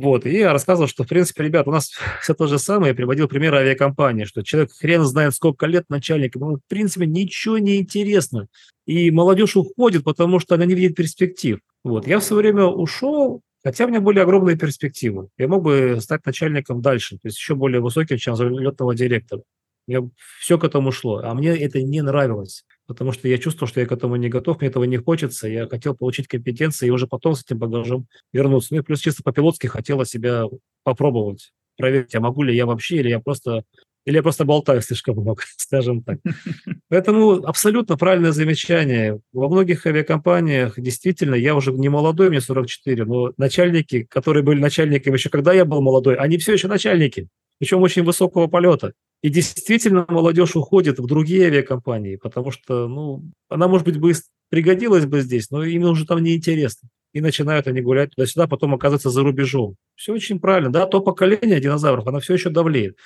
Вот, 0.00 0.24
и 0.24 0.30
я 0.30 0.54
рассказывал, 0.54 0.88
что, 0.88 1.04
в 1.04 1.08
принципе, 1.08 1.44
ребят, 1.44 1.68
у 1.68 1.70
нас 1.70 1.90
все 2.22 2.32
то 2.32 2.46
же 2.46 2.58
самое. 2.58 2.90
Я 2.90 2.94
приводил 2.94 3.28
пример 3.28 3.54
авиакомпании, 3.54 4.24
что 4.24 4.42
человек 4.42 4.72
хрен 4.72 5.04
знает, 5.04 5.34
сколько 5.34 5.66
лет 5.66 5.84
начальник, 5.90 6.36
ему, 6.36 6.56
в 6.56 6.60
принципе, 6.68 7.06
ничего 7.06 7.58
не 7.58 7.76
интересно. 7.76 8.46
И 8.86 9.10
молодежь 9.10 9.56
уходит, 9.56 10.04
потому 10.04 10.40
что 10.40 10.54
она 10.54 10.64
не 10.64 10.74
видит 10.74 10.96
перспектив. 10.96 11.58
Вот, 11.84 12.06
я 12.06 12.18
в 12.18 12.24
свое 12.24 12.40
время 12.40 12.64
ушел, 12.64 13.42
хотя 13.62 13.84
у 13.84 13.88
меня 13.88 14.00
были 14.00 14.20
огромные 14.20 14.56
перспективы. 14.56 15.28
Я 15.36 15.48
мог 15.48 15.62
бы 15.62 15.98
стать 16.00 16.24
начальником 16.24 16.80
дальше, 16.80 17.16
то 17.16 17.28
есть 17.28 17.36
еще 17.36 17.54
более 17.54 17.82
высоким, 17.82 18.16
чем 18.16 18.36
залетного 18.36 18.94
директора. 18.94 19.42
Я, 19.86 20.00
все 20.40 20.56
к 20.56 20.64
этому 20.64 20.92
шло, 20.92 21.18
а 21.22 21.34
мне 21.34 21.50
это 21.50 21.82
не 21.82 22.00
нравилось 22.00 22.64
потому 22.90 23.12
что 23.12 23.28
я 23.28 23.38
чувствовал, 23.38 23.68
что 23.68 23.78
я 23.78 23.86
к 23.86 23.92
этому 23.92 24.16
не 24.16 24.28
готов, 24.28 24.58
мне 24.58 24.68
этого 24.68 24.82
не 24.82 24.96
хочется, 24.96 25.46
я 25.46 25.68
хотел 25.68 25.94
получить 25.94 26.26
компетенции 26.26 26.88
и 26.88 26.90
уже 26.90 27.06
потом 27.06 27.36
с 27.36 27.44
этим 27.44 27.56
багажом 27.56 28.08
вернуться. 28.32 28.74
Ну 28.74 28.80
и 28.80 28.82
плюс 28.82 28.98
чисто 28.98 29.22
по-пилотски 29.22 29.68
хотела 29.68 30.04
себя 30.04 30.46
попробовать, 30.82 31.52
проверить, 31.78 32.12
а 32.16 32.20
могу 32.20 32.42
ли 32.42 32.52
я 32.52 32.66
вообще, 32.66 32.96
или 32.96 33.08
я 33.08 33.20
просто 33.20 33.62
или 34.06 34.16
я 34.16 34.24
просто 34.24 34.44
болтаю 34.44 34.82
слишком 34.82 35.18
много, 35.18 35.44
скажем 35.56 36.02
так. 36.02 36.18
Поэтому 36.88 37.46
абсолютно 37.46 37.96
правильное 37.96 38.32
замечание. 38.32 39.20
Во 39.32 39.48
многих 39.48 39.86
авиакомпаниях 39.86 40.74
действительно, 40.76 41.36
я 41.36 41.54
уже 41.54 41.70
не 41.70 41.88
молодой, 41.88 42.28
мне 42.28 42.40
44, 42.40 43.04
но 43.04 43.32
начальники, 43.36 44.02
которые 44.02 44.42
были 44.42 44.58
начальниками 44.58 45.14
еще 45.14 45.28
когда 45.28 45.52
я 45.52 45.64
был 45.64 45.80
молодой, 45.80 46.16
они 46.16 46.38
все 46.38 46.54
еще 46.54 46.66
начальники, 46.66 47.28
причем 47.60 47.82
очень 47.82 48.02
высокого 48.02 48.48
полета. 48.48 48.94
И 49.22 49.28
действительно 49.28 50.06
молодежь 50.08 50.56
уходит 50.56 50.98
в 50.98 51.06
другие 51.06 51.46
авиакомпании, 51.46 52.16
потому 52.16 52.50
что, 52.50 52.88
ну, 52.88 53.22
она, 53.48 53.68
может 53.68 53.86
быть, 53.86 53.98
бы 53.98 54.12
пригодилась 54.48 55.04
бы 55.06 55.20
здесь, 55.20 55.50
но 55.50 55.62
им 55.62 55.84
уже 55.84 56.06
там 56.06 56.22
неинтересно. 56.22 56.88
И 57.12 57.20
начинают 57.20 57.66
они 57.66 57.82
гулять 57.82 58.10
туда-сюда, 58.14 58.46
потом 58.46 58.74
оказываться 58.74 59.10
за 59.10 59.22
рубежом. 59.22 59.76
Все 59.94 60.14
очень 60.14 60.40
правильно. 60.40 60.70
Да, 60.70 60.86
то 60.86 61.00
поколение 61.00 61.60
динозавров, 61.60 62.06
оно 62.06 62.20
все 62.20 62.34
еще 62.34 62.50
давлеет. 62.50 62.96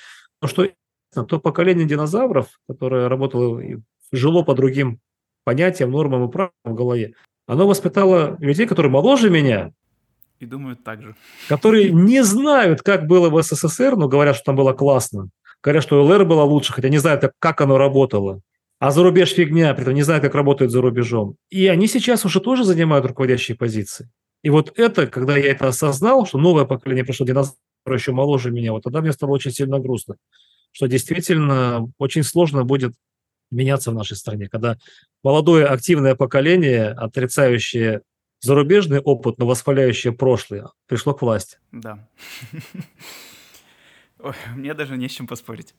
Но 0.41 0.49
что 0.49 0.69
то 1.15 1.41
поколение 1.41 1.87
динозавров, 1.87 2.49
которое 2.69 3.09
работало, 3.09 3.63
жило 4.13 4.43
по 4.43 4.55
другим 4.55 5.01
понятиям, 5.45 5.91
нормам 5.91 6.29
и 6.29 6.33
правилам 6.33 6.53
в 6.65 6.75
голове, 6.75 7.15
оно 7.47 7.67
воспитало 7.67 8.37
людей, 8.41 8.67
которые 8.67 8.91
моложе 8.91 9.31
меня, 9.31 9.73
и 10.41 10.47
думают 10.47 10.83
так 10.83 11.01
же. 11.01 11.15
Которые 11.49 11.91
не 11.91 12.23
знают, 12.25 12.83
как 12.83 13.07
было 13.07 13.31
в 13.31 13.43
СССР, 13.43 13.97
но 13.97 14.09
говорят, 14.09 14.37
что 14.37 14.47
там 14.47 14.57
было 14.57 14.73
классно. 14.73 15.31
Говорят, 15.65 15.83
что 15.83 16.05
ЛР 16.05 16.27
было 16.27 16.43
лучше, 16.43 16.75
хотя 16.75 16.91
не 16.91 16.99
знают, 16.99 17.25
как 17.39 17.63
оно 17.63 17.79
работало. 17.79 18.43
А 18.81 18.91
за 18.91 19.03
рубеж 19.03 19.33
фигня, 19.33 19.73
при 19.73 19.83
этом 19.83 19.95
не 19.95 20.03
знают, 20.03 20.23
как 20.23 20.35
работают 20.35 20.71
за 20.71 20.83
рубежом. 20.83 21.37
И 21.49 21.67
они 21.69 21.87
сейчас 21.87 22.27
уже 22.27 22.39
тоже 22.41 22.65
занимают 22.65 23.07
руководящие 23.07 23.57
позиции. 23.57 24.11
И 24.43 24.51
вот 24.51 24.79
это, 24.79 25.07
когда 25.07 25.39
я 25.39 25.53
это 25.53 25.69
осознал, 25.69 26.27
что 26.27 26.37
новое 26.37 26.67
поколение 26.67 27.03
пришло, 27.03 27.25
динозавр 27.25 27.57
еще 27.91 28.13
моложе 28.13 28.51
меня, 28.51 28.73
вот 28.73 28.83
тогда 28.83 29.01
мне 29.01 29.13
стало 29.13 29.31
очень 29.31 29.53
сильно 29.53 29.79
грустно, 29.79 30.17
что 30.71 30.87
действительно 30.87 31.91
очень 31.97 32.25
сложно 32.25 32.65
будет 32.65 32.93
меняться 33.51 33.91
в 33.91 33.95
нашей 33.95 34.19
стране, 34.19 34.49
когда 34.49 34.77
молодое 35.23 35.65
активное 35.65 36.15
поколение, 36.15 36.89
отрицающее 36.89 38.03
зарубежный 38.41 39.01
опыт, 39.01 39.39
но 39.39 39.47
восхваляющее 39.47 40.13
прошлое, 40.13 40.69
пришло 40.87 41.15
к 41.15 41.23
власти. 41.23 41.57
Да. 41.73 42.07
Ой, 44.25 44.33
мне 44.57 44.75
даже 44.75 44.97
не 44.97 45.09
с 45.09 45.13
чем 45.13 45.27
поспорить. 45.27 45.75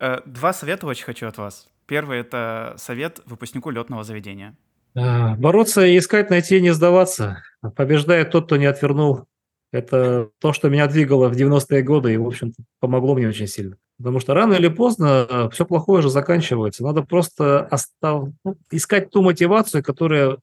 Э, 0.00 0.20
два 0.26 0.52
совета 0.52 0.86
очень 0.86 1.04
хочу 1.04 1.26
от 1.26 1.38
вас. 1.38 1.68
Первый— 1.86 2.18
это 2.20 2.74
совет 2.76 3.20
выпускнику 3.24 3.70
летного 3.70 4.04
заведения. 4.04 4.56
А, 4.96 5.34
бороться 5.36 5.96
искать, 5.96 6.30
найти, 6.30 6.60
не 6.60 6.72
сдаваться. 6.72 7.42
Побеждает 7.76 8.30
тот, 8.30 8.46
кто 8.46 8.56
не 8.56 8.66
отвернул. 8.66 9.26
Это 9.72 10.30
то, 10.38 10.52
что 10.52 10.68
меня 10.68 10.86
двигало 10.86 11.28
в 11.28 11.36
90-е 11.36 11.82
годы 11.82 12.14
и, 12.14 12.16
в 12.16 12.26
общем-то, 12.26 12.62
помогло 12.80 13.14
мне 13.14 13.28
очень 13.28 13.48
сильно. 13.48 13.76
Потому 13.98 14.20
что 14.20 14.34
рано 14.34 14.54
или 14.54 14.68
поздно 14.68 15.26
э, 15.28 15.48
все 15.52 15.64
плохое 15.66 16.02
же 16.02 16.10
заканчивается. 16.10 16.84
Надо 16.84 17.02
просто 17.02 17.66
остав... 17.66 18.28
ну, 18.44 18.56
искать 18.70 19.10
ту 19.10 19.22
мотивацию, 19.22 19.82
которая 19.82 20.38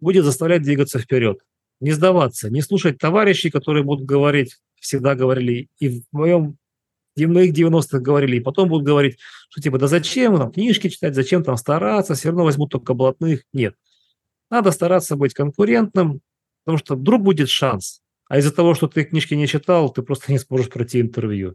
будет 0.00 0.24
заставлять 0.24 0.62
двигаться 0.62 0.98
вперед. 0.98 1.40
Не 1.80 1.92
сдаваться, 1.92 2.50
не 2.50 2.60
слушать 2.60 2.98
товарищей, 2.98 3.50
которые 3.50 3.84
будут 3.84 4.04
говорить, 4.04 4.56
всегда 4.80 5.14
говорили, 5.14 5.68
и 5.78 6.00
в 6.00 6.02
моем 6.12 6.56
моих 7.26 7.54
90-х 7.54 7.98
говорили, 7.98 8.36
и 8.36 8.40
потом 8.40 8.68
будут 8.68 8.86
говорить, 8.86 9.18
что 9.48 9.60
типа, 9.60 9.78
да 9.78 9.86
зачем 9.86 10.36
там 10.36 10.52
книжки 10.52 10.88
читать, 10.88 11.14
зачем 11.14 11.42
там 11.42 11.56
стараться, 11.56 12.14
все 12.14 12.28
равно 12.28 12.44
возьмут 12.44 12.70
только 12.70 12.94
блатных. 12.94 13.42
Нет. 13.52 13.74
Надо 14.50 14.70
стараться 14.70 15.16
быть 15.16 15.34
конкурентным, 15.34 16.20
потому 16.64 16.78
что 16.78 16.96
вдруг 16.96 17.22
будет 17.22 17.48
шанс. 17.48 18.00
А 18.28 18.38
из-за 18.38 18.52
того, 18.52 18.74
что 18.74 18.88
ты 18.88 19.04
книжки 19.04 19.34
не 19.34 19.46
читал, 19.46 19.90
ты 19.90 20.02
просто 20.02 20.32
не 20.32 20.38
сможешь 20.38 20.68
пройти 20.68 21.00
интервью. 21.00 21.54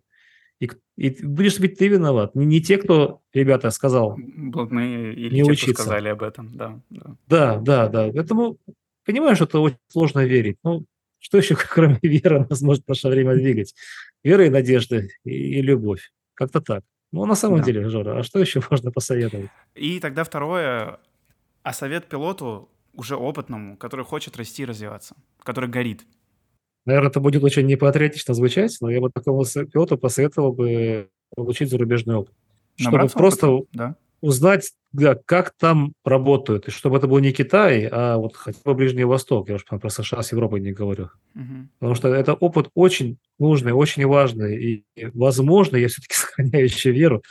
И, 0.60 0.70
и 0.98 1.26
будешь 1.26 1.60
быть 1.60 1.78
ты 1.78 1.88
виноват. 1.88 2.36
Не, 2.36 2.46
не 2.46 2.62
те, 2.62 2.78
кто, 2.78 3.22
ребята, 3.34 3.70
сказал. 3.70 4.18
Блатные 4.18 5.14
или 5.14 5.36
не 5.36 5.44
те, 5.44 5.52
учиться. 5.52 5.74
кто 5.74 5.84
сказали 5.84 6.10
об 6.10 6.24
этом, 6.24 6.56
да, 6.56 6.80
да. 6.90 7.16
Да, 7.28 7.58
да, 7.58 7.88
да. 7.90 8.12
Поэтому 8.14 8.58
понимаю, 9.06 9.36
что 9.36 9.46
это 9.46 9.60
очень 9.60 9.78
сложно 9.88 10.26
верить. 10.26 10.58
Ну, 10.64 10.86
что 11.20 11.38
еще, 11.38 11.56
кроме 11.70 12.00
веры, 12.02 12.46
нас 12.50 12.62
может 12.62 12.86
в 12.86 12.88
наше 12.88 13.08
время 13.08 13.36
двигать? 13.36 13.74
Вера 14.24 14.46
и 14.46 14.50
надежда, 14.50 15.04
и, 15.24 15.32
и 15.32 15.62
любовь. 15.62 16.12
Как-то 16.34 16.62
так. 16.62 16.84
Ну, 17.12 17.26
на 17.26 17.36
самом 17.36 17.60
да. 17.60 17.66
деле, 17.66 17.90
Жора, 17.90 18.20
а 18.20 18.24
что 18.24 18.40
еще 18.40 18.62
можно 18.70 18.92
посоветовать? 18.92 19.50
И 19.76 20.00
тогда 20.00 20.24
второе, 20.24 21.00
а 21.62 21.74
совет 21.74 22.08
пилоту 22.08 22.70
уже 22.94 23.16
опытному, 23.16 23.78
который 23.78 24.06
хочет 24.06 24.38
расти 24.38 24.64
и 24.64 24.66
развиваться, 24.66 25.16
который 25.40 25.70
горит. 25.70 26.06
Наверное, 26.86 27.10
это 27.10 27.20
будет 27.20 27.44
очень 27.44 27.66
непатриотично 27.66 28.34
звучать, 28.34 28.78
но 28.82 28.90
я 28.90 29.00
бы 29.00 29.10
такому 29.10 29.44
пилоту 29.46 29.98
посоветовал 29.98 30.54
бы 30.54 31.10
получить 31.36 31.70
зарубежный 31.70 32.16
опыт. 32.16 32.34
Набраться 32.80 33.10
чтобы 33.10 33.22
просто 33.22 33.48
опыта, 33.48 33.70
да. 33.74 33.96
Узнать, 34.24 34.72
да, 34.94 35.16
как 35.16 35.54
там 35.60 35.94
работают, 36.06 36.70
и 36.70 36.72
чтобы 36.72 36.98
это 36.98 37.08
был 37.08 37.20
не 37.20 37.34
Китай, 37.34 37.90
а 37.92 38.16
вот 38.16 38.38
хотя 38.38 38.58
бы 38.64 38.74
Ближний 38.74 39.04
Восток. 39.04 39.50
Я 39.50 39.56
уж 39.56 39.66
про 39.66 39.90
США 39.90 40.24
с 40.24 40.32
Европой 40.32 40.62
не 40.62 40.72
говорю. 40.72 41.10
Угу. 41.36 41.68
Потому 41.80 41.96
что 41.96 42.08
это 42.08 42.34
опыт 42.34 42.70
очень 42.74 43.18
нужный, 43.38 43.74
очень 43.74 44.06
важный. 44.06 44.64
И, 44.64 44.86
возможно, 45.14 45.76
я 45.76 45.90
все-таки 45.90 46.14
сохраняю 46.16 46.64
еще 46.64 46.92
веру, 46.92 47.22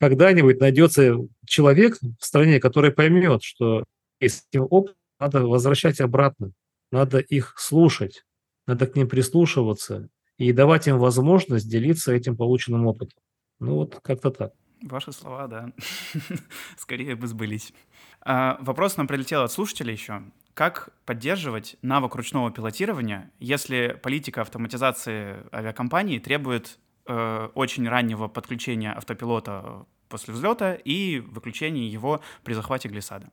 когда-нибудь 0.00 0.60
найдется 0.60 1.14
человек 1.46 1.98
в 2.00 2.24
стране, 2.24 2.58
который 2.58 2.90
поймет, 2.90 3.42
что 3.42 3.84
этим 4.18 4.66
опыт 4.70 4.96
надо 5.18 5.46
возвращать 5.46 6.00
обратно, 6.00 6.52
надо 6.90 7.18
их 7.18 7.54
слушать, 7.58 8.24
надо 8.66 8.86
к 8.86 8.96
ним 8.96 9.08
прислушиваться 9.08 10.08
и 10.38 10.52
давать 10.52 10.88
им 10.88 10.98
возможность 10.98 11.68
делиться 11.68 12.14
этим 12.14 12.34
полученным 12.34 12.86
опытом. 12.86 13.18
Ну 13.58 13.74
вот 13.74 14.00
как-то 14.02 14.30
так. 14.30 14.54
Ваши 14.82 15.12
слова, 15.12 15.46
да, 15.46 15.72
скорее 16.76 17.14
бы 17.14 17.26
сбылись. 17.26 17.72
А, 18.22 18.58
вопрос 18.60 18.96
нам 18.96 19.06
прилетел 19.06 19.42
от 19.42 19.52
слушателей 19.52 19.92
еще. 19.92 20.22
Как 20.54 20.90
поддерживать 21.06 21.76
навык 21.82 22.14
ручного 22.14 22.50
пилотирования, 22.50 23.30
если 23.38 23.98
политика 24.02 24.40
автоматизации 24.42 25.36
авиакомпании 25.52 26.18
требует 26.18 26.78
э, 27.06 27.48
очень 27.54 27.88
раннего 27.88 28.28
подключения 28.28 28.92
автопилота 28.92 29.86
после 30.08 30.34
взлета 30.34 30.74
и 30.74 31.20
выключения 31.20 31.88
его 31.88 32.20
при 32.42 32.54
захвате 32.54 32.88
глиссада? 32.88 33.30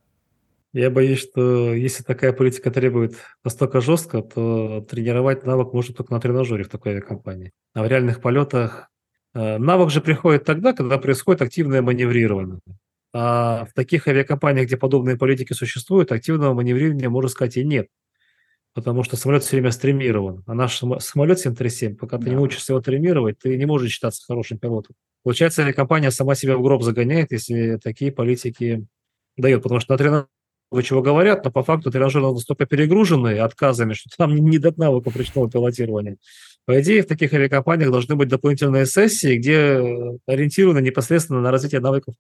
Я 0.74 0.92
боюсь, 0.92 1.20
что 1.20 1.74
если 1.74 2.04
такая 2.04 2.34
политика 2.34 2.72
требует 2.72 3.16
настолько 3.44 3.82
жестко, 3.82 4.22
то 4.22 4.82
тренировать 4.82 5.46
навык 5.46 5.74
можно 5.74 5.94
только 5.96 6.14
на 6.14 6.20
тренажере 6.20 6.64
в 6.64 6.70
такой 6.70 6.92
авиакомпании. 6.92 7.52
А 7.74 7.84
в 7.84 7.88
реальных 7.88 8.22
полетах 8.22 8.90
навык 9.38 9.90
же 9.90 10.02
приходит 10.02 10.46
тогда, 10.46 10.74
когда 10.74 10.98
происходит 10.98 11.42
активное 11.42 11.82
маневрирование. 11.82 12.60
А 13.14 13.66
в 13.66 13.74
таких 13.74 14.08
авиакомпаниях, 14.08 14.68
где 14.68 14.78
подобные 14.78 15.18
политики 15.18 15.54
существуют, 15.54 16.12
активного 16.12 16.54
маневрирования, 16.54 17.10
можно 17.10 17.30
сказать, 17.30 17.58
и 17.58 17.64
нет. 17.64 17.88
Потому 18.74 19.04
что 19.04 19.16
самолет 19.16 19.44
все 19.44 19.58
время 19.58 19.72
стримирован. 19.72 20.44
А 20.46 20.54
наш 20.54 20.82
самолет 21.00 21.40
737, 21.40 21.96
пока 21.96 22.18
да. 22.18 22.26
ты 22.26 22.30
не 22.32 22.38
учишься 22.38 22.74
его 22.74 22.82
тримировать, 22.82 23.40
ты 23.40 23.58
не 23.58 23.66
можешь 23.66 23.92
считаться 23.92 24.24
хорошим 24.26 24.60
пилотом. 24.60 24.96
Получается, 25.24 25.64
авиакомпания 25.64 26.12
сама 26.12 26.36
себя 26.36 26.58
в 26.58 26.62
гроб 26.62 26.84
загоняет, 26.84 27.32
если 27.32 27.78
такие 27.78 28.12
политики 28.12 28.86
дает. 29.36 29.64
Потому 29.64 29.80
что 29.80 29.94
на 29.94 29.98
тренажере 29.98 30.28
чего 30.84 31.02
говорят, 31.02 31.44
но 31.44 31.52
по 31.52 31.64
факту 31.64 31.92
тренажеры 31.92 32.32
настолько 32.32 32.66
перегружены 32.66 33.40
отказами, 33.40 33.94
что 33.94 34.10
там 34.16 34.36
не 34.36 34.60
до 34.60 34.74
навыков 34.78 35.16
ручного 35.16 35.50
пилотирования. 35.50 36.18
По 36.68 36.80
идее, 36.82 37.02
в 37.02 37.08
таких 37.08 37.34
авиакомпаниях 37.34 37.90
должны 37.90 38.16
быть 38.16 38.28
дополнительные 38.28 38.86
сессии, 38.86 39.38
где 39.38 39.82
ориентированы 40.28 40.82
непосредственно 40.82 41.42
на 41.42 41.50
развитие 41.50 41.82
навыков 41.82 42.14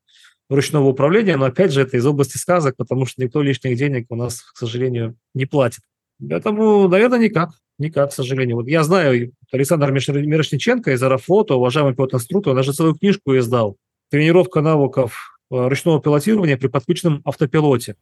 ручного 0.49 0.87
управления, 0.87 1.35
но 1.35 1.45
опять 1.45 1.73
же 1.73 1.81
это 1.81 1.97
из 1.97 2.05
области 2.05 2.37
сказок, 2.37 2.75
потому 2.77 3.05
что 3.05 3.21
никто 3.21 3.41
лишних 3.41 3.77
денег 3.77 4.05
у 4.09 4.15
нас, 4.15 4.41
к 4.41 4.57
сожалению, 4.57 5.15
не 5.33 5.45
платит. 5.45 5.81
Поэтому, 6.17 6.87
наверное, 6.87 7.19
никак. 7.19 7.51
Никак, 7.77 8.09
к 8.09 8.13
сожалению. 8.13 8.55
Вот 8.55 8.67
я 8.67 8.83
знаю 8.83 9.33
Александр 9.51 9.91
Мирошниченко 9.91 10.93
из 10.93 11.03
Аэрофлота, 11.03 11.55
уважаемый 11.55 11.93
пилот-инструктор, 11.93 12.55
даже 12.55 12.71
целую 12.71 12.95
книжку 12.95 13.37
издал. 13.37 13.75
Тренировка 14.09 14.61
навыков 14.61 15.37
Э, 15.49 15.69
ручного 15.69 16.01
пилотирования 16.01 16.57
при 16.57 16.67
подключенном 16.67 17.21
автопилоте. 17.23 17.95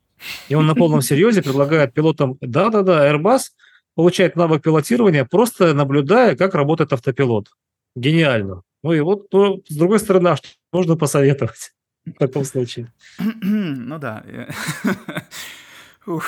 И 0.49 0.55
он 0.55 0.65
на 0.65 0.73
полном 0.73 1.01
серьезе 1.01 1.43
предлагает 1.43 1.93
пилотам, 1.93 2.37
да-да-да, 2.41 3.07
Airbus 3.11 3.51
получает 3.95 4.35
навык 4.35 4.61
пилотирования, 4.61 5.25
просто 5.25 5.73
наблюдая, 5.73 6.35
как 6.35 6.53
работает 6.53 6.93
автопилот. 6.93 7.47
Гениально. 7.95 8.61
Ну 8.83 8.93
и 8.93 8.99
вот, 8.99 9.29
то, 9.29 9.61
с 9.67 9.75
другой 9.75 9.99
стороны, 9.99 10.29
а 10.29 10.35
что 10.35 10.47
можно 10.71 10.95
посоветовать 10.95 11.73
в 12.05 12.13
таком 12.13 12.43
случае? 12.43 12.93
Ну 13.41 13.97
да. 13.97 14.23
Ух, 16.07 16.23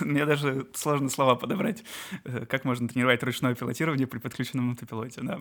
мне 0.00 0.26
даже 0.26 0.66
сложно 0.74 1.08
слова 1.08 1.36
подобрать. 1.36 1.84
Э, 2.24 2.46
как 2.46 2.64
можно 2.64 2.88
тренировать 2.88 3.22
ручное 3.22 3.54
пилотирование 3.54 4.08
при 4.08 4.18
подключенном 4.18 4.72
автопилоте, 4.72 5.20
да. 5.22 5.38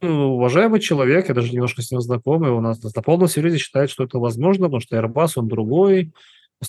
Ну, 0.00 0.36
уважаемый 0.36 0.80
человек, 0.80 1.28
я 1.28 1.34
даже 1.34 1.52
немножко 1.52 1.82
с 1.82 1.90
ним 1.90 2.00
знакомый, 2.00 2.50
у 2.50 2.62
нас 2.62 2.82
на 2.82 3.02
полном 3.02 3.28
серьезе 3.28 3.58
считает, 3.58 3.90
что 3.90 4.04
это 4.04 4.18
возможно, 4.18 4.66
потому 4.68 4.80
что 4.80 4.96
Airbus, 4.96 5.32
он 5.36 5.48
другой, 5.48 6.14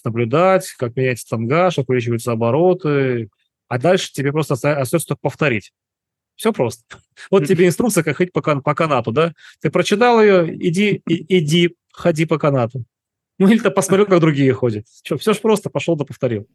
наблюдать, 0.04 0.70
как 0.74 0.96
меняется 0.98 1.30
тангаж, 1.30 1.76
как 1.76 1.88
увеличиваются 1.88 2.34
обороты, 2.34 3.30
а 3.68 3.78
дальше 3.78 4.12
тебе 4.14 4.32
просто 4.32 4.54
остается 4.54 5.00
только 5.00 5.20
повторить. 5.22 5.74
Все 6.36 6.54
просто. 6.54 6.84
Вот 7.32 7.48
тебе 7.48 7.68
инструкция, 7.68 8.04
как 8.04 8.18
ходить 8.18 8.34
по, 8.34 8.42
по 8.42 8.76
канату, 8.76 9.12
да? 9.12 9.34
Ты 9.60 9.72
прочитал 9.72 10.22
ее, 10.22 10.56
иди, 10.56 11.02
и, 11.08 11.40
иди, 11.40 11.76
ходи 11.92 12.26
по 12.26 12.38
канату. 12.38 12.86
Ну, 13.40 13.48
или-то 13.48 13.72
посмотрел, 13.72 14.08
как 14.08 14.20
другие 14.20 14.54
ходят. 14.54 14.86
Что, 15.04 15.18
все 15.18 15.34
же 15.34 15.40
просто, 15.40 15.70
пошел 15.70 15.96
да 15.96 16.06
повторил. 16.06 16.48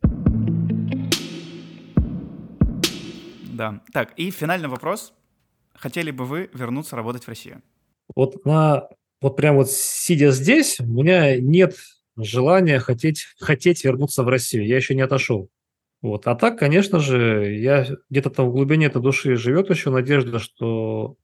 Да. 3.52 3.80
Так, 3.93 4.12
и 4.16 4.30
финальный 4.30 4.68
вопрос. 4.68 5.12
Хотели 5.74 6.10
бы 6.10 6.24
вы 6.24 6.51
вернуться 6.52 6.97
работать 6.97 7.24
в 7.24 7.28
Россию? 7.28 7.62
Вот 8.14 8.44
на 8.44 8.89
вот 9.20 9.36
прям 9.36 9.56
вот 9.56 9.70
сидя 9.70 10.32
здесь, 10.32 10.80
у 10.80 10.84
меня 10.84 11.40
нет 11.40 11.76
желания 12.16 12.80
хотеть, 12.80 13.26
хотеть 13.39 13.84
вернуться 13.84 14.24
в 14.24 14.28
Россию. 14.28 14.66
Я 14.66 14.76
еще 14.76 14.97
не 14.97 15.02
отошел. 15.02 15.48
Вот. 16.02 16.26
А 16.26 16.34
так, 16.34 16.58
конечно 16.58 16.98
же, 16.98 17.54
я 17.54 17.86
где-то 18.10 18.30
там 18.30 18.48
в 18.48 18.52
глубине 18.52 18.86
этой 18.86 19.00
души 19.00 19.36
живет 19.36 19.70
еще 19.70 19.90
надежда, 19.90 20.40
что 20.40 21.16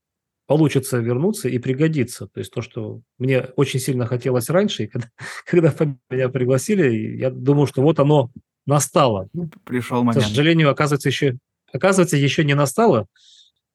получится 0.47 0.99
вернуться 0.99 1.49
и 1.49 1.59
пригодиться. 1.59 2.29
То 2.29 2.39
есть 2.39 2.53
то, 2.53 2.63
что 2.63 3.03
мне 3.19 3.49
очень 3.57 3.81
сильно 3.81 4.07
хотелось 4.07 4.49
раньше, 4.49 4.85
и 4.85 4.87
когда, 4.87 5.09
когда 5.47 5.75
меня 6.09 6.29
пригласили, 6.29 7.17
я 7.17 7.31
думаю, 7.31 7.67
что 7.67 7.83
вот 7.83 7.99
оно 7.99 8.31
настало. 8.67 9.29
Пришел 9.65 10.05
момент. 10.05 10.25
К 10.25 10.29
сожалению, 10.29 10.71
оказывается, 10.71 11.09
еще, 11.09 11.37
оказывается, 11.73 12.17
еще 12.17 12.45
не 12.45 12.55
настало. 12.55 13.09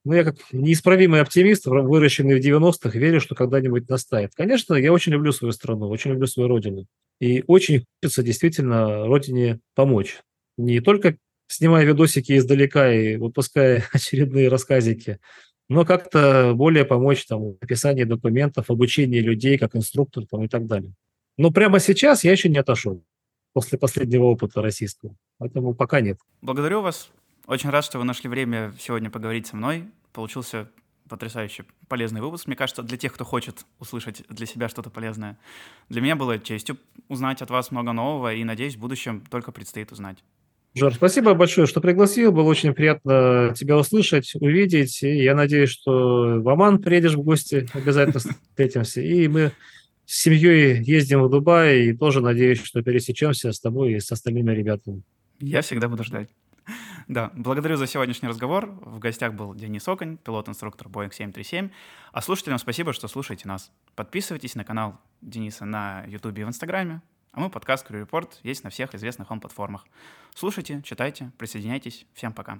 Но 0.05 0.15
я 0.15 0.23
как 0.23 0.35
неисправимый 0.51 1.21
оптимист, 1.21 1.65
выращенный 1.65 2.39
в 2.39 2.45
90-х, 2.45 2.97
верю, 2.97 3.21
что 3.21 3.35
когда-нибудь 3.35 3.87
настает. 3.89 4.33
Конечно, 4.35 4.73
я 4.73 4.91
очень 4.91 5.13
люблю 5.13 5.31
свою 5.31 5.51
страну, 5.53 5.87
очень 5.89 6.11
люблю 6.11 6.27
свою 6.27 6.49
родину. 6.49 6.87
И 7.19 7.43
очень 7.47 7.85
хочется 8.01 8.23
действительно 8.23 9.05
родине 9.05 9.59
помочь. 9.75 10.19
Не 10.57 10.79
только 10.81 11.17
снимая 11.47 11.85
видосики 11.85 12.37
издалека 12.37 12.91
и 12.91 13.17
выпуская 13.17 13.83
очередные 13.93 14.49
рассказики, 14.49 15.19
но 15.69 15.85
как-то 15.85 16.53
более 16.55 16.85
помочь 16.85 17.25
там, 17.25 17.53
в 17.53 17.57
описании 17.61 18.03
документов, 18.03 18.69
обучении 18.69 19.19
людей 19.19 19.57
как 19.57 19.75
инструктор 19.75 20.25
там, 20.25 20.43
и 20.43 20.47
так 20.47 20.65
далее. 20.67 20.93
Но 21.37 21.51
прямо 21.51 21.79
сейчас 21.79 22.23
я 22.23 22.31
еще 22.31 22.49
не 22.49 22.57
отошел 22.57 23.03
после 23.53 23.77
последнего 23.77 24.25
опыта 24.25 24.61
российского, 24.61 25.15
поэтому 25.37 25.73
пока 25.73 26.01
нет. 26.01 26.19
Благодарю 26.41 26.81
вас. 26.81 27.09
Очень 27.45 27.69
рад, 27.69 27.83
что 27.83 27.99
вы 27.99 28.05
нашли 28.05 28.29
время 28.29 28.73
сегодня 28.79 29.09
поговорить 29.09 29.47
со 29.47 29.55
мной. 29.55 29.85
Получился 30.11 30.69
потрясающе 31.09 31.65
полезный 31.87 32.21
выпуск, 32.21 32.47
мне 32.47 32.55
кажется, 32.55 32.81
для 32.81 32.97
тех, 32.97 33.13
кто 33.13 33.25
хочет 33.25 33.65
услышать 33.79 34.23
для 34.29 34.45
себя 34.45 34.69
что-то 34.69 34.89
полезное. 34.89 35.37
Для 35.89 36.01
меня 36.01 36.15
было 36.15 36.39
честью 36.39 36.77
узнать 37.09 37.41
от 37.41 37.49
вас 37.49 37.71
много 37.71 37.91
нового, 37.91 38.33
и, 38.33 38.43
надеюсь, 38.43 38.75
в 38.75 38.79
будущем 38.79 39.21
только 39.29 39.51
предстоит 39.51 39.91
узнать. 39.91 40.23
Жор, 40.75 40.93
спасибо 40.95 41.35
большое, 41.35 41.67
что 41.67 41.81
пригласил. 41.81 42.31
Было 42.31 42.49
очень 42.49 42.73
приятно 42.73 43.53
тебя 43.55 43.77
услышать, 43.77 44.33
увидеть. 44.35 45.03
И 45.03 45.23
я 45.23 45.35
надеюсь, 45.35 45.69
что 45.69 46.41
в 46.41 46.49
Оман 46.49 46.81
приедешь 46.81 47.13
в 47.13 47.21
гости, 47.21 47.67
обязательно 47.73 48.19
встретимся. 48.19 49.01
И 49.01 49.27
мы 49.27 49.51
с 50.05 50.23
семьей 50.23 50.81
ездим 50.81 51.21
в 51.21 51.29
Дубай, 51.29 51.83
и 51.83 51.93
тоже 51.93 52.21
надеюсь, 52.21 52.61
что 52.63 52.81
пересечемся 52.81 53.51
с 53.51 53.59
тобой 53.59 53.93
и 53.93 53.99
с 53.99 54.11
остальными 54.11 54.51
ребятами. 54.51 55.03
Я 55.39 55.61
всегда 55.61 55.87
буду 55.87 56.03
ждать. 56.03 56.29
Да, 57.07 57.31
благодарю 57.35 57.75
за 57.75 57.85
сегодняшний 57.85 58.29
разговор. 58.29 58.71
В 58.81 58.97
гостях 58.97 59.33
был 59.33 59.53
Денис 59.53 59.87
Оконь, 59.87 60.17
пилот-инструктор 60.17 60.87
Boeing 60.87 61.13
737. 61.13 61.69
А 62.11 62.21
слушателям 62.21 62.57
спасибо, 62.57 62.93
что 62.93 63.07
слушаете 63.07 63.47
нас. 63.47 63.71
Подписывайтесь 63.95 64.55
на 64.55 64.63
канал 64.63 64.99
Дениса 65.21 65.65
на 65.65 66.03
YouTube 66.07 66.39
и 66.39 66.43
в 66.43 66.47
Инстаграме. 66.47 67.01
А 67.33 67.39
мой 67.39 67.49
подкаст 67.49 67.89
Crew 67.89 68.07
Report 68.07 68.29
есть 68.43 68.63
на 68.63 68.69
всех 68.69 68.93
известных 68.93 69.29
вам 69.31 69.39
платформах. 69.39 69.85
Слушайте, 70.35 70.83
читайте, 70.83 71.31
присоединяйтесь. 71.39 72.05
Всем 72.13 72.31
пока. 72.31 72.59